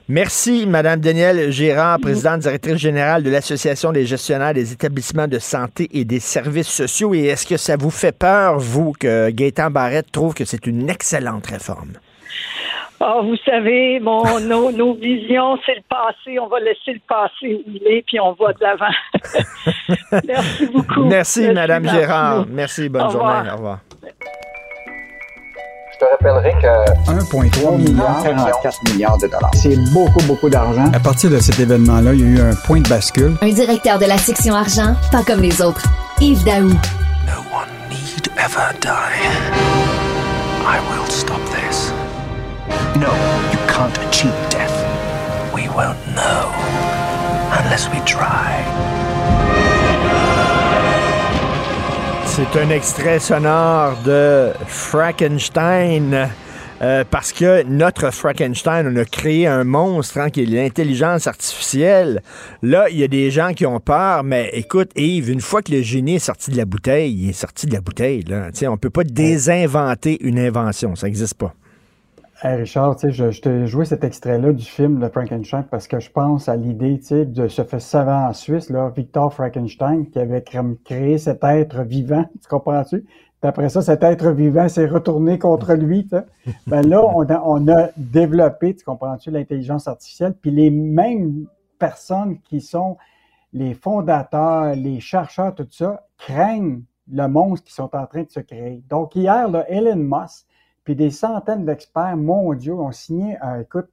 [0.09, 5.87] Merci, Madame Danielle Gérard, présidente directrice générale de l'Association des gestionnaires des établissements de santé
[5.93, 7.13] et des services sociaux.
[7.15, 10.89] Et est-ce que ça vous fait peur, vous, que Gaétan Barrette trouve que c'est une
[10.89, 11.93] excellente réforme?
[13.05, 16.39] Oh, vous savez, bon, nos, nos visions, c'est le passé.
[16.39, 20.23] On va laisser le passé où il est, puis on va de l'avant.
[20.29, 21.05] Merci beaucoup.
[21.07, 22.47] Merci, Madame Gérard.
[22.49, 23.51] Merci, bonne journée.
[23.51, 23.79] Au revoir.
[25.99, 29.51] te rappellerai que 1,3 milliard, 44 milliards de dollars.
[29.55, 30.91] c'est beaucoup, beaucoup d'argent.
[30.95, 33.35] À partir de cet événement-là, il y a eu un point de bascule.
[33.41, 35.83] Un directeur de la section argent, pas comme les autres.
[36.21, 36.69] Yves Daou.
[36.69, 39.19] No one need ever die.
[40.65, 41.72] I will stop this.
[43.03, 43.13] No,
[43.53, 44.77] you can't achieve death.
[45.53, 46.53] We won't know
[47.59, 48.63] unless we try.
[52.27, 56.31] C'est un extrait sonore de Frankenstein.
[56.83, 62.23] euh, parce que notre Frankenstein, on a créé un monstre hein, qui est l'intelligence artificielle.
[62.63, 65.73] Là, il y a des gens qui ont peur, mais écoute, Yves, une fois que
[65.73, 68.25] le génie est sorti de la bouteille, il est sorti de la bouteille.
[68.25, 68.51] Là.
[68.69, 71.55] On peut pas désinventer une invention, ça n'existe pas.
[72.45, 76.11] Hey Richard, je, je t'ai joué cet extrait-là du film de Frankenstein parce que je
[76.11, 81.19] pense à l'idée, de ce savant en Suisse, là, Victor Frankenstein, qui avait cré- créé
[81.19, 83.05] cet être vivant, tu comprends-tu?
[83.43, 86.11] Après ça, cet être vivant s'est retourné contre lui.
[86.67, 91.47] Ben là, on a, on a développé, tu comprends-tu, l'intelligence artificielle, puis les mêmes
[91.79, 92.97] personnes qui sont
[93.53, 98.41] les fondateurs, les chercheurs, tout ça, craignent le monstre qui sont en train de se
[98.41, 98.83] créer.
[98.91, 100.47] Donc hier, là, Elon Musk,
[100.85, 103.89] puis des centaines d'experts mondiaux ont signé, euh, écoute,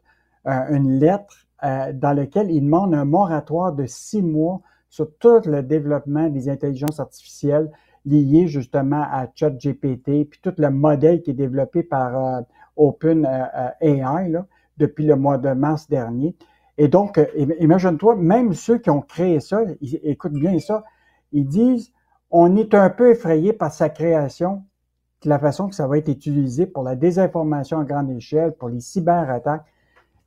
[0.47, 5.41] euh, une lettre euh, dans laquelle ils demandent un moratoire de six mois sur tout
[5.45, 7.69] le développement des intelligences artificielles
[8.05, 12.41] liées justement à ChatGPT, puis tout le modèle qui est développé par euh,
[12.77, 13.27] Open
[13.81, 14.45] AI là,
[14.77, 16.35] depuis le mois de mars dernier.
[16.77, 20.83] Et donc, im- imagine-toi, même ceux qui ont créé ça, ils, écoute bien ça,
[21.33, 21.91] ils disent,
[22.31, 24.63] on est un peu effrayé par sa création,
[25.23, 28.69] de la façon que ça va être utilisé pour la désinformation à grande échelle, pour
[28.69, 29.65] les cyberattaques.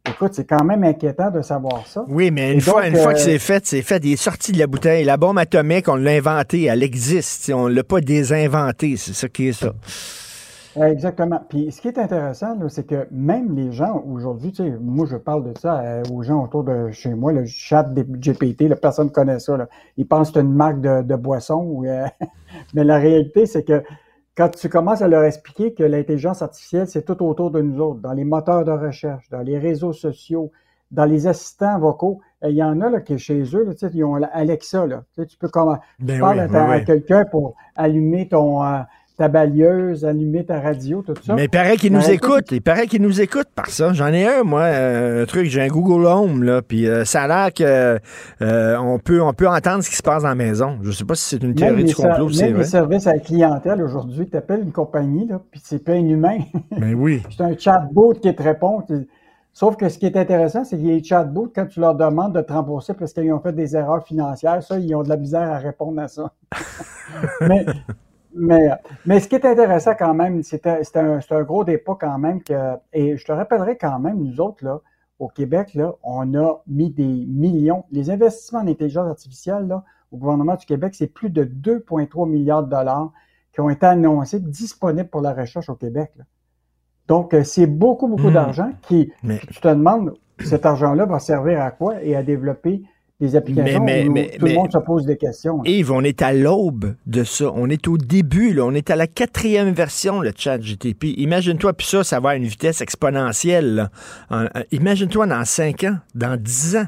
[0.08, 2.04] Écoute, c'est quand même inquiétant de savoir ça.
[2.08, 4.04] Oui, mais une, fois, une fois euh, que c'est fait, c'est fait.
[4.04, 5.04] Il est sorti de la bouteille.
[5.04, 6.64] La bombe atomique, on l'a inventée.
[6.64, 7.50] Elle existe.
[7.54, 8.96] On ne l'a pas désinventée.
[8.96, 9.72] C'est ça qui est ça.
[10.80, 11.40] Exactement.
[11.48, 15.16] Puis ce qui est intéressant, c'est que même les gens aujourd'hui, tu sais, moi je
[15.16, 18.76] parle de ça euh, aux gens autour de chez moi, le chat des GPT, là,
[18.76, 19.56] personne ne connaît ça.
[19.56, 19.68] Là.
[19.98, 21.56] Ils pensent que c'est une marque de, de boisson.
[21.56, 22.06] ou, euh,
[22.74, 23.82] mais la réalité, c'est que
[24.36, 28.00] quand tu commences à leur expliquer que l'intelligence artificielle, c'est tout autour de nous autres,
[28.00, 30.50] dans les moteurs de recherche, dans les réseaux sociaux,
[30.90, 34.04] dans les assistants vocaux, euh, il y en a là, qui chez eux, là, ils
[34.04, 34.86] ont Alexa.
[34.86, 36.84] Là, tu, peux comment, Ben tu parles oui, oui, à oui.
[36.84, 38.80] quelqu'un pour allumer ton, euh,
[39.22, 41.34] ta balieuse, allumer ta radio, tout ça.
[41.34, 42.44] Mais il paraît qu'il La nous réalité, écoute.
[42.50, 43.92] Il paraît qu'il nous écoute par ça.
[43.92, 45.46] J'en ai un, moi, euh, un truc.
[45.46, 46.60] J'ai un Google Home, là.
[46.60, 48.00] Puis euh, ça a l'air que
[48.42, 50.78] euh, on, peut, on peut entendre ce qui se passe dans la maison.
[50.82, 52.64] Je sais pas si c'est une théorie du complot ou c'est même les vrai.
[52.64, 56.38] services à la clientèle aujourd'hui, tu appelles une compagnie, là, puis c'est pas inhumain.
[56.76, 57.22] Mais oui.
[57.30, 58.82] c'est un chatbot qui te répond.
[59.52, 62.40] Sauf que ce qui est intéressant, c'est que les chatbots, quand tu leur demandes de
[62.40, 65.48] te rembourser parce qu'ils ont fait des erreurs financières, ça, ils ont de la misère
[65.48, 66.32] à répondre à ça.
[67.40, 67.64] mais,
[68.34, 68.70] mais,
[69.06, 70.80] mais ce qui est intéressant quand même, c'est un,
[71.30, 72.42] un, gros débat quand même.
[72.42, 74.80] Que, et je te rappellerai quand même, nous autres, là,
[75.18, 77.84] au Québec, là, on a mis des millions.
[77.92, 82.64] Les investissements en intelligence artificielle là, au gouvernement du Québec, c'est plus de 2,3 milliards
[82.64, 83.12] de dollars
[83.52, 86.12] qui ont été annoncés disponibles pour la recherche au Québec.
[86.16, 86.24] là.
[87.08, 88.34] Donc, euh, c'est beaucoup, beaucoup Hmm.
[88.34, 92.82] d'argent qui, Mais- tu te demandes, cet argent-là va servir à quoi et à développer
[93.22, 95.62] des applications Mais- mais- où mais- tout le monde se pose des questions.
[95.62, 95.70] là.
[95.70, 97.50] Yves, on est à l'aube de ça.
[97.54, 98.64] On est au début, là.
[98.64, 101.14] On est à la quatrième version, le chat GTP.
[101.18, 103.90] Imagine-toi, puis ça, ça va à une vitesse exponentielle.
[104.72, 106.86] Imagine-toi dans 5 ans, dans 10 ans.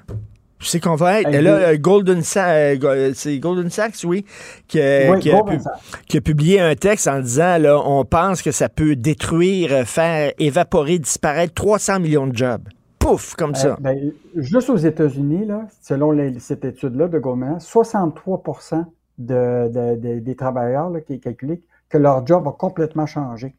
[0.61, 1.28] Tu sais qu'on va être.
[1.35, 4.24] Hey, là, euh, Golden Sa- euh, euh, Golden Sachs, oui,
[4.66, 5.72] qui, a- Oui, qui a Goldman pu- Sachs.
[6.09, 10.32] qui a publié un texte en disant, là, on pense que ça peut détruire, faire
[10.39, 12.62] évaporer, disparaître 300 millions de jobs.
[13.05, 13.72] Pouf, comme ça.
[13.72, 18.42] Euh, ben, juste aux États-Unis, là, selon les- cette étude-là de Goldman, 63
[19.18, 23.55] de, de- de- des travailleurs là, qui est calculé que leur job a complètement changé.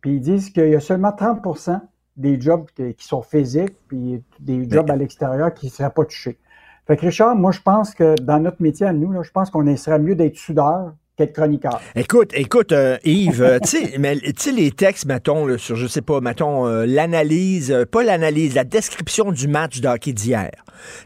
[0.00, 1.80] Puis ils disent qu'il y a seulement 30%
[2.16, 6.04] des jobs qui, qui sont physiques, puis des jobs à l'extérieur qui ne seraient pas
[6.04, 6.38] touchés.
[6.86, 9.50] Fait que Richard, moi je pense que dans notre métier à nous, là, je pense
[9.50, 11.80] qu'on serait mieux d'être soudeur qu'être chroniqueur.
[11.94, 15.74] Écoute, écoute, euh, Yves, euh, tu sais, mais, tu sais, les textes, mettons, là, sur,
[15.76, 20.12] je sais pas, mettons, euh, l'analyse, euh, pas l'analyse, la description du match de hockey
[20.12, 20.50] d'hier.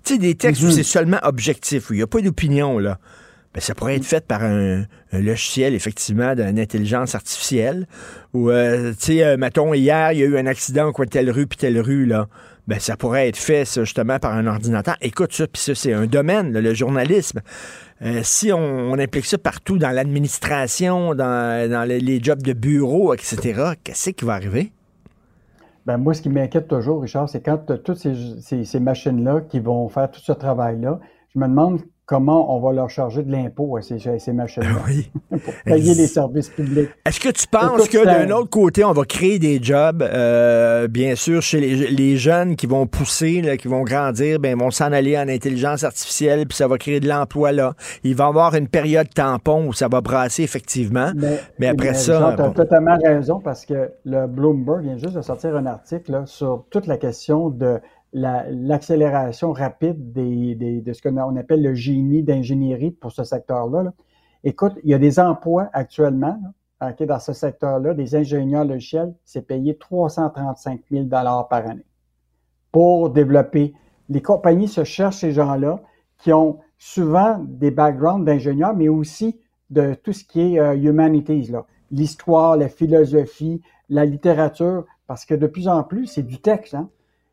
[0.04, 0.72] Tu sais, des textes où Mhm.
[0.72, 2.98] c'est seulement objectif, où il n'y a pas d'opinion, là.
[3.54, 7.88] Ben, ça pourrait être fait par un, un logiciel, effectivement, d'une intelligence artificielle.
[8.32, 11.56] Ou, tu sais, mettons, hier, il y a eu un accident de telle rue, puis
[11.58, 12.28] telle rue, là.
[12.68, 14.96] Ben, ça pourrait être fait, ça, justement, par un ordinateur.
[15.00, 17.40] Écoute, ça, puis ça, c'est un domaine, là, le journalisme.
[18.02, 23.74] Euh, si on, implique ça partout dans l'administration, dans, dans les, jobs de bureau, etc.,
[23.84, 24.72] qu'est-ce qui va arriver?
[25.84, 29.60] Ben, moi, ce qui m'inquiète toujours, Richard, c'est quand toutes ces, ces- ces machines-là qui
[29.60, 30.98] vont faire tout ce travail-là,
[31.34, 31.80] je me demande
[32.10, 35.08] comment on va leur charger de l'impôt à ces, ces machines-là oui.
[35.30, 36.90] pour payer les services publics.
[37.06, 41.14] Est-ce que tu penses que d'un autre côté, on va créer des jobs, euh, bien
[41.14, 44.90] sûr, chez les, les, jeunes qui vont pousser, là, qui vont grandir, ben, vont s'en
[44.90, 47.74] aller en intelligence artificielle, puis ça va créer de l'emploi là.
[48.02, 51.12] Il va y avoir une période tampon où ça va brasser effectivement,
[51.60, 52.34] mais, après ça...
[52.36, 56.22] Tu as totalement raison parce que le Bloomberg vient juste de sortir un article là,
[56.26, 57.78] sur toute la question de
[58.12, 63.92] l'accélération rapide de ce qu'on appelle le génie d'ingénierie pour ce secteur-là.
[64.42, 66.40] Écoute, il y a des emplois actuellement
[67.06, 71.84] dans ce secteur-là, des ingénieurs logiciels, c'est payé 335 000 par année
[72.72, 73.74] pour développer.
[74.08, 75.80] Les compagnies se cherchent ces gens-là
[76.18, 79.38] qui ont souvent des backgrounds d'ingénieurs, mais aussi
[79.68, 81.52] de tout ce qui est uh, humanities,
[81.90, 86.74] l'histoire, la philosophie, la littérature, parce que de plus en plus, c'est du texte.
[86.74, 86.88] Hein?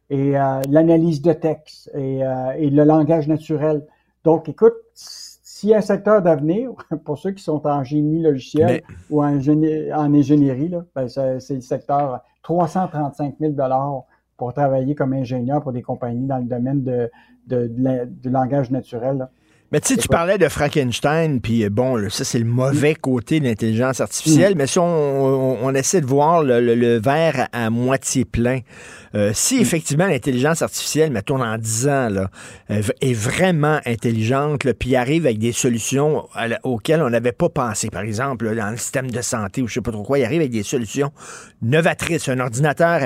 [0.10, 3.86] Et euh, l'analyse de texte et, euh, et, le langage naturel.
[4.24, 6.72] Donc, écoute, s'il y a un secteur d'avenir,
[7.06, 12.22] pour ceux qui sont en génie logiciel ou en, en ingénierie, ben c'est le secteur
[12.44, 13.54] 335 000
[14.38, 17.12] pour travailler comme ingénieur pour des compagnies dans le domaine de,
[17.48, 17.68] de,
[18.06, 19.18] du langage naturel.
[19.18, 19.30] Là.
[19.72, 23.42] Mais tu sais, tu parlais de Frankenstein, puis euh, bon, ça, c'est le mauvais côté
[23.42, 24.58] de l'intelligence artificielle, mm.
[24.58, 28.60] mais si on, essaie de voir le, verre à, moitié plein,
[29.14, 29.62] euh, si mm.
[29.62, 32.30] effectivement l'intelligence artificielle, mettons en 10 ans, là,
[32.70, 36.28] est vraiment intelligente, puis arrive avec des solutions
[36.64, 39.82] auxquelles on n'avait pas pensé, par exemple, dans le système de santé ou je sais
[39.82, 41.12] pas trop quoi, il arrive avec des solutions
[41.62, 42.30] novatrices.
[42.30, 43.02] Un ordinateur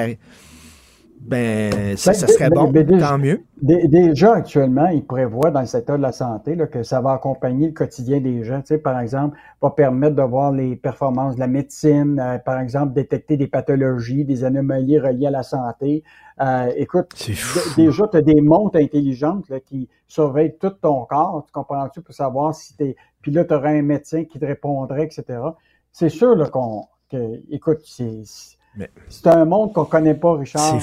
[1.22, 3.44] ben, ça, ben, serait bon, tant mieux.
[3.62, 7.68] Déjà, actuellement, ils prévoient dans le secteur de la santé là, que ça va accompagner
[7.68, 8.62] le quotidien des gens.
[8.62, 12.60] Tu sais, par exemple, va permettre de voir les performances de la médecine, euh, par
[12.60, 16.04] exemple, détecter des pathologies, des anomalies reliées à la santé.
[16.42, 17.14] Euh, écoute,
[17.78, 22.16] déjà, tu as des montres intelligentes là, qui surveillent tout ton corps, tu comprends-tu, pour
[22.16, 22.96] savoir si tu es...
[23.22, 25.40] Puis là, tu aurais un médecin qui te répondrait, etc.
[25.92, 26.86] C'est sûr là, qu'on...
[27.12, 28.24] Que, écoute, c'est
[29.10, 30.80] c'est un monde qu'on connaît pas, Richard.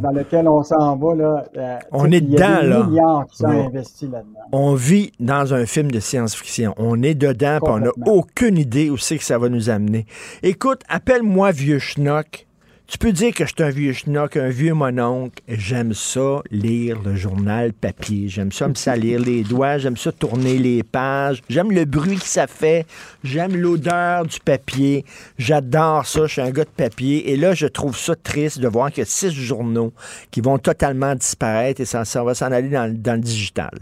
[0.00, 1.14] Dans lequel on s'en va.
[1.14, 2.86] Là, euh, on est dedans, là.
[2.86, 4.40] milliards qui sont investis là-dedans.
[4.52, 6.74] On vit dans un film de science-fiction.
[6.78, 10.06] On est dedans, puis on n'a aucune idée où c'est que ça va nous amener.
[10.42, 12.45] Écoute, appelle-moi vieux schnock.
[12.88, 15.42] Tu peux dire que je suis un vieux schnock, un vieux mononcle.
[15.48, 18.28] J'aime ça lire le journal papier.
[18.28, 19.78] J'aime ça me salir les doigts.
[19.78, 21.42] J'aime ça tourner les pages.
[21.48, 22.86] J'aime le bruit que ça fait.
[23.24, 25.04] J'aime l'odeur du papier.
[25.36, 26.26] J'adore ça.
[26.26, 27.32] Je suis un gars de papier.
[27.32, 29.92] Et là, je trouve ça triste de voir qu'il y a six journaux
[30.30, 33.72] qui vont totalement disparaître et ça, va s'en aller dans le digital.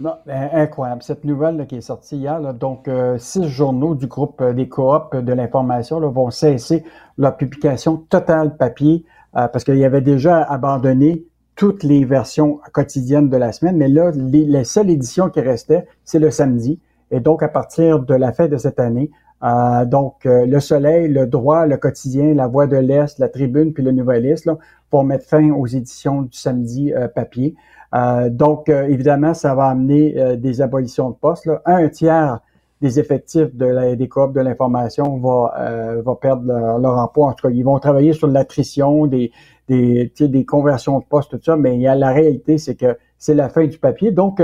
[0.00, 1.02] Non, ben, incroyable.
[1.02, 5.12] Cette nouvelle qui est sortie hier, donc euh, six journaux du groupe euh, des coops
[5.12, 6.84] de l'information vont cesser
[7.16, 9.04] leur publication totale papier
[9.36, 11.24] euh, parce qu'il y avait déjà abandonné
[11.56, 15.88] toutes les versions quotidiennes de la semaine, mais là, les, la seule édition qui restait,
[16.04, 16.78] c'est le samedi.
[17.10, 19.10] Et donc, à partir de la fin de cette année,
[19.86, 23.90] donc le Soleil, le Droit, le Quotidien, la Voix de l'Est, la Tribune, puis le
[23.90, 24.56] Nouvelliste là,
[24.92, 27.56] vont mettre fin aux éditions du samedi papier.
[27.94, 31.48] Euh, donc, euh, évidemment, ça va amener euh, des abolitions de postes.
[31.64, 32.40] Un tiers
[32.80, 36.46] des effectifs de la, des coops de l'information va, va perdre
[36.78, 37.26] leur, emploi.
[37.26, 39.32] En tout cas, ils vont travailler sur l'attrition, des,
[39.66, 42.96] des, des conversions de postes, tout ça, mais il y a, la réalité, c'est que
[43.18, 44.12] c'est la fin du papier.
[44.12, 44.40] Donc,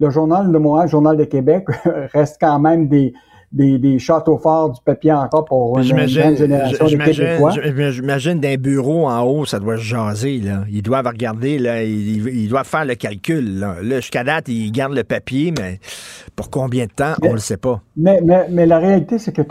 [0.00, 1.66] le journal de Montréal, le journal de Québec,
[2.14, 3.12] reste quand même des,
[3.54, 7.52] des, des, châteaux forts du papier encore pour une grande génération de Québécois.
[7.90, 10.38] J'imagine d'un bureau en haut, ça doit jaser.
[10.38, 10.64] Là.
[10.70, 13.60] Ils doivent regarder, là, ils, doivent faire le calcul.
[13.60, 15.78] Là, là jusqu'à date, ils gardent le papier, mais
[16.34, 17.80] pour combien de temps, on ne le sait pas.
[17.96, 19.42] Mais, mais, mais la réalité, c'est que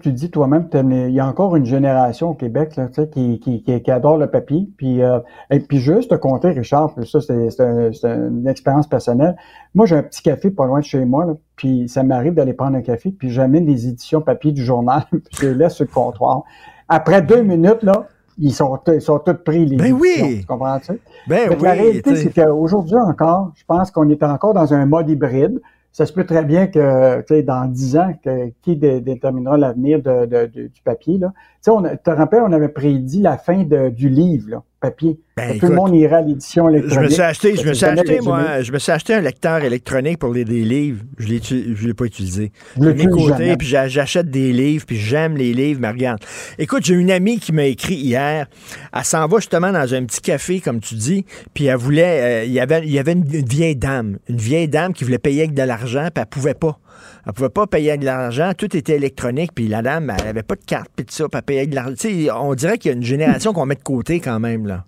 [0.00, 3.82] tu dis toi-même, il y a encore une génération au Québec là, qui, qui, qui,
[3.82, 4.66] qui, adore le papier.
[4.78, 5.18] Puis, euh,
[5.50, 7.60] et puis juste te compter, Richard, ça c'est
[8.04, 9.36] une expérience personnelle.
[9.74, 11.24] Moi, j'ai un petit café pas loin de chez moi.
[11.24, 15.04] Là, puis ça m'arrive d'aller prendre un café, puis j'amène des éditions papier du journal,
[15.10, 16.42] puis je les laisse sur le comptoir.
[16.88, 18.06] Après deux minutes, là,
[18.38, 20.40] ils sont, ils sont tous pris, les ben oui.
[20.40, 21.00] tu comprends-tu?
[21.26, 25.08] Ben oui, la réalité, c'est qu'aujourd'hui encore, je pense qu'on est encore dans un mode
[25.08, 25.60] hybride.
[25.92, 30.00] Ça se peut très bien que, tu sais, dans dix ans, que, qui déterminera l'avenir
[30.02, 31.32] de, de, du papier, là.
[31.62, 31.70] Tu
[32.02, 35.16] te rappelles, on avait prédit la fin de, du livre, là papier.
[35.36, 36.98] Ben, tout le monde ira à l'édition électronique.
[36.98, 39.62] Je me suis acheté, je me suis acheté, moi, je me suis acheté un lecteur
[39.64, 41.02] électronique pour lire des livres.
[41.18, 42.52] Je ne l'ai pas utilisé.
[42.78, 46.20] Je l'ai côté, puis j'achète des livres, puis j'aime les livres, mais regarde.
[46.58, 48.46] Écoute, j'ai une amie qui m'a écrit hier.
[48.92, 52.44] Elle s'en va justement dans un petit café, comme tu dis, puis elle voulait, euh,
[52.44, 55.42] il y avait, il y avait une, vieille dame, une vieille dame qui voulait payer
[55.42, 56.78] avec de l'argent, puis elle pouvait pas.
[57.26, 60.42] Elle pouvait pas payer avec de l'argent, tout était électronique, puis la dame, elle avait
[60.42, 61.94] pas de carte, puis tout ça, elle payait avec de l'argent.
[62.42, 64.84] on dirait qu'il y a une génération qu'on met de côté quand même, là.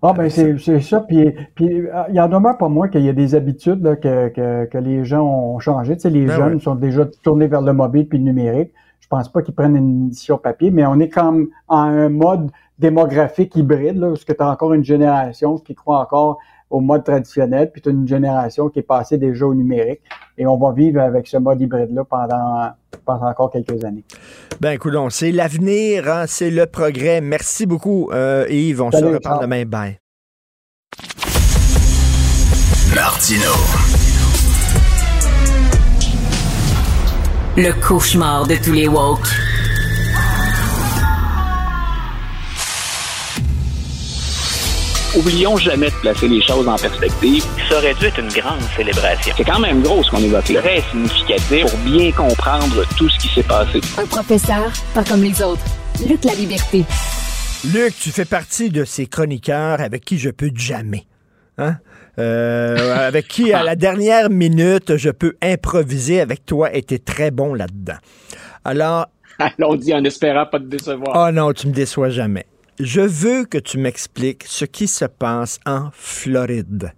[0.00, 3.08] Ah ben c'est ça, puis puis euh, il y en demeure pas moins qu'il y
[3.08, 5.96] a des habitudes là, que, que, que, les gens ont changé.
[5.96, 6.60] Tu sais, les Ben jeunes ouais.
[6.60, 8.72] sont déjà tournés vers le mobile puis le numérique.
[9.00, 12.50] Je pense pas qu'ils prennent une édition papier, mais on est comme en un mode
[12.78, 16.38] démographique hybride, là, où tu as encore une génération qui croit encore
[16.70, 20.00] au mode traditionnel, puis tu as une génération qui est passée déjà au numérique.
[20.36, 22.70] Et on va vivre avec ce mode hybride-là pendant,
[23.04, 24.04] pendant encore quelques années.
[24.60, 27.20] Ben, écoute, c'est l'avenir, hein, c'est le progrès.
[27.20, 28.82] Merci beaucoup, euh, Yves.
[28.82, 29.64] On Salut, se reparle demain.
[29.64, 29.98] Bye.
[32.94, 33.52] Martino.
[37.56, 39.47] Le cauchemar de tous les woke.
[45.16, 47.42] Oublions jamais de placer les choses en perspective.
[47.70, 49.32] Ça aurait dû être une grande célébration.
[49.34, 50.60] C'est quand même gros ce qu'on évoque là.
[50.60, 53.80] Très significatif pour bien comprendre tout ce qui s'est passé.
[53.96, 55.64] Un professeur, pas comme les autres.
[56.06, 56.84] Lutte la liberté.
[57.72, 61.06] Luc, tu fais partie de ces chroniqueurs avec qui je peux jamais.
[61.56, 61.76] Hein?
[62.18, 67.30] Euh, avec qui, à la dernière minute, je peux improviser avec toi et t'es très
[67.30, 67.98] bon là-dedans.
[68.62, 69.06] Alors.
[69.38, 71.28] Allons-y en espérant pas te décevoir.
[71.28, 72.44] Oh non, tu me déçois jamais.
[72.80, 76.92] Je veux que tu m'expliques ce qui se passe en Floride.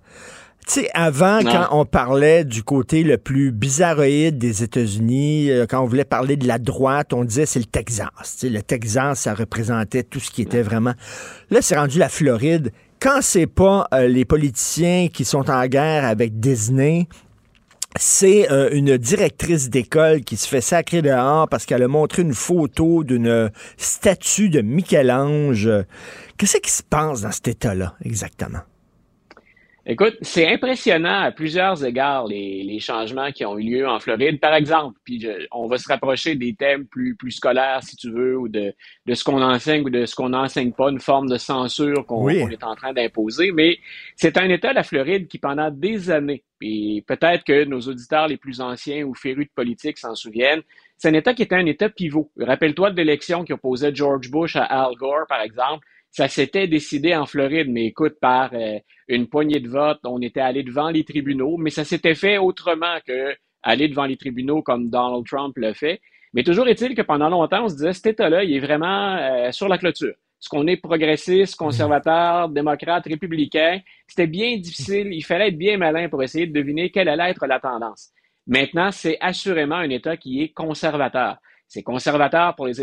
[0.67, 1.51] Tu sais, avant, Non.
[1.51, 6.37] quand on parlait du côté le plus bizarroïde des États-Unis, euh, quand on voulait parler
[6.37, 8.09] de la droite, on disait c'est le Texas.
[8.23, 10.95] Tu sais, le Texas, ça représentait tout ce qui était vraiment.
[11.51, 12.73] Là, c'est rendu la Floride.
[13.01, 17.09] Quand c'est pas euh, les politiciens qui sont en guerre avec Disney,
[17.99, 22.35] c'est euh, une directrice d'école qui se fait sacrer dehors parce qu'elle a montré une
[22.35, 25.69] photo d'une statue de Michel-Ange.
[26.37, 28.61] Qu'est-ce qui se passe dans cet état-là, exactement?
[29.93, 34.39] Écoute, c'est impressionnant à plusieurs égards les, les changements qui ont eu lieu en Floride.
[34.39, 38.09] Par exemple, puis je- on va se rapprocher des thèmes plus, plus scolaires, si tu
[38.13, 38.73] veux, ou de,
[39.07, 42.23] de ce qu'on enseigne ou de ce qu'on n'enseigne pas, une forme de censure qu'on
[42.23, 42.37] Oui.
[42.53, 43.51] est en train d'imposer.
[43.51, 43.79] Mais
[44.15, 48.37] c'est un État, la Floride, qui pendant des années, et peut-être que nos auditeurs les
[48.37, 50.63] plus anciens ou férus de politique s'en souviennent,
[50.99, 52.31] c'est un État qui était un État pivot.
[52.39, 55.85] Rappelle-toi de l'élection qui opposait George Bush à Al Gore, par exemple.
[56.11, 58.79] Ça s'était décidé en Floride, mais écoute, par euh,
[59.09, 62.99] une poignée de votes, on était allé devant les tribunaux, mais ça s'était fait autrement
[63.07, 66.01] que aller devant les tribunaux comme Donald Trump le fait.
[66.33, 69.53] Mais toujours est-il que pendant longtemps, on se disait, cet État-là, il est vraiment euh,
[69.53, 70.15] sur la clôture.
[70.41, 73.81] Est-ce qu'on est progressiste, conservateur, démocrate, républicain?
[74.09, 75.13] C'était bien difficile.
[75.13, 78.11] Il fallait être bien malin pour essayer de deviner quelle allait être la tendance.
[78.47, 81.37] Maintenant, c'est assurément un État qui est conservateur.
[81.71, 82.75] C'est conservateur pour les,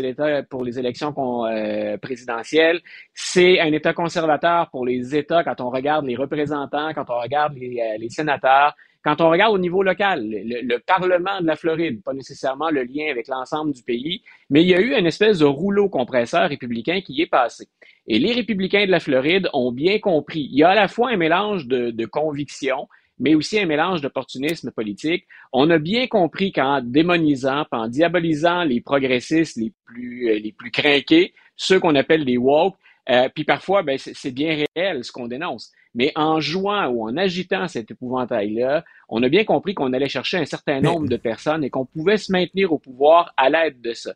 [0.48, 2.80] pour élections euh, présidentielles.
[3.12, 7.52] C'est un État conservateur pour les États quand on regarde les représentants, quand on regarde
[7.58, 8.74] les, euh, sénateurs,
[9.04, 12.82] quand on regarde au niveau local, le, le Parlement de la Floride, pas nécessairement le
[12.82, 16.48] lien avec l'ensemble du pays, mais il y a eu une espèce de rouleau compresseur
[16.48, 17.68] républicain qui est passé.
[18.06, 20.48] Et les républicains de la Floride ont bien compris.
[20.50, 22.88] Il y a à la fois un mélange de, de conviction,
[23.18, 25.26] mais aussi un mélange d'opportunisme politique.
[25.52, 30.70] On a bien compris qu'en démonisant, en diabolisant les progressistes les plus, euh, les plus
[30.70, 32.76] craqués, ceux qu'on appelle les woke,
[33.10, 35.72] euh, puis parfois, ben, c'est c'est bien réel ce qu'on dénonce.
[35.94, 40.36] Mais en jouant ou en agitant cet épouvantail-là, on a bien compris qu'on allait chercher
[40.36, 43.94] un certain nombre de personnes et qu'on pouvait se maintenir au pouvoir à l'aide de
[43.94, 44.12] ça.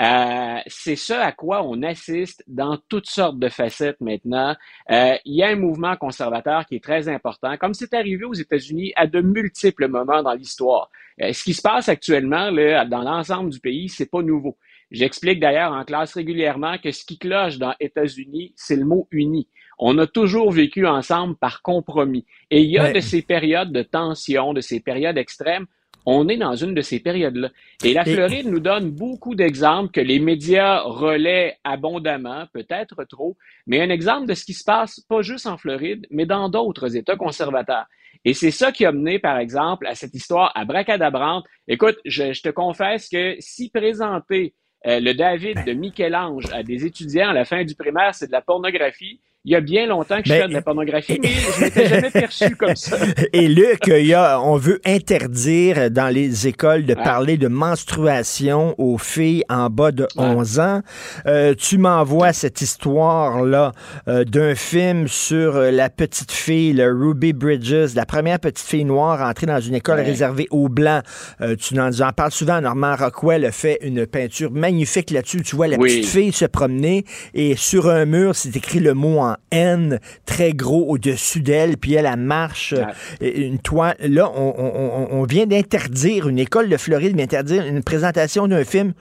[0.00, 4.56] Euh, c'est ce à quoi on assiste dans toutes sortes de facettes maintenant.
[4.90, 8.32] Euh, il y a un mouvement conservateur qui est très important, comme c'est arrivé aux
[8.32, 10.90] États-Unis à de multiples moments dans l'histoire.
[11.20, 14.56] Euh, ce qui se passe actuellement là, dans l'ensemble du pays, c'est pas nouveau.
[14.90, 19.48] J'explique d'ailleurs en classe régulièrement que ce qui cloche dans États-Unis, c'est le mot uni.
[19.78, 22.26] On a toujours vécu ensemble par compromis.
[22.50, 22.92] Et il y a Ouais.
[22.92, 25.66] de ces périodes de tension, de ces périodes extrêmes.
[26.06, 27.50] On est dans une de ces périodes-là.
[27.84, 33.36] Et la Floride nous donne beaucoup d'exemples que les médias relaient abondamment, peut-être trop,
[33.66, 36.96] mais un exemple de ce qui se passe pas juste en Floride, mais dans d'autres
[36.96, 37.86] États conservateurs.
[38.24, 41.44] Et c'est ça qui a mené, par exemple, à cette histoire abracadabrante.
[41.68, 44.54] Écoute, je, je te confesse que si présenter
[44.86, 48.32] euh, le David de Michel-Ange à des étudiants à la fin du primaire, c'est de
[48.32, 49.20] la pornographie.
[49.46, 51.86] Il y a bien longtemps que je Ben, fais de la pornographie, mais je m'étais
[51.88, 52.98] jamais perçu comme ça.
[53.32, 57.02] Et Luc, il y a, on veut interdire dans les écoles de Ah.
[57.02, 60.82] parler de menstruation aux filles en bas de 11 ans.
[61.24, 63.72] Euh, tu m'envoies cette histoire-là
[64.08, 68.84] euh, d'un film sur euh, la petite fille, le Ruby Bridges, la première petite fille
[68.84, 70.04] noire entrée dans une école Ouais.
[70.04, 71.02] réservée aux Blancs.
[71.40, 72.60] Euh, tu en, en parles souvent.
[72.60, 75.40] Normand Rockwell a fait une peinture magnifique là-dessus.
[75.42, 75.88] Tu vois la Oui.
[76.00, 80.52] petite fille se promener et sur un mur, c'est écrit le mot en N, très
[80.52, 82.84] gros au-dessus d'elle, puis elle, elle marche, euh,
[83.20, 83.96] une toile.
[84.00, 88.64] Là, on, on- on- vient d'interdire, une école de Floride vient d'interdire une présentation d'un
[88.64, 88.92] film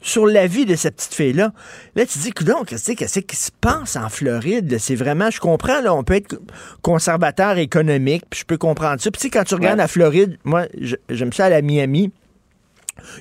[0.00, 1.52] sur la vie de cette petite fille-là.
[1.96, 4.76] Là, tu dis, donc, qu'est-ce qui se passe en Floride?
[4.78, 6.38] C'est vraiment, je comprends, là, on peut être
[6.82, 9.10] conservateur économique, puis je peux comprendre ça.
[9.10, 10.66] Puis, tu sais, quand tu regardes la Floride, moi,
[11.08, 12.12] j'aime ça à la Miami.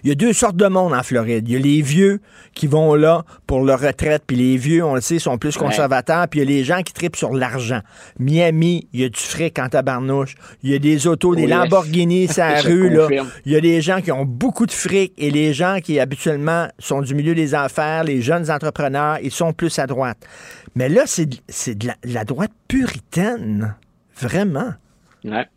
[0.03, 1.47] Il y a deux sortes de monde en Floride.
[1.47, 2.19] Il y a les vieux
[2.53, 6.27] qui vont là pour leur retraite, puis les vieux, on le sait, sont plus conservateurs,
[6.27, 7.81] puis il y a les gens qui tripent sur l'argent.
[8.19, 10.35] Miami, il y a du fric en tabarnouche.
[10.63, 12.89] Il y a des autos, des Lamborghini sur la rue.
[12.89, 13.07] Là.
[13.45, 16.67] Il y a des gens qui ont beaucoup de fric et les gens qui habituellement
[16.79, 20.17] sont du milieu des affaires, les jeunes entrepreneurs, ils sont plus à droite.
[20.75, 21.25] Mais là, c'est
[21.75, 23.75] de, la, droite puritaine.
[24.17, 24.73] Vraiment.
[25.23, 25.47] Ouais.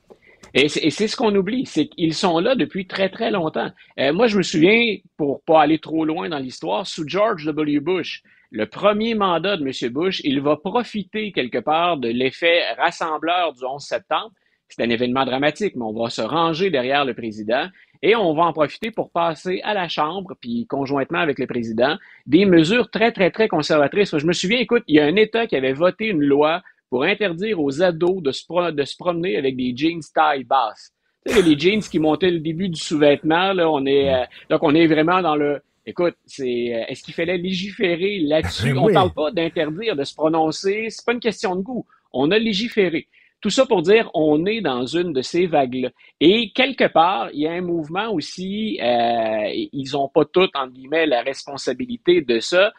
[0.60, 3.70] Et c'est ce qu'on oublie, c'est qu'ils sont là depuis très, très longtemps.
[4.00, 7.78] Euh, moi, je me souviens, pour pas aller trop loin dans l'histoire, sous George W.
[7.78, 9.92] Bush, le premier mandat de M.
[9.92, 14.32] Bush, il va profiter quelque part de l'effet rassembleur du 11 septembre.
[14.68, 17.68] C'est un événement dramatique, mais on va se ranger derrière le président
[18.02, 21.96] et on va en profiter pour passer à la Chambre, puis conjointement avec le président,
[22.26, 24.16] des mesures très, très, très conservatrices.
[24.16, 27.04] Je me souviens, écoute, il y a un État qui avait voté une loi pour
[27.04, 30.92] interdire aux ados de se, de se promener avec des jeans taille basse.
[31.26, 34.62] Tu sais, les jeans qui montaient le début du sous-vêtement, là, on est, euh, donc
[34.62, 38.76] on est vraiment dans le, écoute, c'est, euh, est-ce qu'il fallait légiférer là-dessus?
[38.76, 41.86] On parle pas d'interdire, de se prononcer, c'est pas une question de goût.
[42.12, 43.08] On a légiféré.
[43.40, 45.90] Tout ça pour dire, on est dans une de ces vagues-là.
[46.20, 50.72] Et quelque part, il y a un mouvement aussi, euh, ils ont pas toutes, entre
[50.72, 52.72] guillemets, la responsabilité de ça.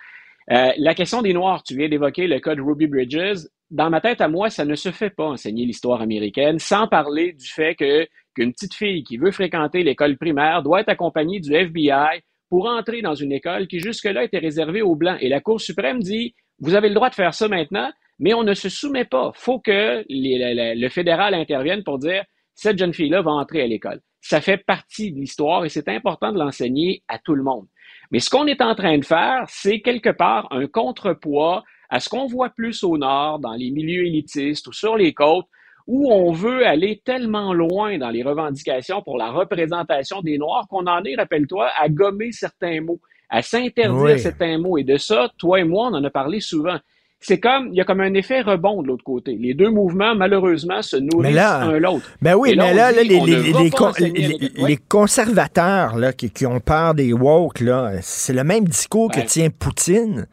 [0.52, 4.22] Euh, la question des Noirs, tu viens d'évoquer le code Ruby Bridges dans ma tête
[4.22, 8.08] à moi, ça ne se fait pas enseigner l'histoire américaine sans parler du fait que
[8.36, 13.02] qu'une petite fille qui veut fréquenter l'école primaire doit être accompagnée du FBI pour entrer
[13.02, 15.18] dans une école qui jusque-là était réservée aux Blancs.
[15.22, 18.44] Et la Cour suprême dit, vous avez le droit de faire ça maintenant, mais on
[18.44, 19.32] ne se soumet pas.
[19.36, 22.24] faut que le fédéral intervienne pour dire,
[22.56, 24.02] cette jeune fille-là va entrer à l'école.
[24.22, 27.68] Ça fait partie de l'histoire et c'est important de l'enseigner à tout le monde.
[28.12, 32.10] Mais ce qu'on est en train de faire, c'est quelque part un contrepoids à ce
[32.10, 35.48] qu'on voit plus au nord, dans les milieux élitistes ou sur les côtes,
[35.88, 40.86] où on veut aller tellement loin dans les revendications pour la représentation des Noirs qu'on
[40.86, 44.78] en est, rappelle-toi, à gommer certains mots, à s'interdire certains mots.
[44.78, 46.78] Et de ça, toi et moi, on en a parlé souvent.
[47.22, 49.36] C'est comme, il y a comme un effet rebond de l'autre côté.
[49.36, 52.06] Les deux mouvements, malheureusement, se nourrissent l'un l'autre.
[52.22, 57.64] Ben oui, mais là, les, les, conservateurs là, qui, qui, ont peur des woke,
[58.02, 60.28] c'est le même discours que tient Poutine.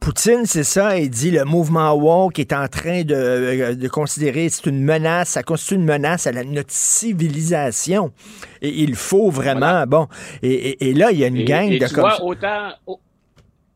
[0.00, 4.48] Poutine, c'est ça, il dit le mouvement woke est en train de, euh, de considérer
[4.48, 8.10] c'est une menace, ça constitue une menace à notre civilisation.
[8.62, 10.08] Et il faut vraiment, bon,
[10.42, 11.86] et, là, il y a une gang de...
[11.86, 12.70] Tu vois, autant,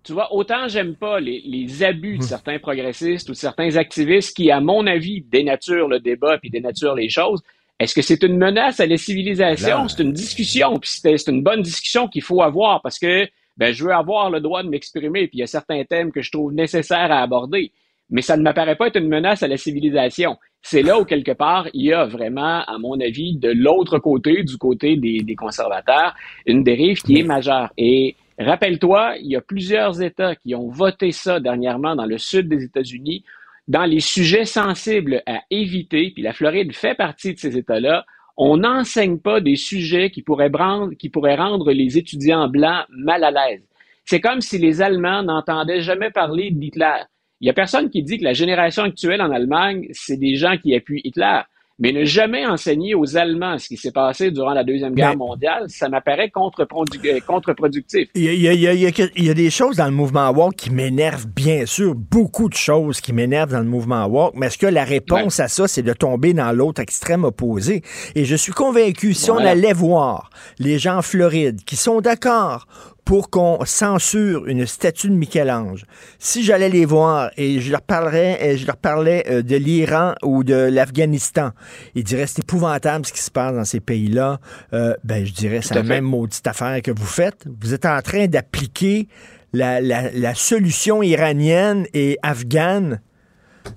[0.02, 2.28] tu vois, autant j'aime pas les, les abus de hum.
[2.28, 6.94] certains progressistes ou de certains activistes qui, à mon avis, dénaturent le débat puis dénaturent
[6.94, 7.42] les choses,
[7.80, 9.88] est-ce que c'est une menace à la civilisation?
[9.88, 13.84] C'est une discussion, puis c'est une bonne discussion qu'il faut avoir parce que ben, je
[13.84, 16.52] veux avoir le droit de m'exprimer, puis il y a certains thèmes que je trouve
[16.52, 17.72] nécessaires à aborder.
[18.10, 20.36] Mais ça ne m'apparaît pas être une menace à la civilisation.
[20.60, 24.42] C'est là où, quelque part, il y a vraiment, à mon avis, de l'autre côté,
[24.42, 26.14] du côté des, des conservateurs,
[26.46, 27.70] une dérive qui est majeure.
[27.76, 32.48] Et rappelle-toi, il y a plusieurs États qui ont voté ça dernièrement dans le sud
[32.48, 33.24] des États-Unis,
[33.68, 38.04] dans les sujets sensibles à éviter, puis la Floride fait partie de ces États-là,
[38.36, 43.62] on n'enseigne pas des sujets qui pourraient, rendre les étudiants blancs mal à l'aise.
[44.04, 47.02] C'est comme si les Allemands n'entendaient jamais parler d'Hitler.
[47.40, 50.56] Il n'y a personne qui dit que la génération actuelle en Allemagne, c'est des gens
[50.56, 51.40] qui appuient Hitler
[51.78, 55.64] mais ne jamais enseigner aux Allemands ce qui s'est passé durant la Deuxième Guerre mondiale,
[55.68, 58.08] ça m'apparaît contre-productif.
[58.14, 61.66] Il y, a, il, y a, des choses dans le mouvement woke qui m'énervent, bien
[61.66, 65.40] sûr, beaucoup de choses qui m'énervent dans le mouvement woke, mais est-ce que la réponse
[65.40, 67.82] à ça, c'est de tomber dans l'autre extrême opposé?
[68.14, 72.66] Et je suis convaincu, si on allait voir les gens en Floride qui sont d'accord
[73.04, 75.84] pour qu'on censure une statue de Michel-Ange.
[76.18, 80.14] Si j'allais les voir et je leur parlerais, et je leur parlais euh, de l'Iran
[80.22, 81.50] ou de l'Afghanistan,
[81.94, 84.40] ils diraient c'est épouvantable ce qui se passe dans ces pays-là.
[84.72, 87.46] Euh, ben je dirais c'est la même maudite affaire que vous faites.
[87.60, 89.08] Vous êtes en train d'appliquer
[89.52, 93.00] la, la, la solution iranienne et afghane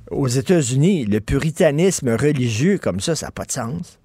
[0.09, 1.05] aux États-Unis.
[1.05, 3.99] Le puritanisme religieux comme ça, ça n'a pas de sens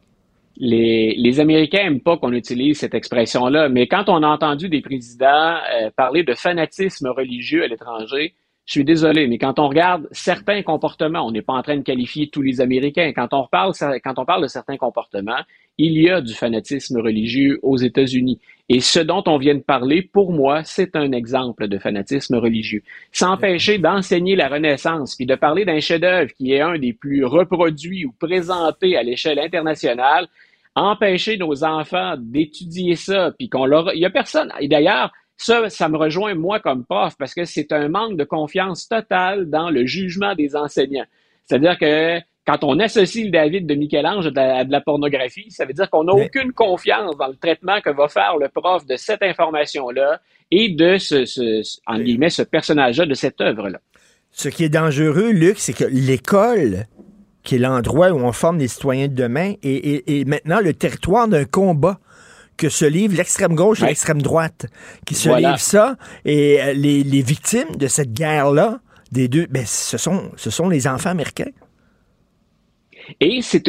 [0.57, 5.57] les, Américains n'aiment pas qu'on utilise cette expression-là, mais quand on a entendu des présidents
[5.73, 8.35] euh, parler de fanatisme religieux à l'étranger,
[8.65, 11.83] je suis désolé, mais quand on regarde certains comportements, on n'est pas en train de
[11.83, 13.13] qualifier tous les Américains.
[13.13, 13.73] Quand on parle
[14.43, 15.41] de certains comportements,
[15.79, 18.41] il y a du fanatisme religieux aux États-Unis.
[18.69, 22.83] Et ce dont on vient de parler, pour moi, c'est un exemple de fanatisme religieux.
[23.11, 28.05] S'empêcher d'enseigner la Renaissance, puis de parler d'un chef-d'œuvre qui est un des plus reproduits
[28.05, 30.29] ou présentés à l'échelle internationale,
[30.75, 33.93] empêcher nos enfants d'étudier ça, puis qu'on leur...
[33.95, 34.53] Il y a personne...
[34.61, 38.25] Et d'ailleurs, Ça, ça me rejoint moi comme prof parce que c'est un manque de
[38.25, 41.07] confiance totale dans le jugement des enseignants.
[41.47, 45.73] C'est-à-dire que quand on associe le David de Michel-Ange à, de la pornographie, ça veut
[45.73, 49.23] dire qu'on n'a aucune confiance dans le traitement que va faire le prof de cette
[49.23, 50.21] information-là
[50.51, 53.79] et de ce, ce en guillemets, ce personnage-là, de cette œuvre-là.
[54.33, 56.87] Ce qui est dangereux, Luc, c'est que l'école,
[57.45, 61.45] qui est l'endroit où on forme les citoyens de demain, est, maintenant le territoire d'un
[61.45, 62.01] combat
[62.57, 64.67] que se livre l'extrême gauche et l'extrême droite,
[65.07, 69.65] qui se livrent ça, et euh, les, les victimes de cette guerre-là, des deux, ben,
[69.67, 71.51] ce, sont, ce sont les enfants américains.
[73.21, 73.63] Et c'est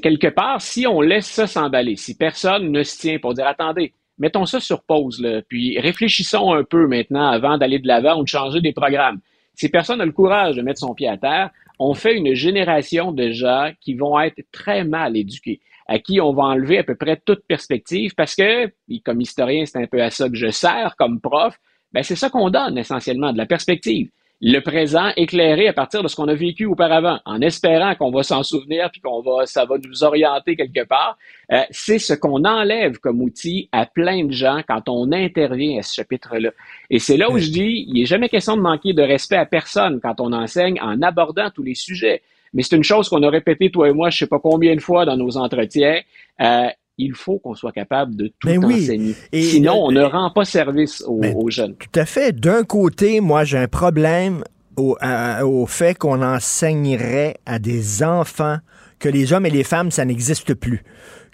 [0.00, 3.92] quelque part, si on laisse ça s'emballer, si personne ne se tient pour dire, attendez,
[4.18, 8.28] mettons ça sur pause, puis réfléchissons un peu maintenant avant d'aller de l'avant ou de
[8.28, 9.20] changer des programmes.
[9.54, 13.12] Si personne n'a le courage de mettre son pied à terre, on fait une génération
[13.12, 16.94] de gens qui vont être très mal éduqués, à qui on va enlever à peu
[16.94, 18.70] près toute perspective parce que,
[19.04, 21.58] comme historien, c'est un peu à ça que je sers comme prof,
[21.92, 24.10] ben c'est ça qu'on donne essentiellement, de la perspective
[24.40, 28.22] le présent éclairé à partir de ce qu'on a vécu auparavant, en espérant qu'on va
[28.22, 31.18] s'en souvenir puis qu'on va, ça va nous orienter quelque part.
[31.52, 35.82] Euh, c'est ce qu'on enlève comme outil à plein de gens quand on intervient à
[35.82, 36.52] ce chapitre-là.
[36.88, 39.44] Et c'est là où je dis, il n'est jamais question de manquer de respect à
[39.44, 42.22] personne quand on enseigne en abordant tous les sujets.
[42.54, 44.80] Mais c'est une chose qu'on a répété, toi et moi, je sais pas combien de
[44.80, 46.00] fois dans nos entretiens.
[46.40, 46.68] Euh,
[47.00, 49.14] il faut qu'on soit capable de tout ben enseigner.
[49.32, 51.74] Sinon, on ne rend pas service ben, aux, jeunes.
[51.74, 52.38] Tout à fait.
[52.38, 54.44] D'un côté, moi, j'ai un problème
[54.76, 54.96] au,
[55.42, 58.58] au fait qu'on enseignerait à des enfants
[58.98, 60.84] que les hommes et les femmes, ça n'existe plus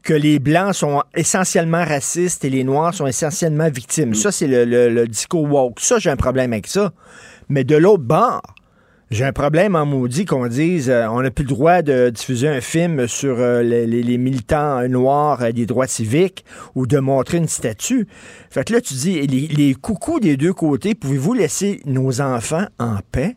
[0.06, 4.10] que les Blancs sont essentiellement racistes et les Noirs sont essentiellement victimes.
[4.10, 4.14] Mm.
[4.14, 5.80] Ça, c'est le, le, discours woke.
[5.80, 6.92] Ça, j'ai un problème avec ça.
[7.48, 8.40] Mais de l'autre bord,
[9.10, 12.48] j'ai un problème en maudit qu'on dise euh, on n'a plus le droit de diffuser
[12.48, 17.46] un film sur euh, les, militants noirs euh, des droits civiques ou de montrer une
[17.46, 18.08] statue.
[18.50, 22.98] Fait que là, tu dis les, coucous des deux côtés, pouvez-vous laisser nos enfants en
[23.12, 23.36] paix?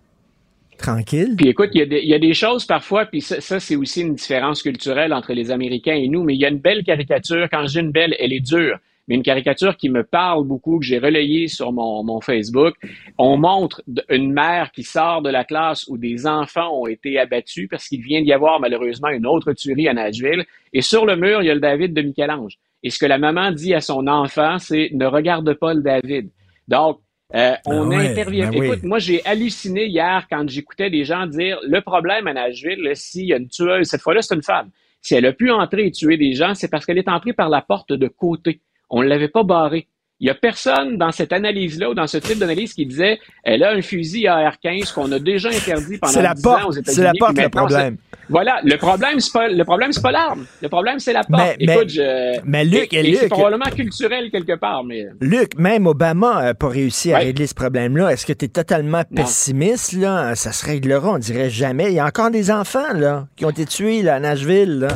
[0.80, 1.36] Tranquille?
[1.38, 4.64] Puis écoute, il y, a des choses parfois, puis ça, ça c'est aussi une différence
[4.64, 7.48] culturelle entre les Américains et nous, mais il y a une belle caricature.
[7.52, 8.80] Quand j'ai une belle, elle est dure
[9.10, 12.76] mais une caricature qui me parle beaucoup, que j'ai relayée sur mon, mon, Facebook.
[13.18, 17.68] On montre une mère qui sort de la classe où des enfants ont été abattus
[17.70, 20.46] parce qu'il vient d'y avoir malheureusement une autre tuerie à Nashville.
[20.74, 22.60] Et sur le mur, il y a le David de Michel-Ange.
[22.84, 26.30] Et ce que la maman dit à son enfant, c'est ne regarde pas le David.
[26.68, 27.00] Donc,
[27.34, 28.52] euh, on ben intervient.
[28.52, 32.92] Ben Écoute, moi, j'ai halluciné hier quand j'écoutais des gens dire le problème à Nashville,
[32.94, 34.70] s'il y a une tueuse, cette fois-là, c'est une femme.
[35.02, 37.50] Si elle a pu entrer et tuer des gens, c'est parce qu'elle est entrée par
[37.50, 38.62] la porte de côté.
[38.90, 39.88] On ne l'avait pas barré.
[40.22, 43.64] Il n'y a personne dans cette analyse-là ou dans ce type d'analyse qui disait elle
[43.64, 46.96] a un fusil AR-15 qu'on a déjà interdit pendant la 10 ans aux États-Unis.
[46.96, 47.98] C'est la porte le problème.
[48.28, 50.46] Voilà, le problème c'est pas le problème c'est pas l'arme.
[50.62, 51.56] Le problème c'est la porte.
[51.62, 54.84] Mais, Écoute, je, mais Luc, et, c'est probablement culturel quelque part.
[54.84, 58.12] Mais Luc, même Obama n'a pas réussi à régler ce problème-là.
[58.12, 60.36] Est-ce que tu es totalement pessimiste là?
[60.36, 61.92] Ça se réglera, on dirait jamais.
[61.92, 64.80] Il y a encore des enfants là qui ont été tués là, à Nashville.
[64.80, 64.90] Là.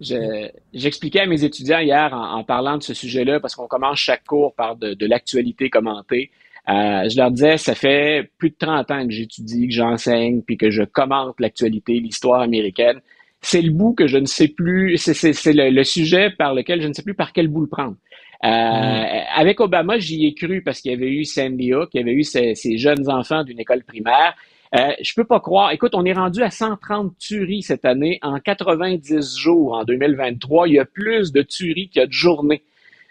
[0.00, 4.54] J'expliquais à mes étudiants hier en, parlant de ce sujet-là, parce qu'on commence chaque cours
[4.54, 6.30] par de, l'actualité commentée.
[6.68, 10.56] Euh, je leur disais, ça fait plus de 30 ans que j'étudie, que j'enseigne, puis
[10.56, 13.00] que je commente l'actualité, l'histoire américaine.
[13.42, 16.92] C'est le bout que je ne sais plus, c'est le, sujet par lequel je ne
[16.92, 17.96] sais plus par quel bout le prendre.
[18.44, 19.24] Euh, mm.
[19.36, 22.12] Avec Obama, j'y ai cru parce qu'il y avait eu Sandy Hook, il y avait
[22.12, 24.34] eu ces, ces jeunes enfants d'une école primaire.
[24.76, 25.72] Euh, je peux pas croire.
[25.72, 30.68] Écoute, on est rendu à 130 tueries cette année en 90 jours en 2023.
[30.68, 32.62] Il y a plus de tueries qu'il y a de journées.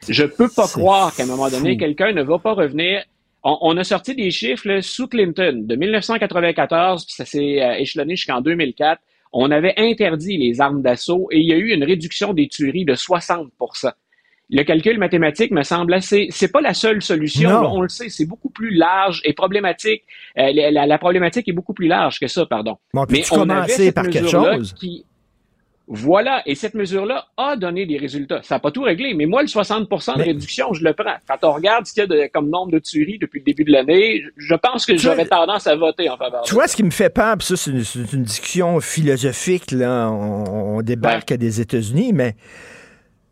[0.07, 3.03] Je peux pas croire qu'à un moment donné, quelqu'un ne va pas revenir.
[3.43, 8.41] On, a sorti des chiffres sous Clinton de 1994, puis ça s'est euh, échelonné jusqu'en
[8.41, 9.01] 2004.
[9.31, 12.85] On avait interdit les armes d'assaut et il y a eu une réduction des tueries
[12.85, 13.51] de 60
[14.49, 16.27] le calcul mathématique me semble assez.
[16.31, 17.49] C'est pas la seule solution.
[17.71, 20.03] on le sait, c'est beaucoup plus large et problématique.
[20.37, 22.77] Euh, la, problématique est beaucoup plus large que ça, pardon.
[23.09, 24.75] Mais on avait par quelque chose.
[25.91, 28.43] Voilà, et cette mesure-là a donné des résultats.
[28.43, 31.15] Ça n'a pas tout réglé, mais moi, le 60% de réduction, je le prends.
[31.27, 33.71] Quand on regarde ce qu'il y a comme nombre de tueries depuis le début de
[33.71, 36.43] l'année, je pense que j'aurais tendance à voter en faveur.
[36.43, 40.83] Tu vois, ce qui me fait peur, puis ça, c'est une, discussion philosophique, là, on,
[40.83, 42.35] débarque des États-Unis, mais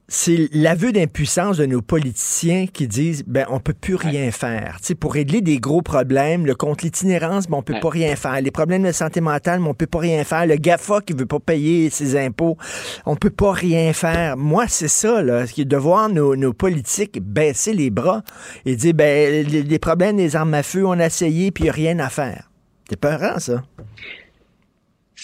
[0.09, 4.77] c'est l'aveu d'impuissance de nos politiciens qui disent ben on peut plus rien faire.
[4.81, 8.39] Tu pour régler des gros problèmes, le contre l'itinérance, ben, on peut pas rien faire.
[8.39, 10.45] Les problèmes de santé mentale, ben, on peut pas rien faire.
[10.45, 12.57] Le GAFA qui veut pas payer ses impôts,
[13.05, 14.37] on peut pas rien faire.
[14.37, 18.23] Moi, c'est ça là, de voir nos, nos politiques baisser les bras
[18.65, 21.73] et dire ben les, problèmes des armes à feu, on a essayé puis y a
[21.73, 22.49] rien à faire.
[22.89, 23.63] C'est peurant ça.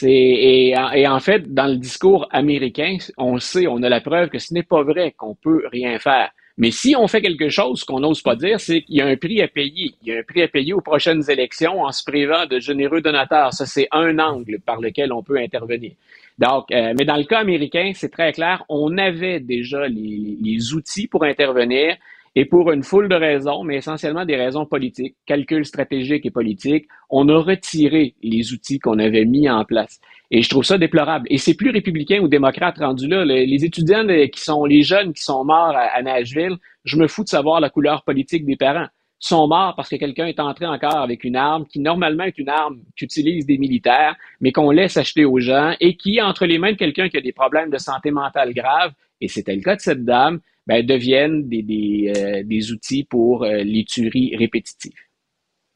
[0.01, 4.53] Et, en fait, dans le discours américain, on sait, on a la preuve que ce
[4.53, 6.31] n'est pas vrai qu'on peut rien faire.
[6.57, 9.15] Mais si on fait quelque chose, qu'on n'ose pas dire, c'est qu'il y a un
[9.15, 9.95] prix à payer.
[10.03, 13.01] Il y a un prix à payer aux prochaines élections en se privant de généreux
[13.01, 13.53] donateurs.
[13.53, 15.93] Ça, c'est un angle par lequel on peut intervenir.
[16.37, 21.07] Donc, euh, mais dans le cas américain, c'est très clair, on avait déjà les outils
[21.07, 21.95] pour intervenir.
[22.35, 26.87] Et pour une foule de raisons, mais essentiellement des raisons politiques, calculs stratégiques et politiques,
[27.11, 29.99] on a retiré les outils qu'on avait mis en place.
[30.31, 31.27] Et je trouve ça déplorable.
[31.29, 33.23] Et c'est plus républicain ou démocrate rendu là.
[33.23, 37.29] Les, étudiants qui sont, les jeunes qui sont morts à, Nashville, je me fous de
[37.29, 38.87] savoir la couleur politique des parents
[39.19, 42.49] sont morts parce que quelqu'un est entré encore avec une arme qui normalement est une
[42.49, 46.73] arme qu'utilisent des militaires, mais qu'on laisse acheter aux gens et qui, entre les mains
[46.73, 48.91] de quelqu'un qui a des problèmes de santé mentale graves,
[49.21, 53.43] et c'était le cas de cette dame, ben, deviennent des, des, euh, des outils pour
[53.43, 54.91] euh, les tueries répétitives.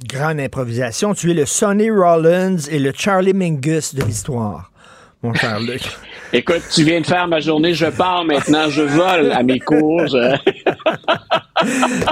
[0.05, 1.13] Grande improvisation.
[1.13, 4.71] Tu es le Sonny Rollins et le Charlie Mingus de l'histoire,
[5.23, 5.81] mon cher Luc.
[6.33, 10.03] Écoute, tu viens de faire ma journée, je pars maintenant, je vole à mes cours.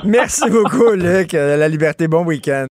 [0.03, 1.34] Merci beaucoup, Luc.
[1.34, 2.65] La liberté, bon week-end.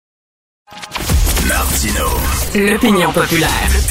[1.47, 2.07] Martino.
[2.55, 3.82] L'opinion populaire.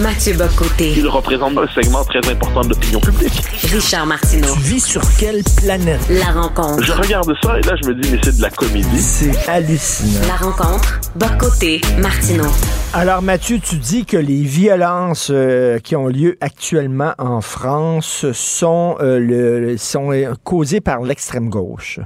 [0.00, 0.94] Mathieu Bocoté.
[0.96, 3.42] Il représente un segment très important de l'opinion publique.
[3.70, 4.54] Richard Martineau.
[4.54, 6.00] Tu vis sur quelle planète?
[6.08, 6.82] La rencontre.
[6.82, 8.98] Je regarde ça et là, je me dis, mais c'est de la comédie.
[8.98, 10.26] C'est hallucinant.
[10.26, 11.00] La rencontre.
[11.16, 11.82] Bocoté.
[11.98, 12.46] Martineau.
[12.94, 18.96] Alors, Mathieu, tu dis que les violences euh, qui ont lieu actuellement en France sont,
[19.00, 22.00] euh, le, sont euh, causées par l'extrême gauche.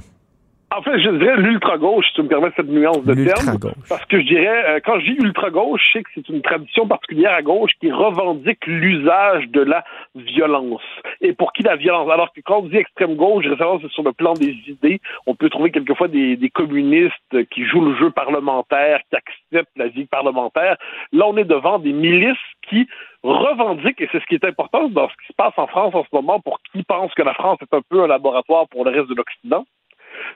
[0.77, 3.57] En fait, je dirais l'ultra-gauche, si tu me permets cette nuance de terme.
[3.87, 6.85] Parce que je dirais, euh, quand je dis ultra-gauche, je sais que c'est une tradition
[6.85, 9.85] particulière à gauche qui revendique l'usage de la
[10.15, 10.81] violence.
[11.21, 12.09] Et pour qui la violence?
[12.11, 15.49] Alors que quand on dit extrême gauche, référence sur le plan des idées, on peut
[15.49, 20.75] trouver quelquefois des, des communistes qui jouent le jeu parlementaire, qui acceptent la vie parlementaire.
[21.13, 22.35] Là, on est devant des milices
[22.67, 22.87] qui
[23.23, 26.03] revendiquent, et c'est ce qui est important dans ce qui se passe en France en
[26.03, 28.91] ce moment, pour qui pense que la France est un peu un laboratoire pour le
[28.91, 29.65] reste de l'Occident,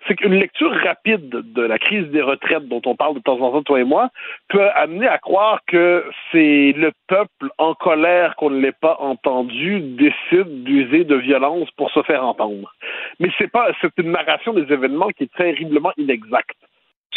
[0.07, 3.51] c'est qu'une lecture rapide de la crise des retraites dont on parle de temps en
[3.51, 4.09] temps, toi et moi,
[4.49, 9.79] peut amener à croire que c'est le peuple en colère qu'on ne l'ait pas entendu
[9.79, 12.73] décide d'user de violence pour se faire entendre.
[13.19, 16.57] Mais c'est pas, c'est une narration des événements qui est terriblement inexacte.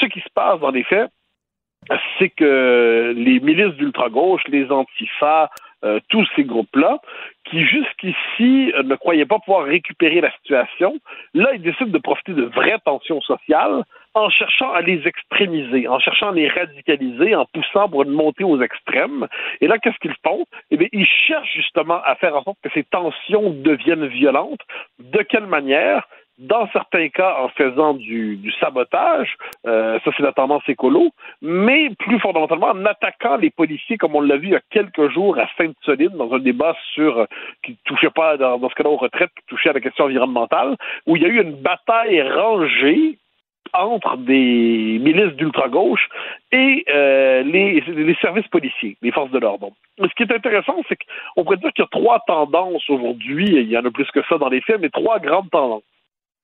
[0.00, 1.10] Ce qui se passe les faits,
[2.18, 5.48] c'est que les milices d'ultra-gauche, les antifas,
[5.84, 7.00] euh, tous ces groupes-là,
[7.44, 10.94] qui jusqu'ici euh, ne croyaient pas pouvoir récupérer la situation,
[11.34, 13.84] là, ils décident de profiter de vraies tensions sociales
[14.14, 18.44] en cherchant à les extrémiser, en cherchant à les radicaliser, en poussant pour une montée
[18.44, 19.26] aux extrêmes.
[19.60, 20.44] Et là, qu'est-ce qu'ils font?
[20.70, 24.60] Eh bien, ils cherchent justement à faire en sorte que ces tensions deviennent violentes.
[24.98, 26.06] De quelle manière?
[26.38, 29.36] Dans certains cas en faisant du, sabotage,
[29.66, 31.10] euh, ça c'est la tendance écolo,
[31.40, 35.10] mais plus fondamentalement en attaquant les policiers, comme on l'a vu il y a quelques
[35.10, 37.26] jours à Sainte-Soline, dans un débat sur euh,
[37.62, 40.76] qui touchait pas dans, ce cas-là aux retraites, qui touchait à la question environnementale,
[41.06, 43.18] où il y a eu une bataille rangée
[43.74, 46.08] entre des milices d'ultra-gauche
[46.50, 49.70] et euh, les, les, services policiers, les forces de l'ordre.
[49.98, 50.98] Ce qui est intéressant, c'est
[51.34, 54.20] qu'on pourrait dire qu'il y a trois tendances aujourd'hui, il y en a plus que
[54.28, 55.82] ça dans les faits, mais trois grandes tendances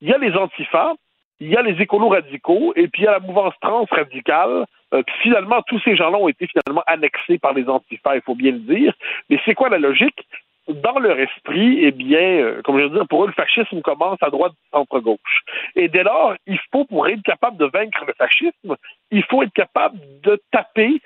[0.00, 0.94] il y a les antifas,
[1.40, 4.66] il y a les écolos radicaux, et puis il y a la mouvance trans radicale.
[4.94, 8.52] Euh, finalement, tous ces gens-là ont été finalement annexés par les antifas, il faut bien
[8.52, 8.92] le dire.
[9.28, 10.26] Mais c'est quoi la logique?
[10.66, 14.18] Dans leur esprit, eh bien, euh, comme je veux dire, pour eux, le fascisme commence
[14.20, 15.42] à droite centre-gauche.
[15.76, 18.76] Et dès lors, il faut, pour être capable de vaincre le fascisme,
[19.10, 21.00] il faut être capable de taper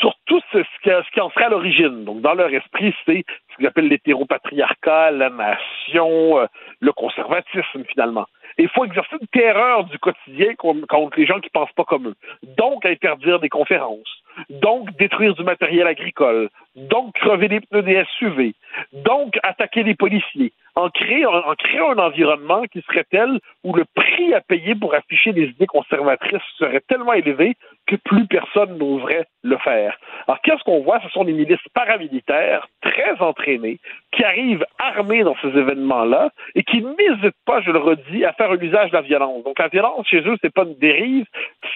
[0.00, 2.04] sur tout ce, qui, en serait à l'origine.
[2.04, 6.46] Donc, dans leur esprit, c'est ce qu'ils appellent l'hétéropatriarcat, la nation, euh,
[6.80, 8.26] le conservatisme, finalement
[8.58, 12.14] il faut exercer une terreur du quotidien contre les gens qui pensent pas comme eux.
[12.56, 14.22] Donc, interdire des conférences.
[14.50, 16.48] Donc, détruire du matériel agricole.
[16.74, 18.54] Donc, crever les pneus des SUV.
[18.92, 20.52] Donc, attaquer les policiers.
[20.78, 25.46] En créant, un environnement qui serait tel où le prix à payer pour afficher des
[25.46, 27.56] idées conservatrices serait tellement élevé
[27.88, 29.98] que plus personne n'oserait le faire.
[30.28, 31.00] Alors, qu'est-ce qu'on voit?
[31.00, 33.80] Ce sont des milices paramilitaires très entraînées
[34.12, 38.50] qui arrivent armés dans ces événements-là et qui n'hésitent pas, je le redis, à faire
[38.50, 39.44] un usage de la violence.
[39.44, 41.26] Donc la violence chez eux, c'est pas une dérive,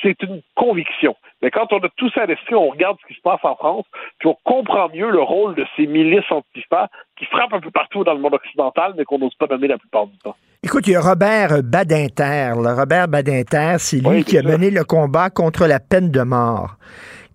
[0.03, 1.15] c'est une conviction.
[1.43, 3.57] Mais quand on a tout ça à l'esprit, on regarde ce qui se passe en
[3.57, 3.85] France,
[4.19, 6.89] puis on comprend mieux le rôle de ces milices antifas
[7.19, 9.79] qui frappent un peu partout dans le monde occidental, mais qu'on n'ose pas nommer la
[9.79, 10.37] plupart du temps.
[10.65, 12.53] Écoute, il y a Robert Badinter.
[12.55, 16.77] Robert Badinter, c'est lui qui a mené le combat contre la peine de mort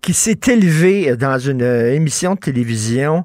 [0.00, 3.24] qui s'est élevé dans une émission de télévision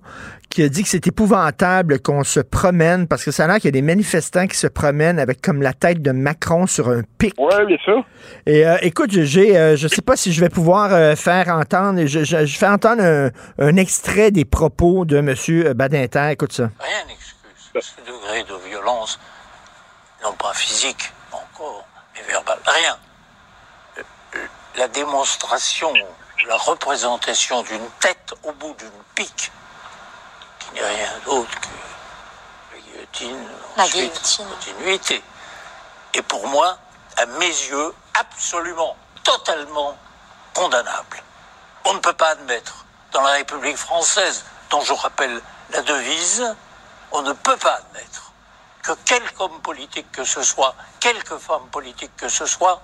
[0.54, 3.66] qui a dit que c'est épouvantable qu'on se promène, parce que ça a l'air qu'il
[3.66, 7.02] y a des manifestants qui se promènent avec comme la tête de Macron sur un
[7.18, 7.34] pic.
[7.40, 8.06] Oui, bien sûr.
[8.46, 12.06] Et euh, écoute, j'ai, euh, je sais pas si je vais pouvoir euh, faire entendre,
[12.06, 15.74] je, je, je, fais entendre un, un, extrait des propos de M.
[15.74, 16.30] Badinter.
[16.34, 16.70] Écoute ça.
[16.80, 19.20] Rien n'excuse ce degré de violence,
[20.24, 22.60] non pas physique encore, mais verbal.
[22.64, 22.96] Rien.
[24.78, 25.92] La démonstration,
[26.48, 29.52] la représentation d'une tête au bout d'une pique,
[30.66, 34.48] qui n'est rien d'autre que la guillotine, la guillotine.
[34.48, 35.24] continuité.
[36.14, 36.78] Et pour moi,
[37.18, 39.98] à mes yeux, absolument, totalement
[40.54, 41.24] condamnable.
[41.86, 45.42] On ne peut pas admettre, dans la République française, dont je rappelle
[45.72, 46.56] la devise,
[47.12, 48.32] on ne peut pas admettre
[48.82, 52.82] que quelque homme politique que ce soit, quelque femme politique que ce soit,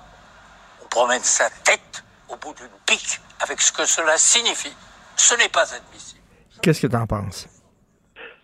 [0.82, 4.74] on promène sa tête au bout d'une pique avec ce que cela signifie.
[5.18, 6.22] Ce n'est pas admissible.
[6.62, 7.48] Qu'est-ce que tu en penses?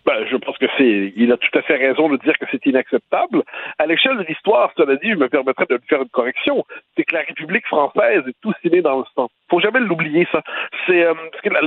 [0.06, 2.64] Ben, je pense que c'est, il a tout à fait raison de dire que c'est
[2.68, 3.42] inacceptable.
[3.80, 6.64] À l'échelle de l'histoire, cela dit, je me permettrais de faire une correction.
[6.96, 9.30] C'est que la République française est tout née dans le sang.
[9.50, 10.44] Faut jamais l'oublier, ça.
[10.86, 11.14] C'est, euh,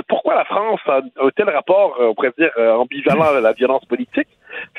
[0.09, 3.53] pourquoi la France a un tel rapport, euh, on pourrait dire, euh, ambivalent à la
[3.53, 4.29] violence politique?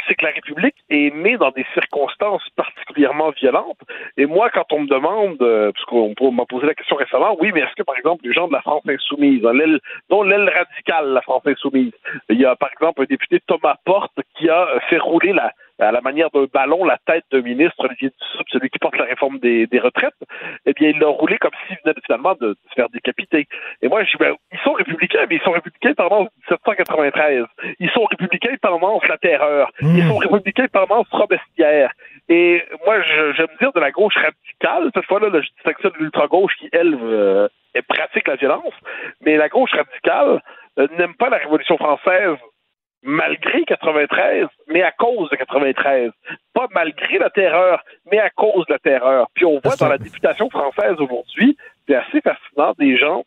[0.08, 3.80] C'est que la République est née dans des circonstances particulièrement violentes.
[4.18, 7.62] Et moi, quand on me demande, parce qu'on m'a posé la question récemment, oui, mais
[7.62, 9.54] est-ce que, par exemple, les gens de la France insoumise, hein,
[10.10, 11.94] dont l'aile radicale, la France insoumise,
[12.30, 15.92] il y a, par exemple, un député Thomas Porte qui a fait rouler la, à
[15.92, 19.40] la manière d'un ballon la tête d'un ministre, Olivier Dussopt, celui qui porte la réforme
[19.40, 20.14] des, des retraites,
[20.66, 23.48] eh bien, il l'a roulé comme s'il venait finalement de se faire décapiter.
[23.82, 27.46] Et moi, je dis, ben, ils sont républicains, mais ils sont républicains pendant 1793.
[27.80, 29.72] Ils sont républicains pendant la terreur.
[29.82, 31.92] Ils sont républicains pendant Robespierre.
[32.28, 36.54] Et moi, je, me dire de la gauche radicale, cette fois-là, je distinction de l'ultra-gauche
[36.60, 37.48] qui, elle, euh,
[37.88, 38.74] pratique la violence,
[39.22, 40.42] mais la gauche radicale
[40.78, 42.38] euh, n'aime pas la Révolution française
[43.04, 46.12] malgré 93, mais à cause de 93.
[46.54, 49.28] Pas malgré la terreur, mais à cause de la terreur.
[49.34, 51.58] Puis on voit dans la députation française aujourd'hui,
[51.88, 53.24] c'est assez fascinant, des gens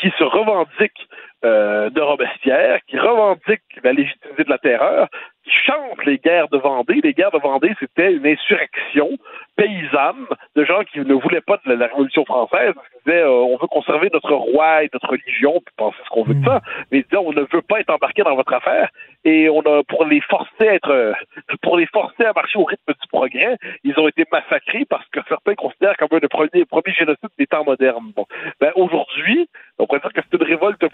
[0.00, 1.08] qui se revendiquent
[1.44, 5.08] euh, de Robespierre, qui revendiquent la légitimité de la terreur,
[5.44, 7.00] qui chantent les guerres de Vendée.
[7.04, 9.10] Les guerres de Vendée, c'était une insurrection
[9.56, 13.56] paysanne de gens qui ne voulaient pas de la, Révolution française, qui disaient euh, on
[13.56, 16.60] veut conserver notre roi et notre religion, puis penser ce qu'on veut de ça,
[16.90, 18.90] mais ils disaient on ne veut pas être embarqué dans votre affaire.
[19.24, 21.12] Et on a pour les forcer à être euh,
[21.62, 25.20] pour les forcer à marcher au rythme du progrès, ils ont été massacrés parce que
[25.28, 28.12] certains considèrent comme un des premiers, premiers génocides des temps modernes.
[28.14, 28.26] Bon.
[28.60, 29.48] Ben, aujourd'hui,
[29.78, 30.84] on pourrait dire que c'est une révolte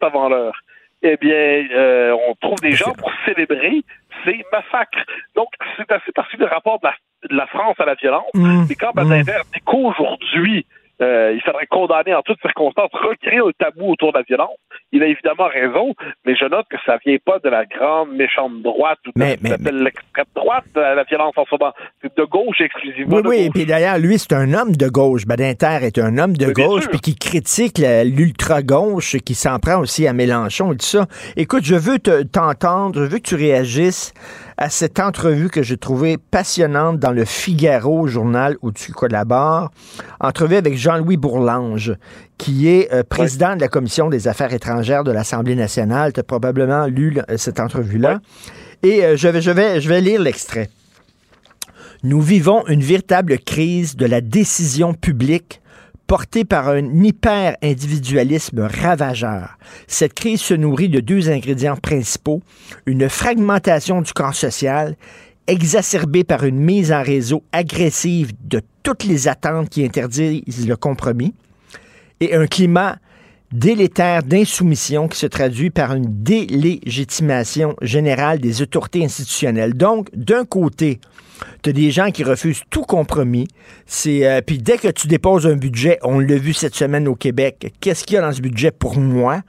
[0.00, 0.62] avant l'heure
[1.02, 3.82] eh bien, euh, on trouve des gens pour célébrer
[4.24, 5.04] ces massacres.
[5.36, 6.88] Donc, c'est assez parti du rapport de
[7.36, 8.30] la, France à la violence.
[8.34, 8.64] Mmh.
[8.70, 10.66] Et quand Badinter dit qu'aujourd'hui,
[11.00, 14.56] euh, il faudrait condamner en toutes circonstances, recréer un tabou autour de la violence.
[14.92, 15.94] Il a évidemment raison,
[16.24, 20.26] mais je note que ça vient pas de la grande méchante droite ou de l'extrême
[20.34, 21.72] droite, la violence en ce moment.
[22.02, 23.16] C'est de gauche exclusivement.
[23.16, 25.26] Oui, oui, et puis d'ailleurs, lui, c'est un homme de gauche.
[25.26, 30.12] Badinter est un homme de gauche, puis qui critique l'ultra-gauche, qui s'en prend aussi à
[30.12, 31.06] Mélenchon et tout ça.
[31.36, 34.12] Écoute, je veux t'entendre, je veux que tu réagisses
[34.58, 39.70] à cette entrevue que j'ai trouvée passionnante dans le Figaro, journal où tu collabores.
[40.18, 41.94] Entrevue avec Jean-Louis Bourlange,
[42.38, 46.12] qui est euh, président de la Commission des affaires étrangères de l'Assemblée nationale.
[46.12, 48.18] Tu as probablement lu cette entrevue-là.
[48.82, 50.70] Et euh, je, vais, je, vais, je vais lire l'extrait.
[52.02, 55.60] Nous vivons une véritable crise de la décision publique
[56.08, 59.58] portée par un hyper-individualisme ravageur.
[59.86, 62.40] Cette crise se nourrit de deux ingrédients principaux,
[62.86, 64.96] une fragmentation du corps social
[65.46, 71.34] exacerbée par une mise en réseau agressive de toutes les attentes qui interdisent le compromis,
[72.20, 72.96] et un climat
[73.52, 79.74] délétère d'insoumission qui se traduit par une délégitimation générale des autorités institutionnelles.
[79.74, 81.00] Donc, d'un côté,
[81.62, 83.48] tu as des gens qui refusent tout compromis.
[83.86, 87.14] C'est euh, puis dès que tu déposes un budget, on l'a vu cette semaine au
[87.14, 89.42] Québec, qu'est-ce qu'il y a dans ce budget pour moi?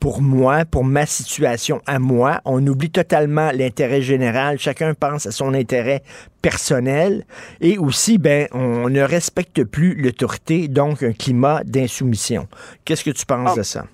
[0.00, 2.40] Pour moi, pour ma situation à moi.
[2.44, 4.56] On oublie totalement l'intérêt général.
[4.60, 6.04] Chacun pense à son intérêt
[6.40, 7.24] personnel.
[7.60, 12.46] Et aussi, ben, on ne respecte plus l'autorité, donc un climat d'insoumission.
[12.84, 13.86] Qu'est-ce que tu penses de ça?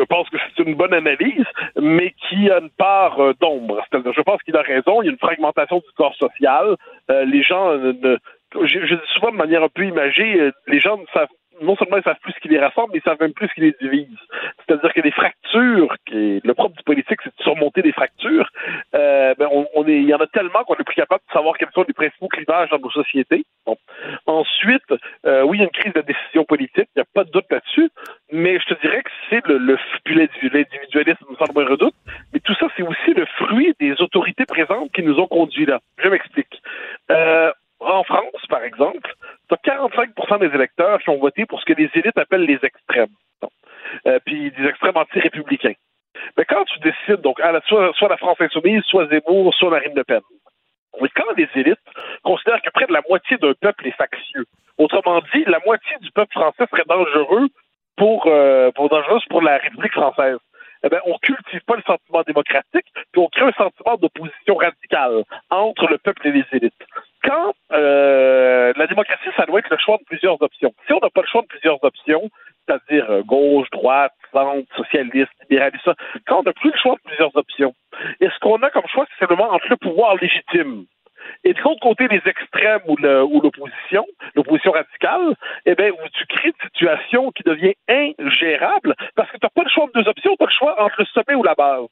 [0.00, 1.44] Je pense que c'est une bonne analyse,
[1.78, 3.84] mais qui a une part euh, d'ombre.
[3.92, 5.02] Je pense qu'il a raison.
[5.02, 6.76] Il y a une fragmentation du corps social.
[7.10, 8.16] Euh, les gens ne,
[8.54, 11.28] je, je, dis souvent de manière un peu imagée, euh, les gens ne savent
[11.60, 13.54] non seulement ils savent plus ce qui les rassemble, mais ils savent même plus ce
[13.54, 14.18] qui les divise.
[14.58, 18.48] C'est-à-dire que les fractures, qui le propre du politique, c'est de surmonter des fractures.
[18.94, 21.56] Euh, ben on, est, il y en a tellement qu'on est plus capable de savoir
[21.58, 23.44] quels sont les principaux clivages dans nos sociétés.
[24.26, 24.82] Ensuite,
[25.26, 27.30] euh, oui, il y a une crise de décision politique, il n'y a pas de
[27.30, 27.90] doute là-dessus,
[28.32, 29.78] mais je te dirais que c'est le, le
[30.52, 31.94] l'individualisme sans moindre doute,
[32.32, 35.80] mais tout ça, c'est aussi le fruit des autorités présentes qui nous ont conduits là.
[35.98, 36.60] Je m'explique.
[37.10, 39.14] Euh, en France, par exemple,
[39.50, 42.58] tu as 45 des électeurs qui ont voté pour ce que les élites appellent les
[42.62, 43.14] extrêmes.
[44.06, 45.74] Euh, puis des extrêmes anti-républicains.
[46.36, 49.70] Mais quand tu décides, donc, à la, soit, soit la France insoumise, soit Zemmour, soit
[49.70, 50.20] Marine Le Pen,
[51.00, 51.78] mais quand les élites
[52.22, 54.44] considèrent que près de la moitié d'un peuple est factieux,
[54.78, 57.48] autrement dit, la moitié du peuple français serait dangereux
[57.96, 60.38] pour, euh, dangereuse pour la République française.
[60.82, 65.24] Eh bien, on cultive pas le sentiment démocratique, puis on crée un sentiment d'opposition radicale
[65.50, 66.72] entre le peuple et les élites.
[67.22, 70.72] Quand euh, la démocratie, ça doit être le choix de plusieurs options.
[70.86, 72.30] Si on n'a pas le choix de plusieurs options,
[72.66, 75.90] c'est-à-dire euh, gauche, droite, centre, socialiste, libéraliste,
[76.26, 77.74] quand on n'a plus le choix de plusieurs options,
[78.20, 80.86] et ce qu'on a comme choix, c'est simplement entre le pouvoir légitime
[81.44, 85.34] et de l'autre côté, les extrêmes ou l'opposition, l'opposition radicale,
[85.66, 89.70] eh bien, tu crées une situation qui devient ingérable parce que tu n'as pas le
[89.70, 91.86] choix de deux options, tu as le choix entre le sommet ou la base.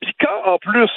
[0.00, 0.90] Puis quand, en plus,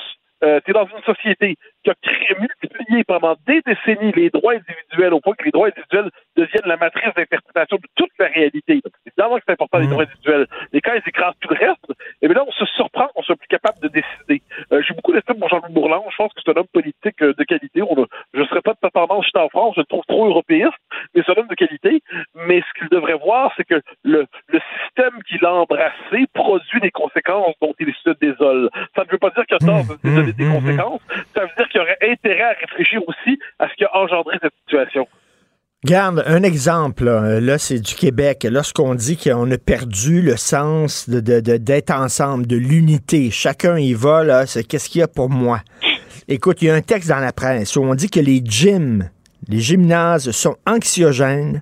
[0.43, 1.55] euh, tu es dans une société
[1.95, 6.09] qui a multiplié pendant des décennies les droits individuels au point que les droits individuels
[6.35, 8.81] deviennent la matrice d'interprétation de toute la réalité.
[9.05, 9.89] évidemment que c'est important les mmh.
[9.89, 11.85] droits individuels, mais quand ils écrasent tout le reste,
[12.21, 14.41] eh bien là, on se surprend qu'on soit plus capable de décider.
[14.71, 16.05] Euh, J'ai beaucoup d'estime pour Jean-Louis Bourland.
[16.11, 17.81] Je pense que c'est un homme politique euh, de qualité.
[17.81, 17.95] On
[18.33, 20.73] je ne serais pas de tendance chez en France, je le trouve trop européiste,
[21.13, 22.01] mais c'est un homme de qualité.
[22.47, 26.91] Mais ce qu'il devrait voir, c'est que le, le système qu'il a embrassé produit des
[26.91, 28.69] conséquences dont il se désole.
[28.95, 30.53] Ça ne veut pas dire qu'il a tort de se désoler des mmh.
[30.53, 31.01] conséquences.
[31.33, 34.53] Ça veut dire qu'il aurait intérêt à réfléchir aussi à ce qui a engendré cette
[34.65, 35.07] situation.
[35.85, 38.47] Garde, un exemple, là, c'est du Québec.
[38.49, 44.23] Lorsqu'on dit qu'on a perdu le sens de, d'être ensemble, de l'unité, chacun y va,
[44.23, 45.61] là, c'est qu'est-ce qu'il y a pour moi?
[46.27, 49.09] Écoute, il y a un texte dans la presse où on dit que les gyms,
[49.47, 51.61] les gymnases sont anxiogènes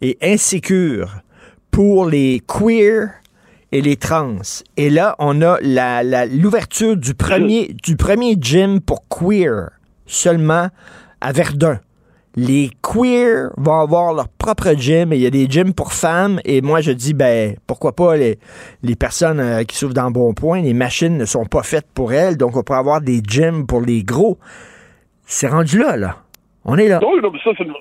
[0.00, 1.20] et insécures
[1.70, 3.08] pour les queers
[3.72, 4.36] et les trans.
[4.76, 5.58] Et là, on a
[6.26, 9.70] l'ouverture du premier, du premier gym pour queer
[10.06, 10.68] seulement
[11.20, 11.80] à Verdun.
[12.36, 16.40] Les queers vont avoir leur propre gym et il y a des gyms pour femmes.
[16.44, 18.38] Et moi, je dis, ben, pourquoi pas les,
[18.82, 22.12] les personnes euh, qui souffrent dans bon point, les machines ne sont pas faites pour
[22.12, 24.38] elles, donc on pourrait avoir des gyms pour les gros.
[25.24, 26.16] C'est rendu là, là.
[26.64, 27.00] On est là.
[27.02, 27.72] Non, non ça, c'est une,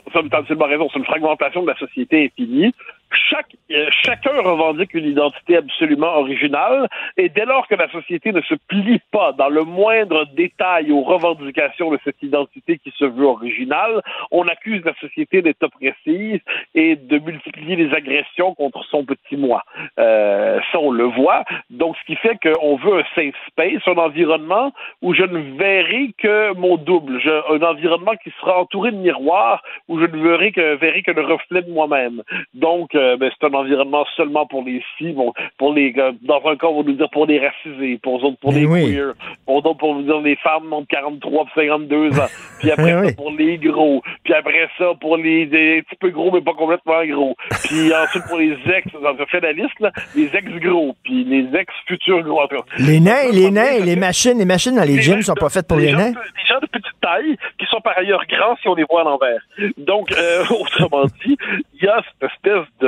[0.63, 0.87] raison.
[0.91, 2.73] C'est une fragmentation de la société infinie.
[3.11, 8.41] Chaque, euh, chacun revendique une identité absolument originale, et dès lors que la société ne
[8.41, 13.25] se plie pas dans le moindre détail aux revendications de cette identité qui se veut
[13.25, 14.01] originale,
[14.31, 16.41] on accuse la société d'être oppressive
[16.75, 19.63] et de multiplier les agressions contre son petit moi.
[19.99, 21.43] Euh, ça, on le voit.
[21.69, 26.11] Donc, ce qui fait qu'on veut un safe space, un environnement où je ne verrai
[26.17, 30.75] que mon double, un environnement qui sera entouré de miroirs, où je ne verrai que,
[30.75, 32.23] verrai que le reflet de moi-même.
[32.53, 36.67] Donc, ben, c'est un environnement seulement pour les filles, bon, pour les dans un cas
[36.67, 39.13] on va nous dire pour les racisés, pour autres pour les queers,
[39.45, 42.25] pour d'autres pour nous dire les femmes entre 43 et 52 ans,
[42.59, 46.31] puis après ça pour les gros, puis après ça pour les, des, petits peu gros
[46.31, 50.35] mais pas complètement gros, puis ensuite pour les ex, on fait la liste là, les
[50.35, 52.37] ex gros, puis les ex futurs gros.
[52.79, 55.77] Les nains, les nains, les machines, les machines dans les, gyms sont pas faites pour
[55.77, 56.11] les, nains.
[56.11, 59.03] Des gens de petite taille qui sont par ailleurs grands si on les voit à
[59.05, 59.41] l'envers.
[59.77, 61.37] Donc euh, autrement dit,
[61.73, 62.86] il y a cette espèce de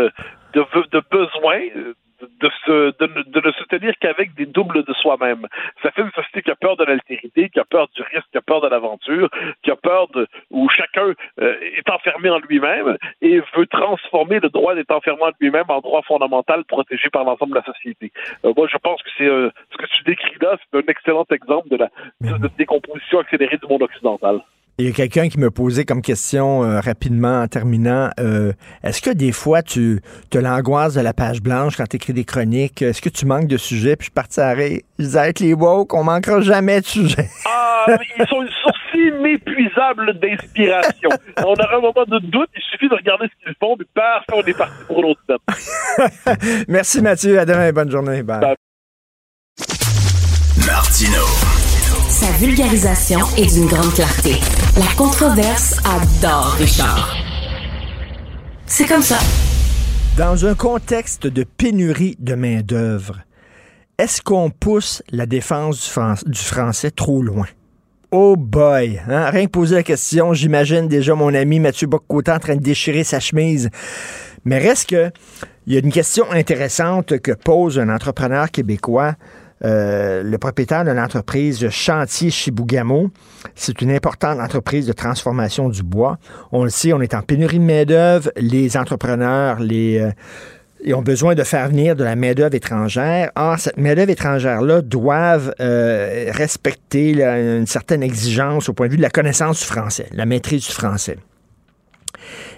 [0.54, 1.60] de, de, besoin
[2.22, 5.48] de, se, de, ne se tenir qu'avec des doubles de soi-même.
[5.82, 8.38] Ça fait une société qui a peur de l'altérité, qui a peur du risque, qui
[8.38, 9.30] a peur de l'aventure,
[9.64, 14.50] qui a peur de où chacun euh, est enfermé en lui-même et veut transformer le
[14.50, 18.12] droit d'être enfermé en lui-même en droit fondamental protégé par l'ensemble de la société.
[18.46, 21.26] Euh, moi, je pense que c'est euh, ce que tu décris là, c'est un excellent
[21.32, 21.90] exemple de la
[22.22, 24.42] de décomposition accélérée du monde occidental.
[24.80, 28.11] Il y a quelqu'un qui me posait comme question euh, rapidement en terminant.
[28.18, 29.99] Euh, est-ce que des fois tu
[30.30, 32.81] te l'angoisse de la page blanche quand tu écris des chroniques?
[32.81, 33.97] Est-ce que tu manques de sujets?
[33.97, 37.27] Puis je partirais, je disais avec les woke, on manquera jamais de sujets.
[37.45, 37.88] Ah,
[38.19, 41.10] ils sont une source inépuisable d'inspiration.
[41.39, 44.23] on aura un moment de doute, il suffit de regarder ce qu'ils font, puis paf,
[44.31, 45.19] on est parti pour l'autre
[46.69, 48.23] Merci Mathieu, à demain, bonne journée.
[48.23, 48.56] Bye.
[50.65, 51.26] Martino.
[52.20, 54.32] Sa vulgarisation est d'une grande clarté.
[54.76, 57.16] La controverse adore Richard.
[58.66, 59.20] C'est comme ça.
[60.18, 63.22] Dans un contexte de pénurie de main-d'œuvre,
[63.98, 67.48] est-ce qu'on pousse la défense du, français trop loin?
[68.12, 69.02] Oh boy!
[69.08, 69.30] Hein?
[69.30, 73.06] Rien que poser la question, j'imagine déjà mon ami Mathieu Boccotin en train de déchirer
[73.06, 73.70] sa chemise.
[74.44, 75.10] Mais reste que,
[75.68, 79.16] il y a une question intéressante que pose un entrepreneur québécois
[79.65, 83.11] euh, le propriétaire de l'entreprise Chantier Chibougamau.
[83.56, 86.18] C'est une importante entreprise de transformation du bois.
[86.52, 88.31] On le sait, on est en pénurie de main-d'œuvre.
[88.38, 90.11] Les entrepreneurs, les, euh,
[90.84, 93.31] ils ont besoin de faire venir de la main-d'œuvre étrangère.
[93.36, 99.02] Or, cette main-d'œuvre étrangère-là doivent euh, respecter une certaine exigence au point de vue de
[99.02, 101.18] la connaissance du français, la maîtrise du français.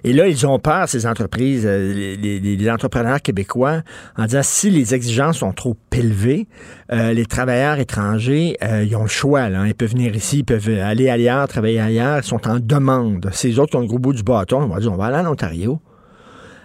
[0.03, 3.81] Et là, ils ont peur, ces entreprises, euh, les, entrepreneurs québécois,
[4.17, 6.47] en disant si les exigences sont trop élevées,
[6.91, 9.49] euh, les travailleurs étrangers, ils ont le choix.
[9.49, 13.29] Là, Ils peuvent venir ici, ils peuvent aller ailleurs, travailler ailleurs, ils sont en demande.
[13.33, 15.31] Ces autres ont le gros bout du bâton, on va dire on va aller en
[15.31, 15.79] Ontario.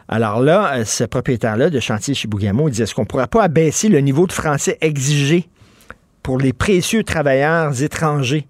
[0.09, 3.43] Alors là, euh, ce propriétaire-là de chantier Chibougamau, il dit est-ce qu'on ne pourrait pas
[3.43, 5.49] abaisser le niveau de français exigé
[6.23, 8.47] pour les précieux travailleurs étrangers?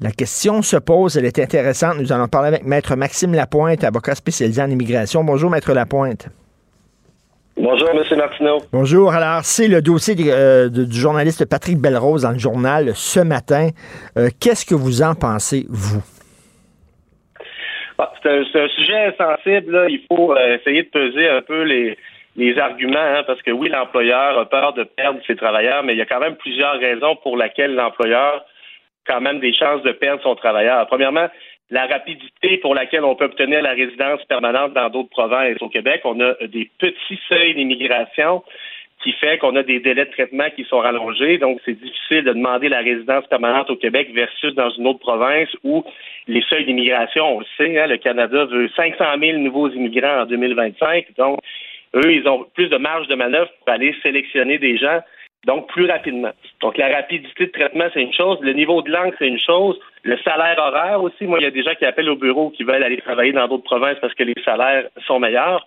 [0.00, 1.98] La question se pose, elle est intéressante.
[1.98, 5.22] Nous allons parler avec Maître Maxime Lapointe, avocat spécialisé en immigration.
[5.22, 6.28] Bonjour, Maître Lapointe.
[7.56, 8.02] Bonjour, M.
[8.16, 8.58] Martineau.
[8.72, 9.12] Bonjour.
[9.12, 13.68] Alors, c'est le dossier euh, du journaliste Patrick Belrose dans le journal ce matin.
[14.16, 16.02] Euh, qu'est-ce que vous en pensez, vous?
[17.98, 19.86] Ah, c'est un, sujet sensible.
[19.90, 24.38] Il faut euh, essayer de peser un peu les, arguments, hein, parce que oui, l'employeur
[24.38, 27.36] a peur de perdre ses travailleurs, mais il y a quand même plusieurs raisons pour
[27.36, 28.44] lesquelles l'employeur
[29.06, 30.86] quand même des chances de perdre son travailleur.
[30.86, 31.28] Premièrement,
[31.70, 35.56] la rapidité pour laquelle on peut obtenir la résidence permanente dans d'autres provinces.
[35.60, 38.42] Au Québec, on a des petits seuils d'immigration
[39.02, 41.38] qui fait qu'on a des délais de traitement qui sont rallongés.
[41.38, 45.48] Donc, c'est difficile de demander la résidence permanente au Québec versus dans une autre province
[45.64, 45.84] où
[46.28, 50.26] les seuils d'immigration, on le sait, hein, le Canada veut 500 000 nouveaux immigrants en
[50.26, 51.06] 2025.
[51.16, 51.40] Donc,
[51.96, 55.00] eux, ils ont plus de marge de manœuvre pour aller sélectionner des gens,
[55.46, 56.30] donc plus rapidement.
[56.60, 58.38] Donc, la rapidité de traitement, c'est une chose.
[58.42, 59.78] Le niveau de langue, c'est une chose.
[60.04, 61.24] Le salaire horaire aussi.
[61.24, 63.48] Moi, il y a des gens qui appellent au bureau qui veulent aller travailler dans
[63.48, 65.66] d'autres provinces parce que les salaires sont meilleurs.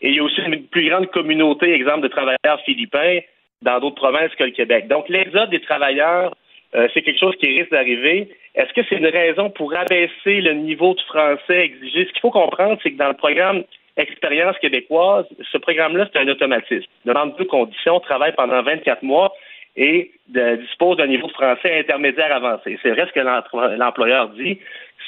[0.00, 3.18] Et il y a aussi une plus grande communauté, exemple, de travailleurs philippins
[3.62, 4.86] dans d'autres provinces que le Québec.
[4.86, 6.36] Donc, l'exode des travailleurs,
[6.76, 8.28] euh, c'est quelque chose qui risque d'arriver.
[8.54, 12.06] Est-ce que c'est une raison pour abaisser le niveau de français exigé?
[12.06, 13.64] Ce qu'il faut comprendre, c'est que dans le programme
[13.96, 16.86] Expérience québécoise, ce programme-là, c'est un automatisme.
[17.06, 19.32] Demande deux conditions, travaille pendant 24 mois
[19.76, 22.78] et dispose d'un niveau français intermédiaire avancé.
[22.82, 24.58] C'est vrai ce que l'employeur dit,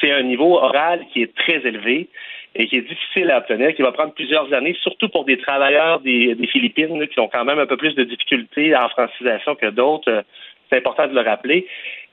[0.01, 2.09] c'est un niveau oral qui est très élevé
[2.55, 6.01] et qui est difficile à obtenir, qui va prendre plusieurs années, surtout pour des travailleurs
[6.01, 10.24] des, Philippines qui ont quand même un peu plus de difficultés en francisation que d'autres.
[10.70, 11.66] C'est important de le rappeler.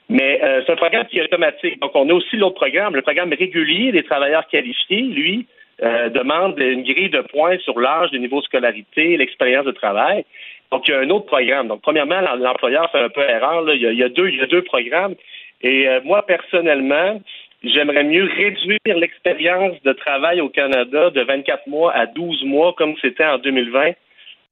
[0.07, 1.79] Mais euh, c'est un programme qui est automatique.
[1.79, 5.47] Donc, on a aussi l'autre programme, le programme régulier des travailleurs qualifiés, lui,
[5.83, 10.25] euh, demande une grille de points sur l'âge, le niveau de scolarité, l'expérience de travail.
[10.71, 11.67] Donc, il y a un autre programme.
[11.67, 13.69] Donc, premièrement, l'employeur fait un peu erreur.
[13.73, 15.15] Il, y a, deux, il y a deux programmes.
[15.61, 17.21] Et euh, moi, personnellement,
[17.63, 22.95] j'aimerais mieux réduire l'expérience de travail au Canada de 24 mois à 12 mois, comme
[23.01, 23.91] c'était en 2020,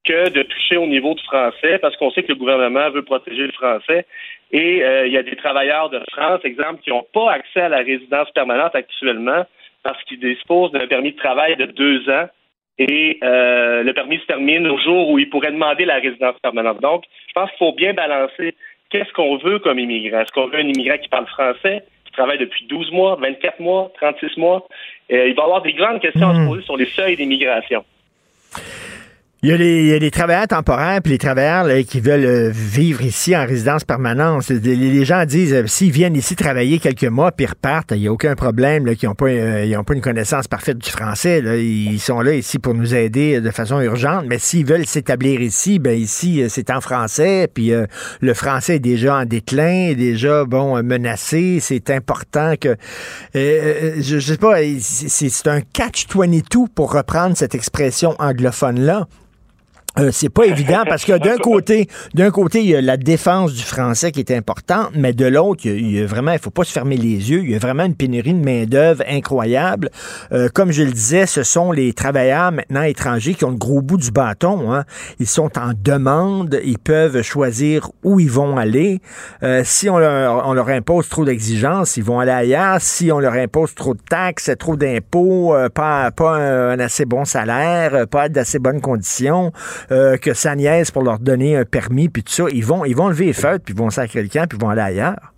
[0.06, 3.44] que de toucher au niveau de français, parce qu'on sait que le gouvernement veut protéger
[3.46, 4.06] le français.
[4.52, 7.70] Et euh, il y a des travailleurs de France, exemple, qui n'ont pas accès à
[7.70, 9.46] la résidence permanente actuellement
[9.84, 12.28] parce qu'ils disposent d'un permis de travail de deux ans
[12.80, 16.82] et euh, le permis se termine au jour où ils pourraient demander la résidence permanente.
[16.82, 18.56] Donc, je pense qu'il faut bien balancer
[18.90, 20.22] qu'est-ce qu'on veut comme immigrant.
[20.22, 21.84] Est-ce qu'on veut un immigrant qui parle français?
[22.14, 24.68] travaille depuis 12 mois, 24 mois, 36 mois?
[25.12, 26.48] Euh, il va y avoir des grandes questions à se hmm.
[26.48, 27.84] poser sur les seuils d'immigration.
[29.46, 29.58] Il y, a
[30.00, 34.48] les, travailleurs temporaires puis les travailleurs qui veulent euh, vivre ici en résidence permanente.
[34.48, 38.14] Les, gens disent euh, s'ils viennent ici travailler quelques mois puis repartent, il n'y a
[38.14, 38.86] aucun problème.
[38.86, 41.42] Là, ils n'ont pas, euh, pas une connaissance parfaite du français.
[41.62, 44.24] Ils sont là ici pour nous aider de façon urgente.
[44.30, 47.50] Mais s'ils veulent s'établir ici, ben ici c'est en français.
[47.54, 47.74] Puis
[48.22, 51.58] le français est déjà en déclin, déjà bon menacé.
[51.60, 52.78] C'est important que
[53.36, 54.60] je, je sais pas.
[54.80, 59.06] C'est un catch 22 pour reprendre cette expression anglophone là.
[60.00, 63.54] Euh, c'est pas évident parce que d'un côté, d'un côté, il y a la défense
[63.54, 66.64] du français qui est importante, mais de l'autre, il, y a vraiment, il faut pas
[66.64, 67.44] se fermer les yeux.
[67.44, 69.92] Il y a vraiment une pénurie de main d'œuvre incroyable.
[70.32, 73.84] Euh, comme je le disais, ce sont les travailleurs maintenant étrangers qui ont le gros
[73.84, 74.74] bout du bâton.
[74.74, 74.84] Hein.
[75.20, 79.00] Ils sont en demande, ils peuvent choisir où ils vont aller.
[79.44, 82.78] Euh, si on leur, on leur impose trop d'exigences, ils vont aller ailleurs.
[82.82, 88.08] Si on leur impose trop de taxes, trop d'impôts, pas, pas un, assez bon salaire,
[88.08, 89.52] pas d'assez bonnes conditions.
[89.92, 92.46] Euh, que sa nièce pour leur donner un permis, puis tout ça.
[92.52, 94.64] Ils vont, ils vont lever les feutres, puis ils vont sacrer le camp, puis ils
[94.64, 95.34] vont aller ailleurs.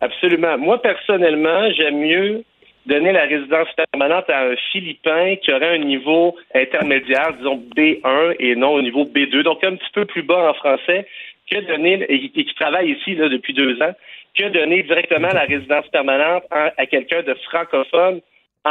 [0.00, 0.56] Absolument.
[0.58, 2.44] Moi, personnellement, j'aime mieux
[2.86, 8.56] donner la résidence permanente à un Philippin qui aurait un niveau intermédiaire, disons B1 et
[8.56, 11.06] non au niveau B2, donc un petit peu plus bas en français,
[11.50, 13.92] que donner, et qui travaille ici là, depuis deux ans,
[14.34, 18.20] que donner directement la résidence permanente à quelqu'un de francophone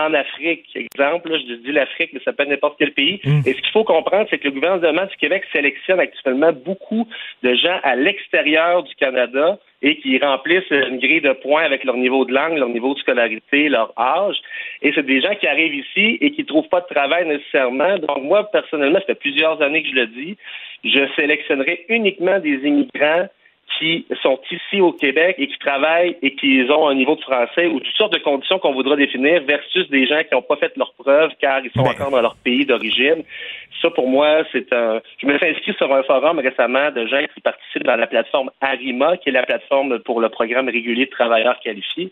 [0.05, 0.65] en Afrique.
[0.75, 3.19] Exemple, là, je dis l'Afrique, mais ça peut être n'importe quel pays.
[3.23, 3.41] Mm.
[3.45, 7.07] Et ce qu'il faut comprendre, c'est que le gouvernement du Québec sélectionne actuellement beaucoup
[7.43, 11.97] de gens à l'extérieur du Canada et qui remplissent une grille de points avec leur
[11.97, 14.37] niveau de langue, leur niveau de scolarité, leur âge.
[14.81, 17.97] Et c'est des gens qui arrivent ici et qui ne trouvent pas de travail nécessairement.
[17.99, 20.37] Donc moi, personnellement, ça fait plusieurs années que je le dis,
[20.83, 23.27] je sélectionnerai uniquement des immigrants
[23.77, 27.67] qui sont ici au Québec et qui travaillent et qui ont un niveau de français
[27.67, 30.75] ou toutes sortes de conditions qu'on voudra définir versus des gens qui n'ont pas fait
[30.77, 33.23] leurs preuves car ils sont encore dans leur pays d'origine.
[33.81, 35.01] Ça, pour moi, c'est un...
[35.19, 38.49] Je me suis inscrit sur un forum récemment de gens qui participent dans la plateforme
[38.61, 42.11] ARIMA, qui est la plateforme pour le programme régulier de travailleurs qualifiés.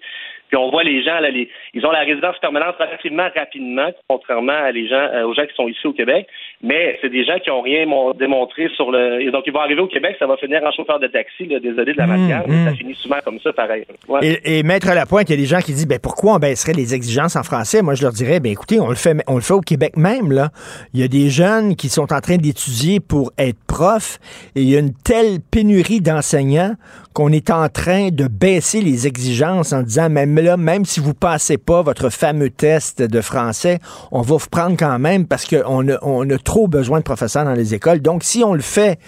[0.50, 4.54] Puis on voit les gens, là, les, ils ont la résidence permanente relativement rapidement, contrairement
[4.54, 6.28] à les gens, euh, aux gens qui sont ici au Québec.
[6.62, 9.22] Mais c'est des gens qui n'ont rien mon- démontré sur le.
[9.22, 11.46] et donc ils vont arriver au Québec, ça va finir en chauffeur de taxi.
[11.48, 12.66] Là, désolé de la Mmh, matière, mais mmh.
[12.70, 13.86] ça finit souvent comme ça, pareil.
[14.08, 14.20] Ouais.
[14.24, 16.36] Et, et mettre à la pointe, il y a des gens qui disent ben pourquoi
[16.36, 17.82] on baisserait les exigences en français?
[17.82, 20.32] Moi, je leur dirais ben écoutez, on le fait, on le fait au Québec même
[20.32, 20.50] là.
[20.94, 24.20] Il y a des jeunes qui sont en train d'étudier pour être profs
[24.56, 26.74] et il y a une telle pénurie d'enseignants
[27.14, 31.14] qu'on est en train de baisser les exigences en disant même là, même si vous
[31.14, 33.80] passez pas votre fameux test de français,
[34.12, 37.74] on va vous prendre quand même parce qu'on a, trop besoin de professeurs dans les
[37.74, 38.02] écoles.
[38.02, 39.00] Donc, si on le fait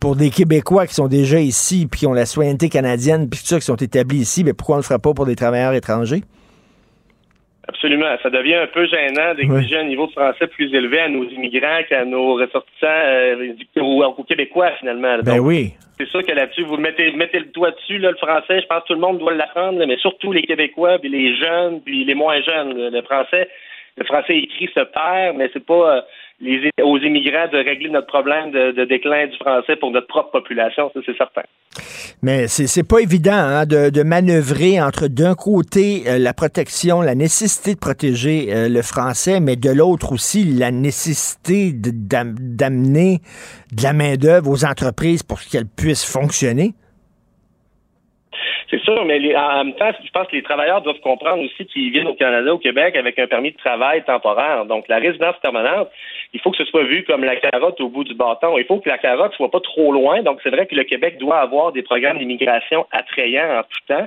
[0.00, 3.46] pour des Québécois qui sont déjà ici, puis qui ont la citoyenneté canadienne, puis tout
[3.46, 6.24] ça, qui sont établis ici, mais pourquoi on le ferait pas pour des travailleurs étrangers?
[7.68, 8.16] Absolument.
[8.22, 11.80] Ça devient un peu gênant d'exiger un niveau de français plus élevé à nos immigrants
[11.88, 15.18] qu'à nos ressortissants euh, aux, aux Québécois, finalement.
[15.22, 15.72] Ben Donc, oui.
[15.98, 18.82] C'est sûr que là-dessus, vous mettez, mettez le doigt dessus, là, le français, je pense
[18.82, 22.14] que tout le monde doit l'apprendre, mais surtout les Québécois, puis les jeunes, puis les
[22.14, 22.90] moins jeunes.
[22.90, 23.48] Le français,
[23.96, 26.00] le français écrit se perd, mais c'est pas euh,
[26.42, 30.32] les, aux immigrants de régler notre problème de, de déclin du français pour notre propre
[30.32, 31.42] population, ça c'est certain.
[32.22, 37.14] Mais c'est pas évident hein, de, de manœuvrer entre d'un côté euh, la protection, la
[37.14, 43.20] nécessité de protéger euh, le français, mais de l'autre aussi la nécessité de- d'am- d'amener
[43.76, 46.74] de la main-d'œuvre aux entreprises pour qu'elles puissent fonctionner.
[48.70, 51.66] C'est sûr, mais les- en même temps, je pense que les travailleurs doivent comprendre aussi
[51.66, 54.64] qu'ils viennent au Canada, au Québec, avec un permis de travail temporaire.
[54.64, 55.88] Donc, la résidence permanente,
[56.34, 58.56] il faut que ce soit vu comme la carotte au bout du bâton.
[58.56, 60.22] Il faut que la carotte soit pas trop loin.
[60.22, 64.06] Donc, c'est vrai que le Québec doit avoir des programmes d'immigration attrayants en tout temps,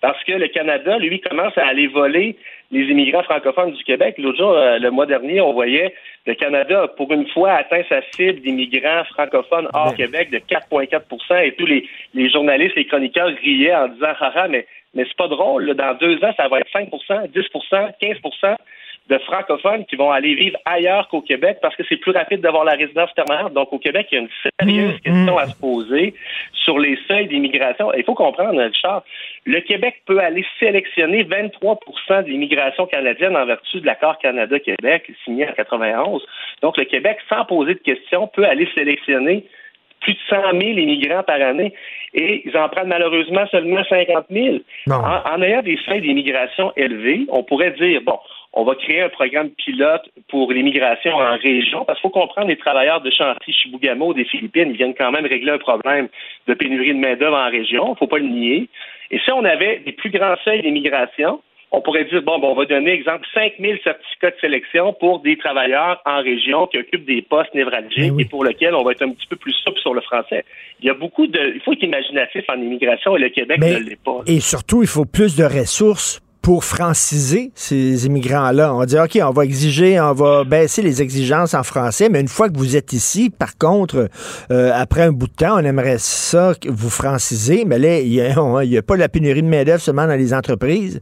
[0.00, 2.36] parce que le Canada, lui, commence à aller voler
[2.70, 4.16] les immigrants francophones du Québec.
[4.18, 5.94] L'autre jour, euh, le mois dernier, on voyait
[6.26, 11.44] le Canada a pour une fois atteint sa cible d'immigrants francophones hors Québec de 4,4%
[11.44, 15.28] et tous les, les journalistes, les chroniqueurs riaient en disant «Haha, mais, mais c'est pas
[15.28, 15.74] drôle, là.
[15.74, 18.16] dans deux ans, ça va être 5% 10% 15
[19.08, 22.64] de francophones qui vont aller vivre ailleurs qu'au Québec parce que c'est plus rapide d'avoir
[22.64, 23.52] la résidence permanente.
[23.52, 24.28] Donc, au Québec, il y a une
[24.60, 26.14] sérieuse question à se poser
[26.52, 27.92] sur les seuils d'immigration.
[27.94, 29.04] Il faut comprendre, Richard,
[29.44, 31.78] le Québec peut aller sélectionner 23
[32.22, 36.22] de l'immigration canadienne en vertu de l'accord Canada-Québec signé en 91.
[36.62, 39.44] Donc, le Québec, sans poser de questions, peut aller sélectionner
[40.00, 41.72] plus de 100 000 immigrants par année
[42.12, 44.58] et ils en prennent malheureusement seulement 50 000.
[44.90, 48.18] En, en ayant des seuils d'immigration élevés, on pourrait dire, bon,
[48.56, 52.56] on va créer un programme pilote pour l'immigration en région, parce qu'il faut comprendre les
[52.56, 56.08] travailleurs de chantier Chibougamau des Philippines, ils viennent quand même régler un problème
[56.48, 58.68] de pénurie de main-d'œuvre en région, il ne faut pas le nier.
[59.10, 62.54] Et si on avait des plus grands seuils d'immigration, on pourrait dire, bon, ben, on
[62.54, 67.04] va donner, exemple, 5 000 certificats de sélection pour des travailleurs en région qui occupent
[67.04, 69.92] des postes névralgiques et pour lesquels on va être un petit peu plus souple sur
[69.92, 70.44] le français.
[70.80, 71.52] Il y a beaucoup de...
[71.54, 74.20] Il faut être imaginatif en immigration et le Québec Mais- ne l'est pas.
[74.26, 78.72] Et surtout, il faut plus de ressources pour franciser ces immigrants-là.
[78.72, 82.28] On dire, OK, on va exiger, on va baisser les exigences en français, mais une
[82.28, 84.08] fois que vous êtes ici, par contre,
[84.52, 88.10] euh, après un bout de temps, on aimerait ça vous francisez, mais là, il
[88.68, 91.00] n'y a pas la pénurie de main-d'œuvre seulement dans les entreprises.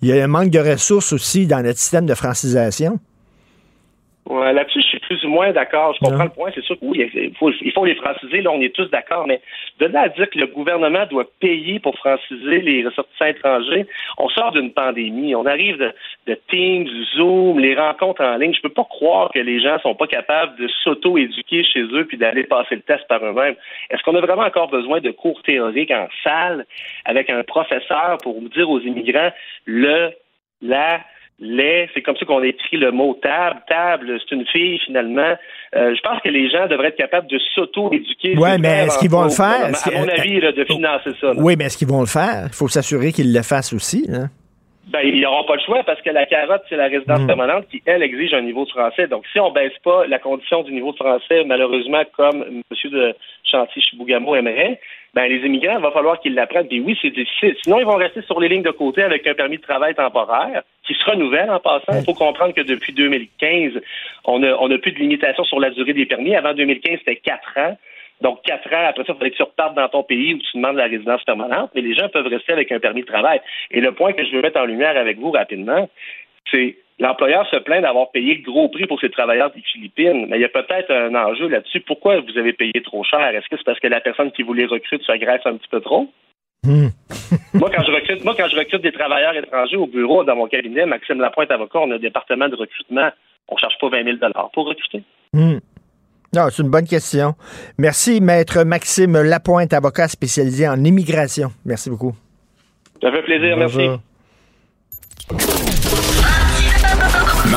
[0.00, 2.98] Il y a un manque de ressources aussi dans notre système de francisation.
[4.28, 5.94] Ouais, Là-dessus, je suis plus ou moins d'accord.
[5.94, 6.50] Je comprends le point.
[6.52, 8.42] C'est sûr que oui, il faut, il faut les franciser.
[8.42, 9.26] Là, on est tous d'accord.
[9.28, 9.40] Mais
[9.78, 13.86] de là à dire que le gouvernement doit payer pour franciser les ressortissants étrangers,
[14.18, 15.36] on sort d'une pandémie.
[15.36, 15.92] On arrive de,
[16.26, 18.52] de Teams, Zoom, les rencontres en ligne.
[18.52, 22.18] Je peux pas croire que les gens sont pas capables de s'auto-éduquer chez eux puis
[22.18, 23.54] d'aller passer le test par eux-mêmes.
[23.90, 26.66] Est-ce qu'on a vraiment encore besoin de cours théoriques en salle
[27.04, 29.30] avec un professeur pour dire aux immigrants
[29.66, 30.10] le,
[30.62, 31.00] la,
[31.38, 33.60] les, c'est comme ça qu'on écrit le mot table.
[33.68, 35.34] Table, c'est une fille finalement.
[35.74, 38.34] Euh, je pense que les gens devraient être capables de s'auto-éduquer.
[38.40, 39.66] C'est mais est-ce qu'ils vont le faire?
[39.66, 41.28] À mon avis, là, de financer ça.
[41.28, 41.34] là.
[41.36, 42.44] Oui, mais est-ce qu'ils vont le faire?
[42.46, 44.06] Il faut s'assurer qu'ils le fassent aussi.
[44.12, 44.28] hein.
[44.88, 47.26] Ben, ils n'auront pas le choix parce que la carotte, c'est la résidence Mm.
[47.26, 49.08] permanente qui, elle, exige un niveau de français.
[49.08, 52.62] Donc, si on baisse pas la condition du niveau de français, malheureusement, comme M.
[52.92, 53.12] de
[53.50, 54.80] Chantier-Chibougamau aimerait,
[55.16, 56.68] ben, les immigrants, il va falloir qu'ils l'apprennent.
[56.68, 57.56] Puis oui, c'est difficile.
[57.62, 60.62] Sinon, ils vont rester sur les lignes de côté avec un permis de travail temporaire
[60.86, 61.98] qui se renouvellent en passant.
[61.98, 63.80] Il faut comprendre que depuis 2015,
[64.26, 66.36] on n'a on a plus de limitation sur la durée des permis.
[66.36, 67.78] Avant 2015, c'était quatre ans.
[68.20, 70.58] Donc, quatre ans, après ça, il fallait que tu repartes dans ton pays où tu
[70.58, 73.40] demandes la résidence permanente, mais les gens peuvent rester avec un permis de travail.
[73.70, 75.88] Et le point que je veux mettre en lumière avec vous rapidement,
[76.50, 80.38] c'est l'employeur se plaint d'avoir payé le gros prix pour ses travailleurs des Philippines, mais
[80.38, 81.80] il y a peut-être un enjeu là-dessus.
[81.80, 83.20] Pourquoi vous avez payé trop cher?
[83.20, 85.68] Est-ce que c'est parce que la personne qui vous les recrute se graisse un petit
[85.68, 86.08] peu trop?
[86.64, 86.88] Hmm.
[87.54, 90.46] moi, quand je recrute, moi, quand je recrute des travailleurs étrangers au bureau dans mon
[90.46, 93.10] cabinet, Maxime Lapointe avocat, on a un département de recrutement.
[93.48, 94.16] On ne cherche pas 20 000
[94.52, 95.02] pour recruter.
[95.32, 95.58] Hmm.
[96.34, 97.34] Non, c'est une bonne question.
[97.78, 101.50] Merci, maître Maxime Lapointe, avocat spécialisé en immigration.
[101.64, 102.14] Merci beaucoup.
[103.00, 103.88] Ça fait plaisir, merci.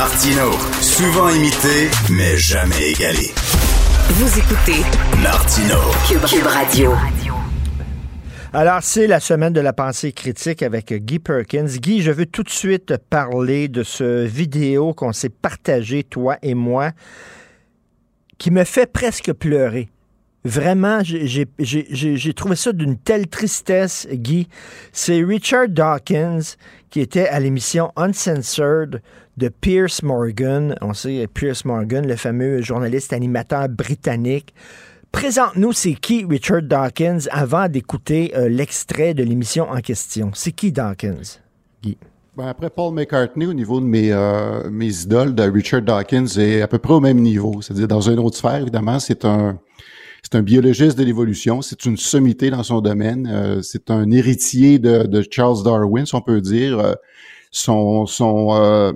[0.00, 3.34] Martino, souvent imité, mais jamais égalé.
[4.08, 4.80] Vous écoutez
[5.22, 5.76] Martino,
[6.08, 6.94] Cube, Radio.
[8.54, 11.66] Alors, c'est la semaine de la pensée critique avec Guy Perkins.
[11.66, 16.54] Guy, je veux tout de suite parler de ce vidéo qu'on s'est partagé, toi et
[16.54, 16.92] moi,
[18.38, 19.90] qui me fait presque pleurer.
[20.46, 24.48] Vraiment, j'ai trouvé ça d'une telle tristesse, Guy.
[24.92, 26.56] C'est Richard Dawkins
[26.88, 29.02] qui était à l'émission Uncensored
[29.36, 30.76] de Pierce Morgan.
[30.80, 34.54] On sait Pierce Morgan, le fameux journaliste animateur britannique.
[35.12, 40.30] Présente-nous, c'est qui Richard Dawkins avant d'écouter euh, l'extrait de l'émission en question.
[40.34, 41.38] C'est qui Dawkins,
[41.82, 41.98] Guy?
[42.36, 46.62] Ben, après Paul McCartney, au niveau de mes, euh, mes idoles, de Richard Dawkins est
[46.62, 47.60] à peu près au même niveau.
[47.60, 49.58] C'est-à-dire dans une autre sphère, évidemment, c'est un
[50.42, 55.64] biologiste de l'évolution, c'est une sommité dans son domaine, euh, c'est un héritier de, Charles
[55.64, 56.94] Darwin, si on peut dire.
[57.50, 58.94] Son son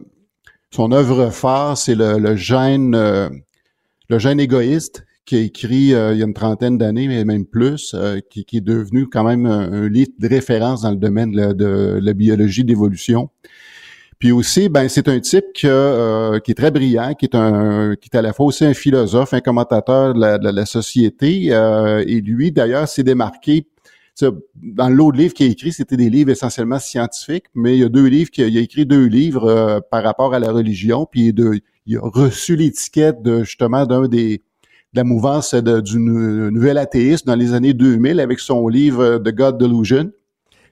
[0.74, 5.94] son œuvre phare, c'est le, le, gène le gène égoïste qui a écrit il y
[5.94, 7.96] a une trentaine d'années, mais même plus,
[8.28, 11.55] qui, qui, est devenu quand même un, livre de référence dans le domaine de la,
[11.55, 13.30] de la biologie d'évolution.
[14.18, 17.94] Puis aussi, ben c'est un type que, euh, qui est très brillant, qui est un
[17.96, 21.48] qui est à la fois aussi un philosophe, un commentateur de la, de la société.
[21.51, 23.66] Euh, et lui, d'ailleurs, s'est démarqué.
[24.20, 27.89] Dans l'autre livre qu'il a écrit, c'était des livres essentiellement scientifiques, mais il y a
[27.89, 31.61] deux livres qu'il a, écrit deux livres euh, par rapport à la religion, puis de,
[31.86, 34.43] il a reçu l'étiquette de justement d'un des
[34.93, 39.35] de la mouvance de, du nouvel athéisme dans les années 2000 avec son livre The
[39.35, 40.12] God Delusion.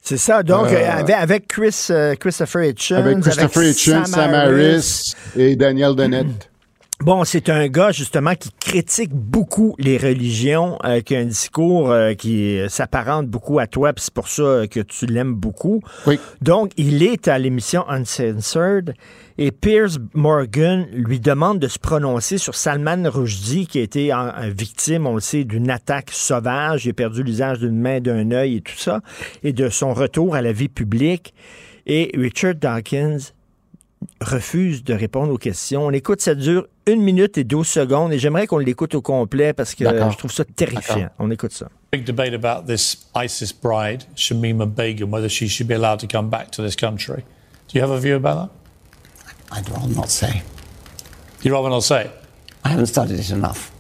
[0.01, 0.43] C'est ça.
[0.43, 2.97] Donc, euh, avec, Chris, euh, Christopher Hitchens.
[2.97, 6.51] Avec Christopher Hitchens, Sam, Harris et Daniel Dennett.
[7.02, 11.92] Bon, c'est un gars justement qui critique beaucoup les religions, euh, qui a un discours
[12.16, 15.82] qui s'apparente beaucoup à toi, puis c'est pour ça que tu l'aimes beaucoup.
[16.06, 16.20] Oui.
[16.42, 18.94] Donc, il est à l'émission Uncensored
[19.36, 24.30] et Piers Morgan lui demande de se prononcer sur Salman Rushdie, qui a été en,
[24.56, 26.86] victime, on le sait, d'une attaque sauvage.
[26.86, 29.00] Il a perdu l'usage d'une main, d'un œil et tout ça,
[29.42, 31.34] et de son retour à la vie publique.
[31.84, 33.32] Et Richard Dawkins
[34.20, 35.86] refuse de répondre aux questions.
[35.86, 39.52] On écoute, ça dure une minute et 12 secondes, et j'aimerais qu'on l'écoute au complet
[39.52, 41.10] parce que je trouve ça terrifiant.
[41.18, 41.68] On écoute ça.
[41.92, 46.30] Big debate about this ISIS bride, Shamima Begum, whether she should be allowed to come
[46.30, 47.22] back to this country.
[47.68, 48.50] Do you have a view about that?
[49.52, 50.42] I'd rather not say.
[51.42, 52.10] You'd rather not say?
[52.64, 53.72] I haven't studied it enough.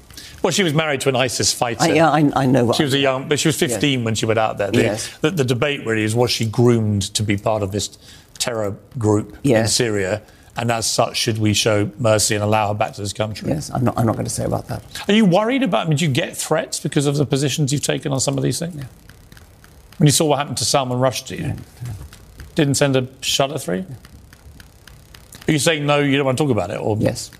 [0.42, 1.84] Well, she was married to an ISIS fighter.
[1.84, 2.72] I, yeah, I, I know.
[2.72, 4.04] She was a young, but she was 15 yes.
[4.04, 4.72] when she went out there.
[4.72, 5.16] The, yes.
[5.18, 7.96] The, the, debate really is was she groomed to be part of this
[8.42, 9.60] terror group yes.
[9.60, 10.22] in Syria?
[10.54, 13.48] And as such, should we show mercy and allow her back to this country?
[13.48, 14.82] Yes, I'm not, I'm not going to say about that.
[15.08, 17.82] Are you worried about, I mean, do you get threats because of the positions you've
[17.82, 18.76] taken on some of these things?
[18.76, 18.84] Yeah.
[19.96, 21.56] When you saw what happened to Salman Rushdie, yeah.
[22.54, 23.86] didn't send a shudder through you?
[25.48, 26.78] Are you saying no, you don't want to talk about it?
[26.80, 27.30] Or yes.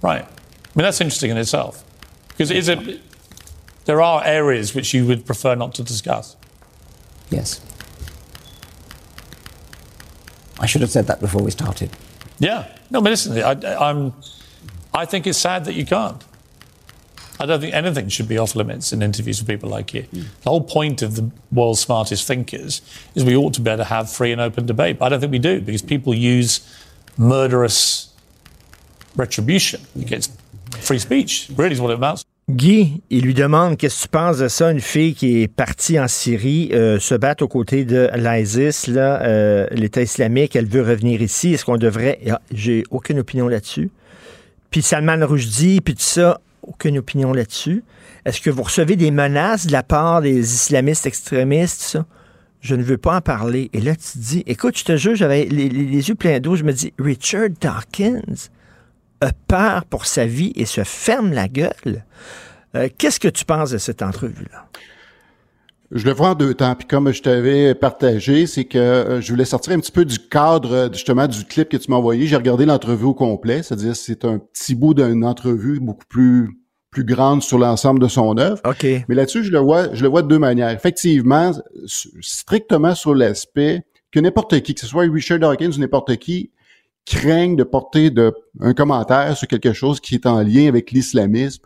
[0.00, 0.22] Right.
[0.22, 1.84] I mean, that's interesting in itself.
[2.28, 3.00] Because is it,
[3.84, 6.36] there are areas which you would prefer not to discuss.
[7.30, 7.60] Yes.
[10.58, 11.90] I should have said that before we started.
[12.38, 12.66] Yeah.
[12.90, 14.12] No, but listen, I, I'm,
[14.94, 16.24] I think it's sad that you can't.
[17.40, 20.02] I don't think anything should be off limits in interviews with people like you.
[20.02, 20.26] Mm.
[20.42, 22.82] The whole point of the world's smartest thinkers
[23.14, 24.98] is we ought to be able to have free and open debate.
[24.98, 26.60] But I don't think we do because people use
[27.16, 28.12] murderous
[29.14, 30.32] retribution against
[30.80, 31.50] free speech.
[31.56, 32.24] Really is what it amounts.
[32.50, 36.00] Guy, il lui demande qu'est-ce que tu penses de ça, une fille qui est partie
[36.00, 41.20] en Syrie euh, se battre aux côtés de l'ISIS, euh, l'État islamique, elle veut revenir
[41.20, 41.52] ici.
[41.52, 43.90] Est-ce qu'on devrait ah, J'ai aucune opinion là-dessus.
[44.70, 47.84] Puis Salman Rushdie, puis tout ça, aucune opinion là-dessus.
[48.24, 52.06] Est-ce que vous recevez des menaces de la part des islamistes extrémistes, ça?
[52.60, 53.70] je ne veux pas en parler.
[53.72, 55.68] Et là, tu te dis, écoute, je te jure, j'avais les,
[56.08, 56.56] yeux pleins d'eau.
[56.56, 58.48] Je me dis, Richard Dawkins?
[59.20, 62.04] A peur pour sa vie et se ferme la gueule.
[62.74, 64.68] Euh, qu'est-ce que tu penses de cette entrevue-là?
[65.90, 66.74] Je le vois en deux temps.
[66.74, 70.18] Puis comme je t'avais partagé, c'est que euh, je voulais sortir un petit peu du
[70.18, 72.26] cadre euh, justement du clip que tu m'as envoyé.
[72.26, 76.50] J'ai regardé l'entrevue au complet, c'est-à-dire c'est un petit bout d'une entrevue beaucoup plus
[76.90, 78.60] plus grande sur l'ensemble de son œuvre.
[78.64, 78.86] OK.
[79.08, 80.70] Mais là-dessus, je le vois, je le vois de deux manières.
[80.70, 81.52] Effectivement,
[82.20, 86.50] strictement sur l'aspect que n'importe qui, que ce soit Richard Dawkins ou n'importe qui,
[87.08, 91.62] craigne de porter de, un commentaire sur quelque chose qui est en lien avec l'islamisme.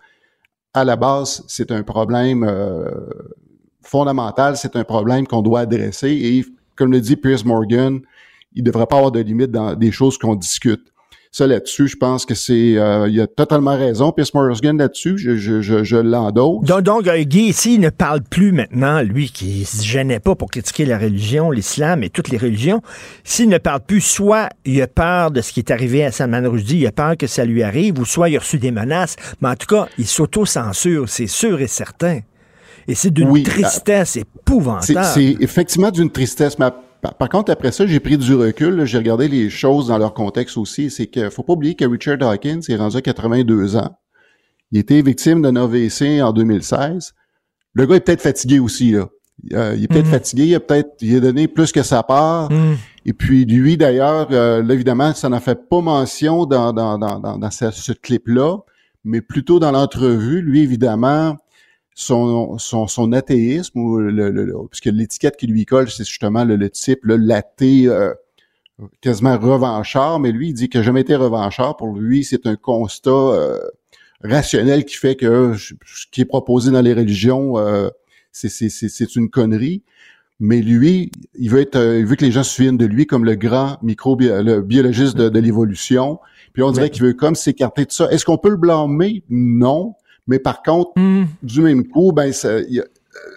[0.72, 2.88] À la base, c'est un problème euh,
[3.82, 6.44] fondamental, c'est un problème qu'on doit adresser et
[6.76, 8.00] comme le dit Pierce Morgan,
[8.54, 10.91] il ne devrait pas avoir de limite dans des choses qu'on discute.
[11.34, 12.76] Ça, là-dessus, je pense que c'est...
[12.76, 15.16] Euh, il a totalement raison, Pierce Morgan, là-dessus.
[15.16, 16.62] Je, je, je, je l'endosse.
[16.66, 20.34] Donc, donc euh, Guy, ici, il ne parle plus maintenant, lui, qui se gênait pas
[20.34, 22.82] pour critiquer la religion, l'islam et toutes les religions.
[23.24, 26.46] S'il ne parle plus, soit il a peur de ce qui est arrivé à Salman
[26.50, 29.16] Rushdie, il a peur que ça lui arrive, ou soit il a reçu des menaces.
[29.40, 32.20] Mais en tout cas, il s'auto-censure, c'est sûr et certain.
[32.86, 35.06] Et c'est d'une Oui, tristesse épouvantable.
[35.14, 36.58] c'est effectivement d'une tristesse.
[36.58, 36.66] Mais
[37.02, 38.84] par, par contre, après ça, j'ai pris du recul.
[38.86, 40.90] J'ai regardé les choses dans leur contexte aussi.
[40.90, 43.98] C'est que faut pas oublier que Richard Dawkins est rendu à 82 ans.
[44.70, 47.12] Il était victime d'un AVC en 2016.
[47.74, 48.92] Le gars est peut-être fatigué aussi.
[48.92, 49.08] Là.
[49.54, 50.12] Euh, il est peut-être Mhm.
[50.12, 50.44] fatigué.
[50.46, 52.50] Il a peut-être il a donné plus que sa part.
[52.50, 52.76] Mhm.
[53.04, 57.18] Et puis lui, d'ailleurs, euh, là, évidemment, ça n'en fait pas mention dans, dans, dans,
[57.18, 58.58] dans, dans ce, ce clip-là,
[59.04, 61.36] mais plutôt dans l'entrevue, lui, évidemment,
[61.94, 66.44] son, son, son athéisme, ou le, le- le- puisque l'étiquette qui lui colle, c'est justement
[66.44, 68.12] le, le type, l'athée euh,
[69.00, 71.76] quasiment revanchard, mais lui, il dit qu'il n'a jamais été revanchard.
[71.76, 73.58] Pour lui, c'est un constat euh,
[74.22, 75.74] rationnel qui fait que ce
[76.10, 77.88] qui est proposé dans les religions, euh,
[78.32, 79.82] c'est- c'est c'est- c'est une connerie.
[80.40, 83.06] Mais lui, il veut être, euh, il veut que les gens se souviennent de lui
[83.06, 86.18] comme le grand microbiologiste de, de l'évolution.
[86.52, 88.10] Puis on dirait qu'il veut comme s'écarter de ça.
[88.10, 89.22] Est-ce qu'on peut le blâmer?
[89.30, 89.94] Non.
[90.26, 90.92] Mais par contre,
[91.42, 92.32] du même coup, ben,
[92.80, 92.84] a-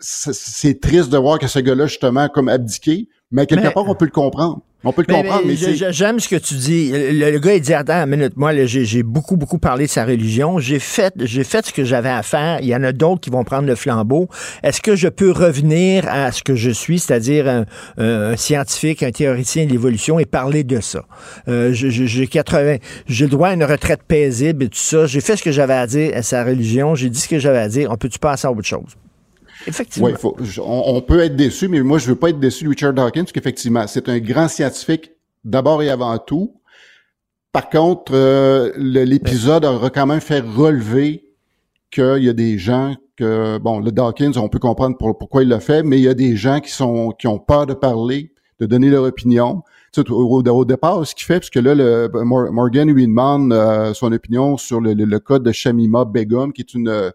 [0.02, 3.08] c'est triste de voir que ce gars-là, justement, comme abdiqué.
[3.32, 4.62] Mais à quelque Mais- part, on peut le comprendre.
[4.88, 6.92] On peut le Mais- comprendre, mais j'aime ce que tu dis.
[6.92, 10.60] Le, le gars, il dit, attends minute, moi, j'ai beaucoup, beaucoup parlé de sa religion.
[10.60, 12.60] J'ai fait, j'ai fait ce que j'avais à faire.
[12.62, 14.30] Il y en a d'autres qui vont prendre le flambeau.
[14.64, 17.66] Est-ce que je peux revenir à ce que je suis, c'est-à-dire un,
[17.98, 21.04] un- scientifique, un théoricien de l'évolution et parler de ça?
[21.48, 25.08] Euh, j'ai 80, j'ai le droit à une retraite paisible et tout ça.
[25.08, 26.94] J'ai fait ce que j'avais à dire à sa religion.
[26.96, 27.90] J'ai dit ce que j'avais à dire.
[27.92, 28.96] On peut-tu passer à autre chose?
[29.68, 30.10] Effectivement.
[30.16, 33.22] Faut- on, peut être déçu, mais moi, je veux pas être déçu de Richard Dawkins,
[33.24, 35.12] parce qu'effectivement, c'est un grand scientifique
[35.44, 36.54] d'abord et avant tout.
[37.52, 41.26] Par contre, euh, le- l'épisode aura quand même fait relever
[41.92, 45.50] qu'il y a des gens que, bon, le Dawkins, on peut comprendre pour- pourquoi il
[45.50, 48.34] l'a fait, mais il y a des gens qui sont qui ont peur de parler,
[48.60, 49.64] de donner leur opinion.
[49.94, 53.54] Tu sais, au, départ, ce qu'il fait, parce que là, le, Mor- Morgan lui demande
[53.54, 57.14] euh, son opinion sur le, le, le cas de Shamima Begum, qui est une,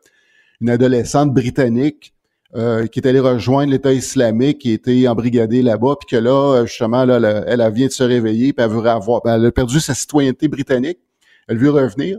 [0.63, 2.15] une adolescente britannique
[2.57, 6.67] euh, qui est allée rejoindre l'État islamique, qui était embrigadée là-bas, puis que là, euh,
[6.67, 9.47] justement, là, elle, elle, elle vient de se réveiller, puis elle veut avoir, ben, elle
[9.47, 10.99] a perdu sa citoyenneté britannique,
[11.49, 12.19] elle veut revenir.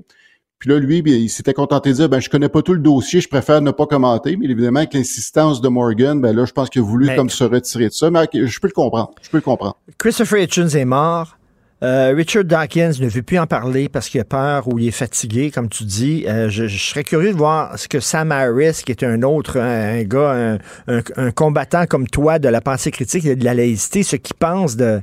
[0.58, 2.80] Puis là, lui, bien, il s'était contenté de dire, ben, je connais pas tout le
[2.80, 6.52] dossier, je préfère ne pas commenter, mais évidemment, avec l'insistance de Morgan, ben là, je
[6.52, 9.12] pense qu'il a voulu Mais- comme se retirer de ça, mais je peux le comprendre,
[9.24, 9.76] je peux le comprendre.
[9.98, 11.36] Christopher Hitchens est mort.
[11.84, 14.92] Euh, Richard Dawkins ne veut plus en parler parce qu'il a peur ou il est
[14.92, 16.26] fatigué, comme tu dis.
[16.28, 20.04] Euh, je, serais curieux de voir ce que Sam Harris, qui est un autre, un,
[20.04, 24.36] gars, un, combattant comme toi de la pensée critique et de la laïcité, ce qu'il
[24.36, 25.02] pense de,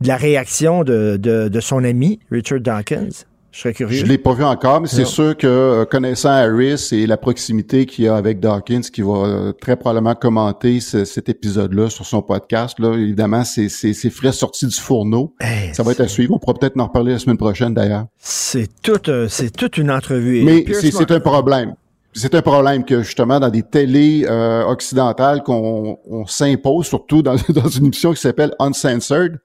[0.00, 3.24] de la réaction de, de, de son ami, Richard Dawkins.
[3.54, 3.96] Je serais curieux.
[3.96, 7.86] Je l'ai pas vu encore, mais c'est sûr que euh, connaissant Harris et la proximité
[7.86, 12.04] qu'il y a avec Dawkins, qui va euh, très probablement commenter ce- cet épisode-là sur
[12.04, 15.34] son podcast, là, évidemment, c'est c'est- c'est frais sorti du fourneau.
[15.72, 16.34] Ça va être à suivre.
[16.34, 18.06] On pourra peut-être en reparler la semaine prochaine, d'ailleurs.
[18.18, 20.42] C'est toute, euh, c'est toute une entrevue.
[20.42, 21.74] Mais c'est c'est un problème.
[22.12, 27.36] C'est un problème que justement dans des télés euh, occidentales qu'on on s'impose, surtout dans,
[27.48, 29.38] dans une émission qui s'appelle Uncensored.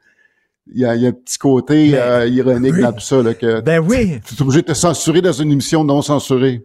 [0.73, 3.23] Il y, a, il y a un petit côté euh, ironique dans tout ça.
[3.23, 4.19] Là, que Ben oui.
[4.27, 6.63] Tu es obligé de te censurer dans une émission non censurée.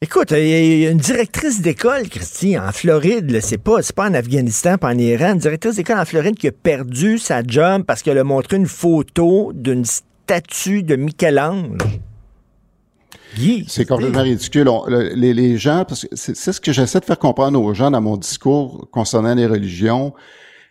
[0.00, 0.46] Écoute, il
[0.82, 4.78] y a- une directrice d'école, Christy, en Floride, là, c'est pas, c'est pas en Afghanistan,
[4.78, 8.18] pas en Iran, une directrice d'école en Floride qui a perdu sa job parce qu'elle
[8.18, 11.78] a montré une photo d'une statue de Michel-Ange.
[13.36, 14.68] Guy, C'est complètement ridicule.
[14.68, 17.74] On- le- les, les gens, parce que c'est ce que j'essaie de faire comprendre aux
[17.74, 20.14] gens dans mon discours concernant les religions.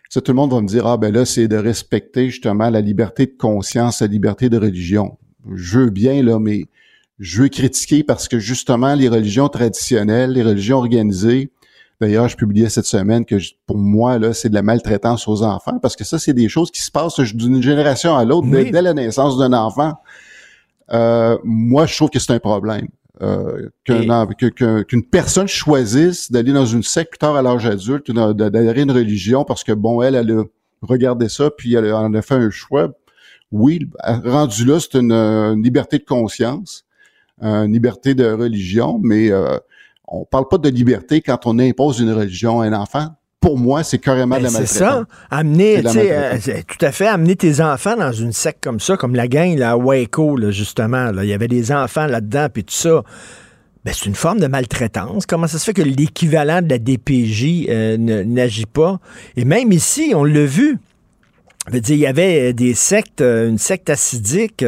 [0.08, 2.80] Ça, tout le monde va me dire, ah ben là, c'est de respecter justement la
[2.80, 5.18] liberté de conscience, la liberté de religion.
[5.54, 6.64] Je veux bien, là, mais
[7.18, 11.50] je veux critiquer parce que justement, les religions traditionnelles, les religions organisées,
[12.00, 13.36] d'ailleurs, je publiais cette semaine que
[13.66, 16.70] pour moi, là, c'est de la maltraitance aux enfants, parce que ça, c'est des choses
[16.70, 19.92] qui se passent d'une génération à l'autre, dès- dès la naissance d'un enfant.
[20.90, 22.88] Euh, moi, je trouve que c'est un problème.
[23.20, 29.64] Euh, qu'une personne choisisse d'aller dans une secte à l'âge adulte, à une religion parce
[29.64, 30.44] que bon, elle, elle a
[30.82, 32.90] regardé ça puis elle en a fait un choix.
[33.50, 36.84] Oui, rendu là, c'est une, liberté de conscience,
[37.40, 39.58] une liberté de religion, mais euh,
[40.06, 43.84] on parle pas de liberté quand on impose une religion à un enfant pour moi,
[43.84, 45.04] c'est carrément de la ben, C'est ça.
[45.30, 49.28] Amener, euh, tout à fait, amener tes enfants dans une secte comme ça, comme la
[49.28, 51.12] gang là, à Waco, là, justement.
[51.12, 51.24] Là.
[51.24, 53.02] Il y avait des enfants là-dedans, puis tout ça.
[53.84, 55.24] Ben, c'est une forme de maltraitance.
[55.24, 58.98] Comment ça se fait que l'équivalent de la DPJ euh, n'agit pas?
[59.36, 60.78] Et même ici, on l'a vu.
[61.70, 64.64] dire, il y avait des sectes, euh, une secte acidique,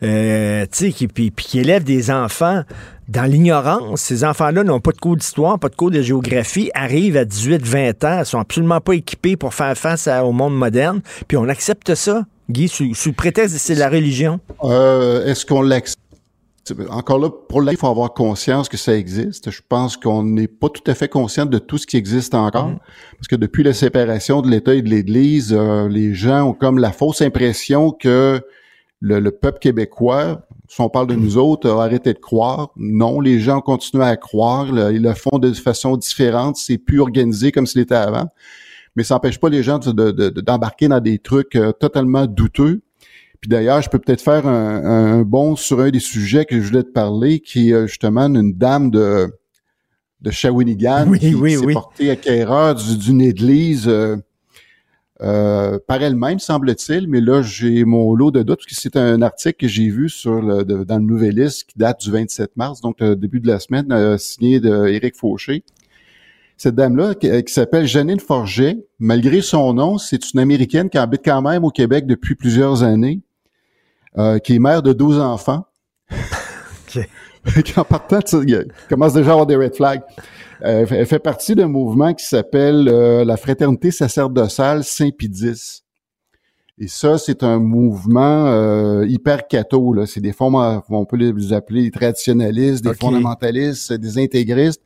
[0.00, 2.62] qui, puis, qui élève des enfants
[3.08, 4.00] dans l'ignorance.
[4.00, 8.06] Ces enfants-là n'ont pas de cours d'histoire, pas de cours de géographie, arrivent à 18-20
[8.06, 12.24] ans, sont absolument pas équipés pour faire face au monde moderne, puis on accepte ça,
[12.48, 14.40] Guy, sous, prétexte que c'est la religion.
[14.62, 16.00] Euh, Est-ce qu'on l'accepte?
[16.90, 19.52] Encore là, pour là, il faut avoir conscience que ça existe.
[19.52, 22.70] Je pense qu'on n'est pas tout à fait conscient de tout ce qui existe encore.
[22.70, 22.78] Mm.
[23.18, 26.80] Parce que depuis la séparation de l'État et de l'Église, euh, les gens ont comme
[26.80, 28.40] la fausse impression que
[29.00, 32.70] le, peuple québécois, si on parle de nous autres, a arrêté de croire.
[32.76, 34.66] Non, les gens continuent à croire.
[34.90, 36.56] ils le font de façon différente.
[36.56, 38.26] C'est plus organisé comme c'était avant.
[38.96, 42.82] Mais ça n'empêche pas les gens d'embarquer dans des trucs euh, totalement douteux.
[43.40, 46.82] Puis d'ailleurs, je peux peut-être faire un, bon sur un des sujets que je voulais
[46.82, 49.30] te parler, qui est euh, justement une dame de,
[50.22, 54.16] de Shawinigan qui s'est portée acquéreur d'une église euh,
[55.22, 59.22] euh, par elle-même, semble-t-il, mais là, j'ai mon lot de doutes, parce que c'est un
[59.22, 63.00] article que j'ai vu sur le, dans le Nouvelliste qui date du 27 mars, donc
[63.00, 65.64] euh, début de la semaine, euh, signé d'Éric Fauché.
[66.58, 71.42] Cette dame-là, qui, s'appelle Janine Forget, malgré son nom, c'est une Américaine qui habite quand
[71.42, 73.20] même au Québec depuis plusieurs années,
[74.42, 75.66] qui est mère de 12 enfants.
[77.76, 80.02] en partant, il commence déjà à avoir des red flags.
[80.64, 85.82] Euh, elle fait partie d'un mouvement qui s'appelle euh, la Fraternité sacerdotale Saint-Pidis.
[86.78, 89.94] Et ça, c'est un mouvement euh, hyper catho.
[89.94, 90.04] Là.
[90.04, 94.82] C'est des formes, on peut les appeler traditionnalistes, des fondamentalistes, des intégristes.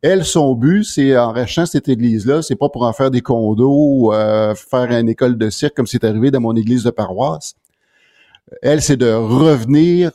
[0.00, 4.14] Elle, son but, c'est en rachetant cette église-là, c'est pas pour en faire des condos,
[4.14, 7.54] euh, faire une école de cirque comme c'est arrivé dans mon église de paroisse.
[8.62, 10.12] Elle, c'est de revenir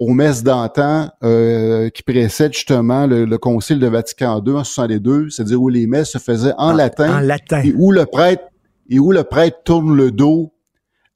[0.00, 5.60] aux messes d'antan euh, qui précèdent justement le, concile de Vatican II en 62, c'est-à-dire
[5.60, 7.22] où les messes se faisaient en, latin,
[7.62, 8.44] et où le prêtre
[8.88, 10.52] et où le prêtre tourne le dos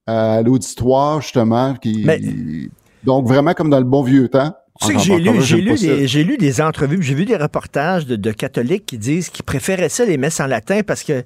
[0.07, 2.07] à l'auditoire justement, qui
[3.05, 4.53] donc vraiment comme dans le bon vieux temps.
[4.81, 7.37] Tu sais que j'ai lu, j'ai lu, des, j'ai lu des entrevues, j'ai vu des
[7.37, 11.25] reportages de, de catholiques qui disent qu'ils préféraient ça les messes en latin parce que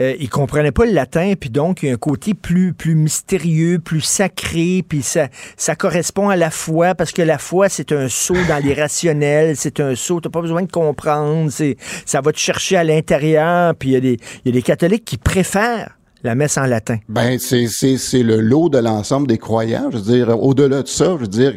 [0.00, 2.94] euh, ils comprenaient pas le latin, puis donc il y a un côté plus plus
[2.94, 7.92] mystérieux, plus sacré, puis ça ça correspond à la foi parce que la foi c'est
[7.92, 12.32] un saut dans l'irrationnel, c'est un saut, t'as pas besoin de comprendre, c'est ça va
[12.32, 15.96] te chercher à l'intérieur, puis il y a des y a des catholiques qui préfèrent
[16.22, 16.98] la messe en latin.
[17.08, 20.88] Ben c'est c'est c'est le lot de l'ensemble des croyants, je veux dire au-delà de
[20.88, 21.56] ça, je veux dire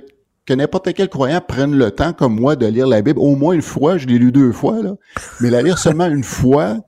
[0.50, 3.54] que n'importe quel croyant prenne le temps, comme moi, de lire la Bible au moins
[3.54, 4.00] une fois.
[4.00, 4.96] Je l'ai lu deux fois, là.
[5.42, 6.80] Mais la lire seulement une fois,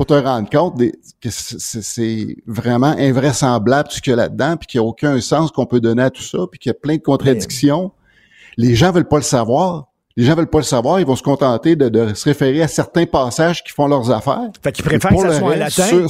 [0.00, 0.80] pour te rendre compte
[1.20, 5.50] que c'est vraiment invraisemblable ce qu'il y a là-dedans, puis qu'il n'y a aucun sens
[5.50, 7.92] qu'on peut donner à tout ça, puis qu'il y a plein de contradictions.
[8.56, 9.88] Les gens veulent pas le savoir.
[10.16, 13.04] Les gens veulent pas le savoir, ils vont se contenter de, se référer à certains
[13.04, 14.48] passages qui font leurs affaires.
[14.62, 16.06] Fait qu'ils préfèrent que ça soit en latin.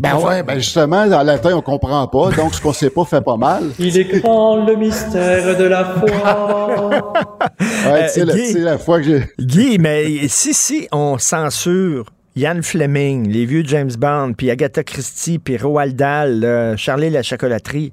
[0.00, 3.22] ben ouais, ben justement, en latin, on comprend pas, donc ce qu'on sait pas fait
[3.22, 3.72] pas mal.
[3.80, 7.12] Il est grand le mystère de la foi.
[7.60, 9.24] ouais, tu sais, la, fois que j'ai...
[9.40, 15.38] Guy, mais si, si on censure Ian Fleming, les vieux James Bond, puis Agatha Christie,
[15.38, 17.92] puis Roald Dahl, Charlie la chocolaterie.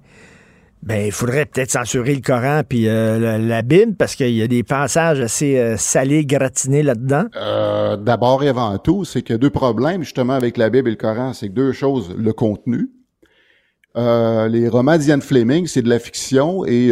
[0.83, 4.47] Ben, il faudrait peut-être censurer le Coran puis euh, la, Bible parce qu'il y a
[4.47, 7.25] des passages assez euh, salés, gratinés là-dedans.
[7.35, 10.87] Euh, d'abord et avant tout, c'est qu'il y a deux problèmes justement avec la Bible
[10.87, 11.33] et le Coran.
[11.33, 12.15] C'est que deux choses.
[12.17, 12.89] Le contenu.
[13.95, 16.91] les romans d'Ian Fleming, c'est de la fiction et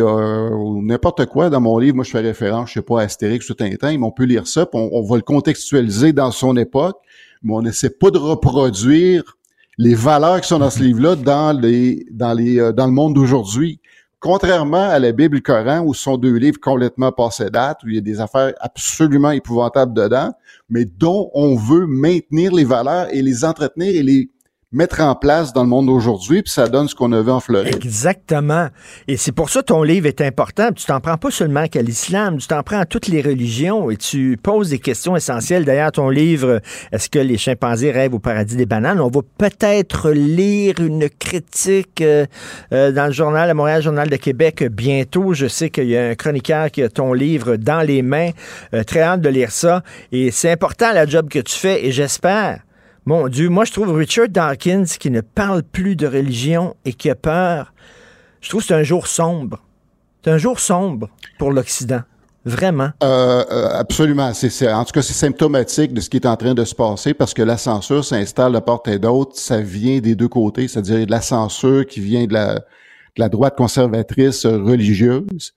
[0.84, 1.50] n'importe quoi.
[1.50, 4.06] Dans mon livre, moi, je fais référence, je sais pas, à Astérix ou Tintin, mais
[4.06, 6.98] on peut lire ça, on, on va le contextualiser dans son époque
[7.42, 9.38] mais on n'essaie pas de reproduire
[9.78, 13.16] les valeurs qui sont dans ce livre-là dans les dans les euh, dans le monde
[13.16, 13.80] d'aujourd'hui.
[14.20, 17.82] Contrairement à la Bible et le Coran, où ce sont deux livres complètement passés date,
[17.86, 20.34] où il y a des affaires absolument épouvantables dedans,
[20.70, 24.30] mais dont on veut maintenir les valeurs et les entretenir et les
[24.72, 27.76] mettre en place dans le monde d'aujourd'hui, puis ça donne ce qu'on avait en Floride.
[27.76, 28.68] Exactement.
[29.08, 30.72] Et c'est pour ça que ton livre est important.
[30.72, 33.98] Tu t'en prends pas seulement qu'à l'islam, tu t'en prends à toutes les religions et
[33.98, 35.66] tu poses des questions essentielles.
[35.66, 39.00] D'ailleurs, ton livre, Est-ce que les chimpanzés rêvent au paradis des bananes?
[39.00, 42.28] On va peut-être lire une critique euh,
[42.72, 45.34] euh, dans le journal, le Montréal Journal de Québec bientôt.
[45.34, 48.30] Je sais qu'il y a un chroniqueur qui a ton livre dans les mains.
[48.76, 49.82] Euh, très hâte de lire ça.
[50.12, 52.60] Et c'est important la job que tu fais et j'espère
[53.10, 57.10] mon Dieu, moi je trouve Richard Dawkins qui ne parle plus de religion et qui
[57.10, 57.74] a peur,
[58.40, 59.64] je trouve que c'est un jour sombre.
[60.24, 61.10] C'est un jour sombre
[61.40, 62.02] pour l'Occident.
[62.46, 62.92] Vraiment.
[63.02, 64.32] Euh, euh, absolument.
[64.36, 67.16] C'est, en tout cas, c'est symptomatique de ce qui est en train de se passer
[67.16, 69.32] parce que la censure s'installe de part et d'autre.
[69.36, 74.46] Ça vient des deux côtés, c'est-à-dire de la censure qui vient de la, droite conservatrice
[74.46, 75.56] religieuse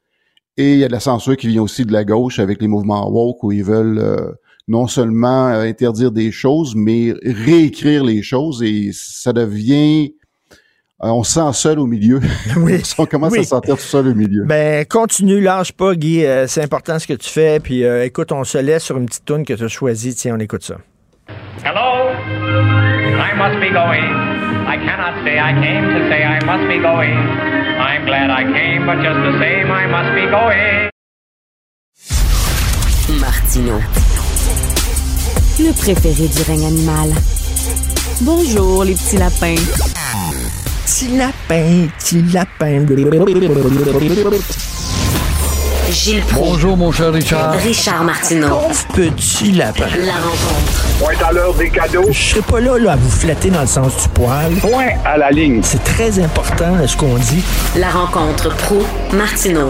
[0.57, 2.69] et il y a de la censure qui vient aussi de la gauche avec les
[2.69, 4.33] mouvements woke où ils veulent euh,
[4.68, 10.14] non seulement euh, interdire des choses, mais réécrire les choses et ça devient
[11.02, 12.20] euh, on se sent seul au milieu.
[12.56, 12.80] Oui.
[12.98, 14.44] on commence à se sentir tout seul au milieu.
[14.44, 16.24] Ben, continue, lâche pas, Guy.
[16.24, 17.59] Euh, c'est important ce que tu fais.
[17.59, 20.14] Puis, écoute, on se laisse sur une petite tune que tu as choisie.
[20.14, 20.76] Tiens, on écoute ça.
[21.64, 22.10] Hello?
[23.18, 24.32] I must be going.
[24.66, 25.39] I cannot stay.
[25.39, 27.18] I came to say I must be going.
[27.78, 30.90] I'm glad I came, but just the same, I must be going.
[33.20, 34.22] Martino
[35.59, 37.12] le préféré du règne animal.
[38.23, 39.55] Bonjour, les petits lapins.
[40.87, 42.87] Petit lapin, petit lapin.
[45.91, 47.53] Gilles Bonjour, mon cher Richard.
[47.62, 48.61] Richard Martineau.
[48.95, 49.85] petit lapin.
[49.99, 50.87] La rencontre.
[50.99, 52.07] Point à l'heure des cadeaux.
[52.11, 54.53] Je serai pas là, là à vous flatter dans le sens du poil.
[54.61, 55.61] Point à la ligne.
[55.62, 57.43] C'est très important ce qu'on dit.
[57.77, 59.69] La rencontre pro martineau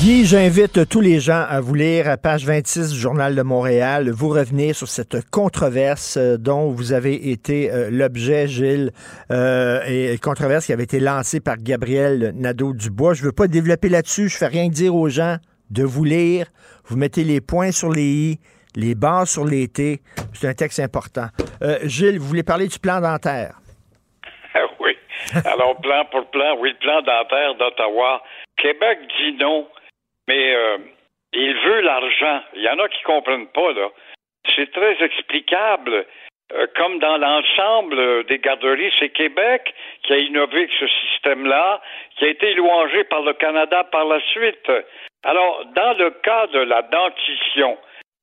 [0.00, 4.08] Guy, j'invite tous les gens à vous lire à page 26 du Journal de Montréal,
[4.08, 8.92] vous revenir sur cette controverse euh, dont vous avez été euh, l'objet, Gilles,
[9.30, 13.12] euh, et controverse qui avait été lancée par Gabriel Nadeau-Dubois.
[13.12, 15.36] Je ne veux pas développer là-dessus, je fais rien dire aux gens
[15.68, 16.46] de vous lire.
[16.86, 18.40] Vous mettez les points sur les i,
[18.76, 20.00] les barres sur les t.
[20.32, 21.26] C'est un texte important.
[21.82, 23.52] Gilles, vous voulez parler du plan dentaire?
[24.54, 24.96] Ah oui.
[25.44, 28.22] Alors, plan pour plan, oui, le plan dentaire d'Ottawa.
[28.56, 29.68] Québec dit non
[30.30, 30.78] mais euh,
[31.32, 32.40] il veut l'argent.
[32.54, 33.88] Il y en a qui comprennent pas, là.
[34.54, 36.06] C'est très explicable.
[36.52, 39.74] Euh, comme dans l'ensemble des garderies, c'est Québec
[40.04, 41.80] qui a innové ce système-là,
[42.16, 44.70] qui a été louangé par le Canada par la suite.
[45.24, 47.76] Alors, dans le cas de la dentition,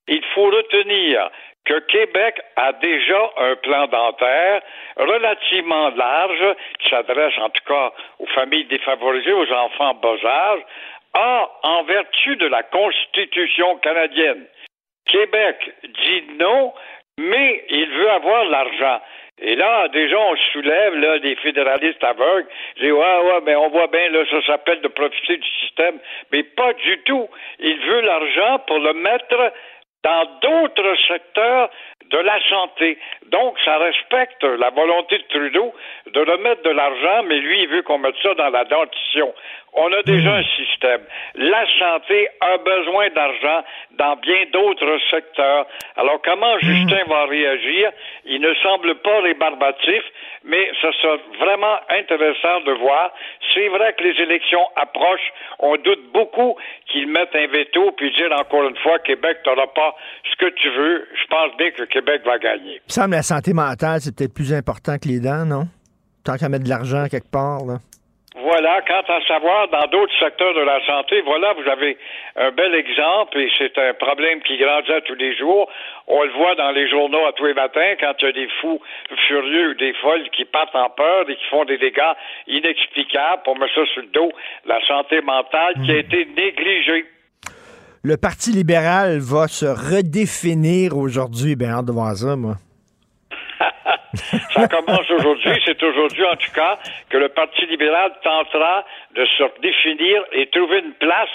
[0.07, 1.29] il faut retenir
[1.65, 4.61] que Québec a déjà un plan dentaire
[4.95, 10.61] relativement large, qui s'adresse en tout cas aux familles défavorisées, aux enfants bas âge,
[11.13, 14.45] a, en vertu de la Constitution canadienne,
[15.05, 16.73] Québec dit non,
[17.17, 19.01] mais il veut avoir l'argent.
[19.39, 22.47] Et là, déjà, on soulève là, des fédéralistes aveugles.
[22.77, 25.99] Ils ouais, ouais, mais on voit bien, là, ça s'appelle de profiter du système.
[26.31, 27.29] Mais pas du tout.
[27.59, 29.53] Il veut l'argent pour le mettre
[30.03, 31.69] dans d'autres secteurs
[32.09, 32.97] de la santé.
[33.31, 35.73] Donc, ça respecte la volonté de Trudeau
[36.13, 39.33] de remettre de l'argent, mais lui, il veut qu'on mette ça dans la dentition.
[39.79, 41.01] On a déjà un système.
[41.35, 45.67] La santé a besoin d'argent dans bien d'autres secteurs.
[45.95, 47.91] Alors, comment Justin va réagir?
[48.25, 50.03] Il ne semble pas rébarbatif,
[50.43, 53.11] mais ce sera vraiment intéressant de voir.
[53.53, 55.31] C'est vrai que les élections approchent.
[55.59, 59.67] On doute beaucoup qu'ils mettent un veto puis dire encore une fois, Québec, tu n'auras
[59.67, 59.95] pas
[60.31, 61.07] ce que tu veux.
[61.21, 62.81] Je pense bien que Québec va gagner.
[63.17, 65.65] La santé mentale, c'est peut-être plus important que les dents, non?
[66.23, 67.81] Tant qu'à mettre de l'argent quelque part, là.
[68.39, 71.97] Voilà, quant à savoir, dans d'autres secteurs de la santé, voilà, vous avez
[72.35, 75.67] un bel exemple et c'est un problème qui grandit tous les jours.
[76.05, 78.47] On le voit dans les journaux à tous les matins quand il y a des
[78.61, 78.79] fous
[79.27, 82.13] furieux ou des folles qui partent en peur et qui font des dégâts
[82.45, 84.31] inexplicables pour mettre ça sur le dos,
[84.67, 86.05] la santé mentale qui a hmm.
[86.05, 87.05] été négligée.
[88.03, 91.57] Le Parti libéral va se redéfinir aujourd'hui.
[91.59, 92.57] Hâte de voir ça, moi.
[94.53, 95.51] Ça commence aujourd'hui.
[95.65, 96.77] C'est aujourd'hui, en tout cas,
[97.09, 98.83] que le Parti libéral tentera
[99.17, 101.29] de se définir et trouver une place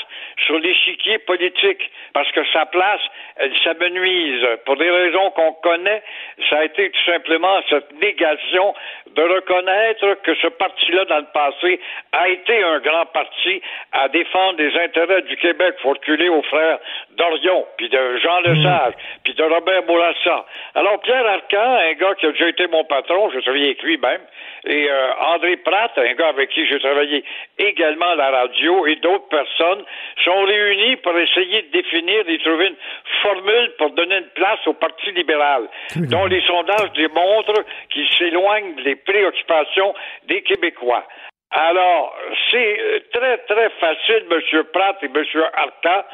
[0.47, 1.91] sur l'échiquier politique.
[2.15, 3.01] Parce que sa place,
[3.37, 4.47] elle s'amenuise.
[4.65, 6.03] Pour des raisons qu'on connaît,
[6.49, 8.75] ça a été tout simplement cette négation
[9.17, 11.81] de reconnaître que ce parti-là, dans le passé,
[12.13, 13.61] a été un grand parti
[13.93, 15.75] à défendre les intérêts du Québec.
[15.83, 16.79] Faut reculer aux frères
[17.17, 18.95] d'Orion, puis de Jean Lesage,
[19.25, 20.47] puis de Robert Bourassa.
[20.77, 23.99] Alors, Pierre Arcan, un gars qui a déjà été mon patron, je travaillais avec lui
[23.99, 24.21] même,
[24.65, 27.25] et euh, André Pratt, un gars avec qui j'ai travaillé
[27.73, 29.85] également la radio, et d'autres personnes,
[30.25, 32.77] sont réunis pour essayer de définir et trouver une
[33.23, 38.97] formule pour donner une place au Parti libéral, dont les sondages démontrent qu'il s'éloigne des
[38.97, 39.95] préoccupations
[40.29, 41.07] des Québécois.
[41.55, 42.17] Alors,
[42.51, 44.65] c'est euh, très, très facile, M.
[44.73, 45.25] Pratt et M.
[45.53, 46.07] Arta.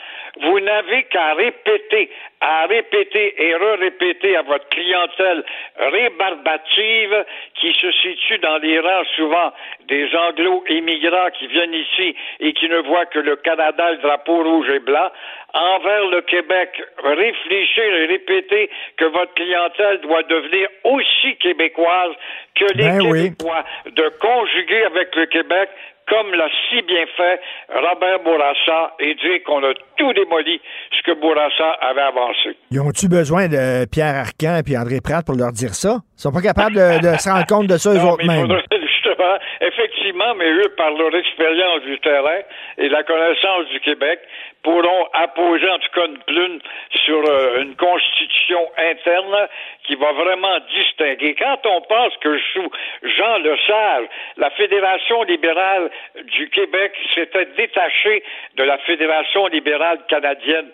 [0.42, 2.10] Vous n'avez qu'à répéter,
[2.40, 5.44] à répéter et re-répéter à votre clientèle
[5.76, 7.24] rébarbative
[7.54, 9.52] qui se situe dans les rangs souvent
[9.88, 14.68] des anglo-immigrants qui viennent ici et qui ne voient que le Canada, le drapeau rouge
[14.70, 15.10] et blanc,
[15.54, 16.70] envers le Québec,
[17.02, 22.12] réfléchir et répéter que votre clientèle doit devenir aussi québécoise
[22.54, 23.22] que les Ben oui.
[23.22, 25.70] Québécois, de conjuguer avec le Québec
[26.08, 30.60] comme l'a si bien fait Robert Bourassa et dire qu'on a tout démoli
[30.96, 32.56] ce que Bourassa avait avancé.
[32.70, 35.98] Ils ont-tu besoin de Pierre Arcan et André Pratt pour leur dire ça?
[36.18, 38.34] Ils sont pas capables de, de se rendre compte de ça eux Non, autres mais
[38.34, 38.46] il mêmes.
[38.48, 42.40] faudrait justement, effectivement, mais eux, par leur expérience du terrain
[42.78, 44.20] et la connaissance du Québec,
[44.62, 46.58] pourront apposer en tout cas une plume
[47.04, 49.48] sur euh, une constitution interne
[49.84, 51.34] qui va vraiment distinguer.
[51.34, 52.70] Quand on pense que sous
[53.02, 54.06] Jean Lesage,
[54.36, 55.90] la Fédération libérale
[56.24, 58.22] du Québec s'était détachée
[58.56, 60.70] de la Fédération libérale canadienne,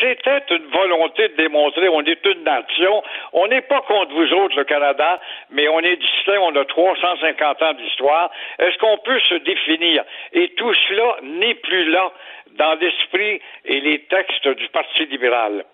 [0.00, 3.02] c'était une volonté de démontrer on est une nation,
[3.32, 5.20] on n'est pas contre vous autres, le Canada,
[5.50, 8.30] mais on est distinct, on a 350 ans d'histoire.
[8.58, 10.04] Est-ce qu'on peut se définir?
[10.32, 12.12] Et tout cela n'est plus là
[12.58, 15.64] dans l'esprit et les textes du Parti libéral.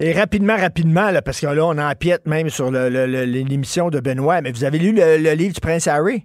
[0.00, 4.50] Et rapidement, rapidement, là, parce que là, on empiète même sur l'émission de Benoît, mais
[4.50, 6.24] vous avez lu le livre du Prince Harry?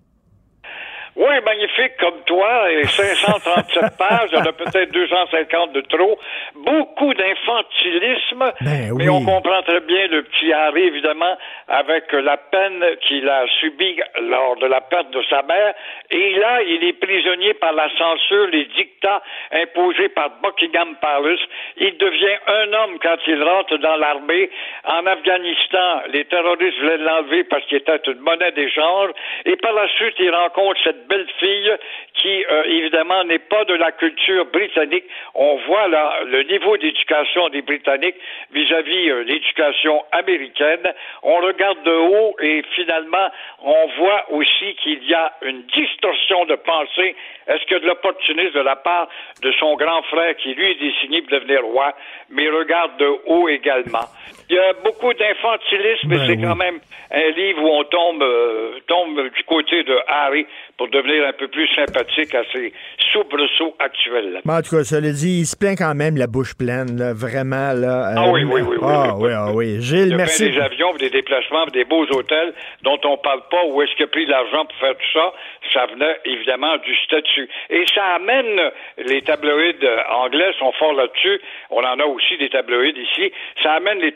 [1.16, 6.18] Oui, magnifique comme toi, et 537 pages, il y en a peut-être 250 de trop.
[6.56, 9.10] Beaucoup d'infantilisme, Ben mais oui.
[9.10, 11.38] on comprend très bien le petit Harry, évidemment,
[11.68, 15.74] avec la peine qu'il a subie lors de la perte de sa mère.
[16.12, 19.22] Et là, il est prisonnier par la censure, les dictats
[19.52, 21.40] imposés par Buckingham Palace.
[21.78, 24.50] Il devient un homme quand il rentre dans l'armée.
[24.86, 29.10] En Afghanistan, les terroristes voulaient l'enlever parce qu'il était une monnaie d'échange.
[29.46, 31.72] Et par la suite, il rencontre cette belle fille
[32.14, 35.06] qui, euh, évidemment, n'est pas de la culture britannique.
[35.36, 38.16] On voit là le niveau d'éducation des Britanniques
[38.52, 40.94] vis-à-vis euh, l'éducation américaine.
[41.24, 43.30] On regarde de haut et finalement,
[43.64, 47.16] on voit aussi qu'il y a une distorsion de pensée.
[47.48, 49.08] Est-ce que de l'opportunisme de la part
[49.42, 51.94] de son grand frère qui, lui, est désigné pour devenir roi,
[52.30, 54.06] mais regarde de haut également?
[54.50, 56.42] Il y a beaucoup d'infantilisme, mais Ben c'est oui.
[56.42, 56.80] quand même
[57.12, 60.46] un livre où on tombe, euh, tombe du côté de Harry
[60.78, 62.74] pour devenir un peu plus sympathique à ses
[63.12, 64.42] soubresauts actuels.
[64.46, 67.14] Mais en tout cas, cela dit, il se plaint quand même la bouche pleine, là,
[67.14, 67.74] vraiment.
[67.74, 69.82] Là, Ah oui, oui, oui, oui, Ah oui, oui, ah oui.
[69.82, 70.50] Gilles, Il y a merci.
[70.50, 72.54] bien des avions, des déplacements, des beaux hôtels
[72.84, 75.34] dont on parle pas où est-ce qu'il a pris de l'argent pour faire tout ça.
[75.74, 77.48] Ça venait évidemment du statut.
[77.70, 78.60] Et ça amène
[78.98, 81.40] les tabloïds euh, anglais sont forts là-dessus.
[81.70, 83.32] On en a aussi des tabloïds ici.
[83.62, 84.12] Ça amène les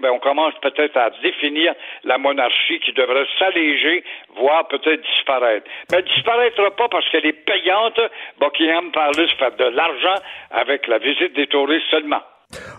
[0.00, 1.74] ben on commence peut-être à définir
[2.04, 4.04] la monarchie qui devrait s'alléger,
[4.36, 5.66] voire peut-être disparaître.
[5.90, 8.00] Mais elle disparaîtra pas parce qu'elle est payante.
[8.38, 12.22] Buckingham Palace fait de l'argent avec la visite des touristes seulement.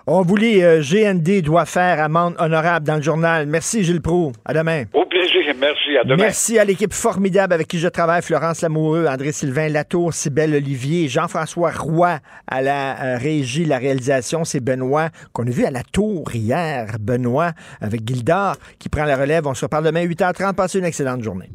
[0.06, 3.46] On vous lit, euh, GND doit faire amende honorable dans le journal.
[3.46, 4.32] Merci, Gilles Proux.
[4.46, 4.86] À demain.
[4.94, 5.28] Au plaisir.
[5.60, 5.98] Merci.
[5.98, 6.24] À demain.
[6.24, 11.72] Merci à l'équipe formidable avec qui je travaille, Florence Lamoureux, André-Sylvain Latour, Cybelle Olivier, Jean-François
[11.72, 16.34] Roy à la euh, régie, la réalisation, c'est Benoît, qu'on a vu à la tour
[16.34, 19.48] hier, Benoît, avec Gildard, qui prend la relève.
[19.48, 20.54] On se reparle demain 8h30.
[20.54, 21.50] Passez une excellente journée.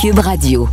[0.00, 0.68] Cube Radio.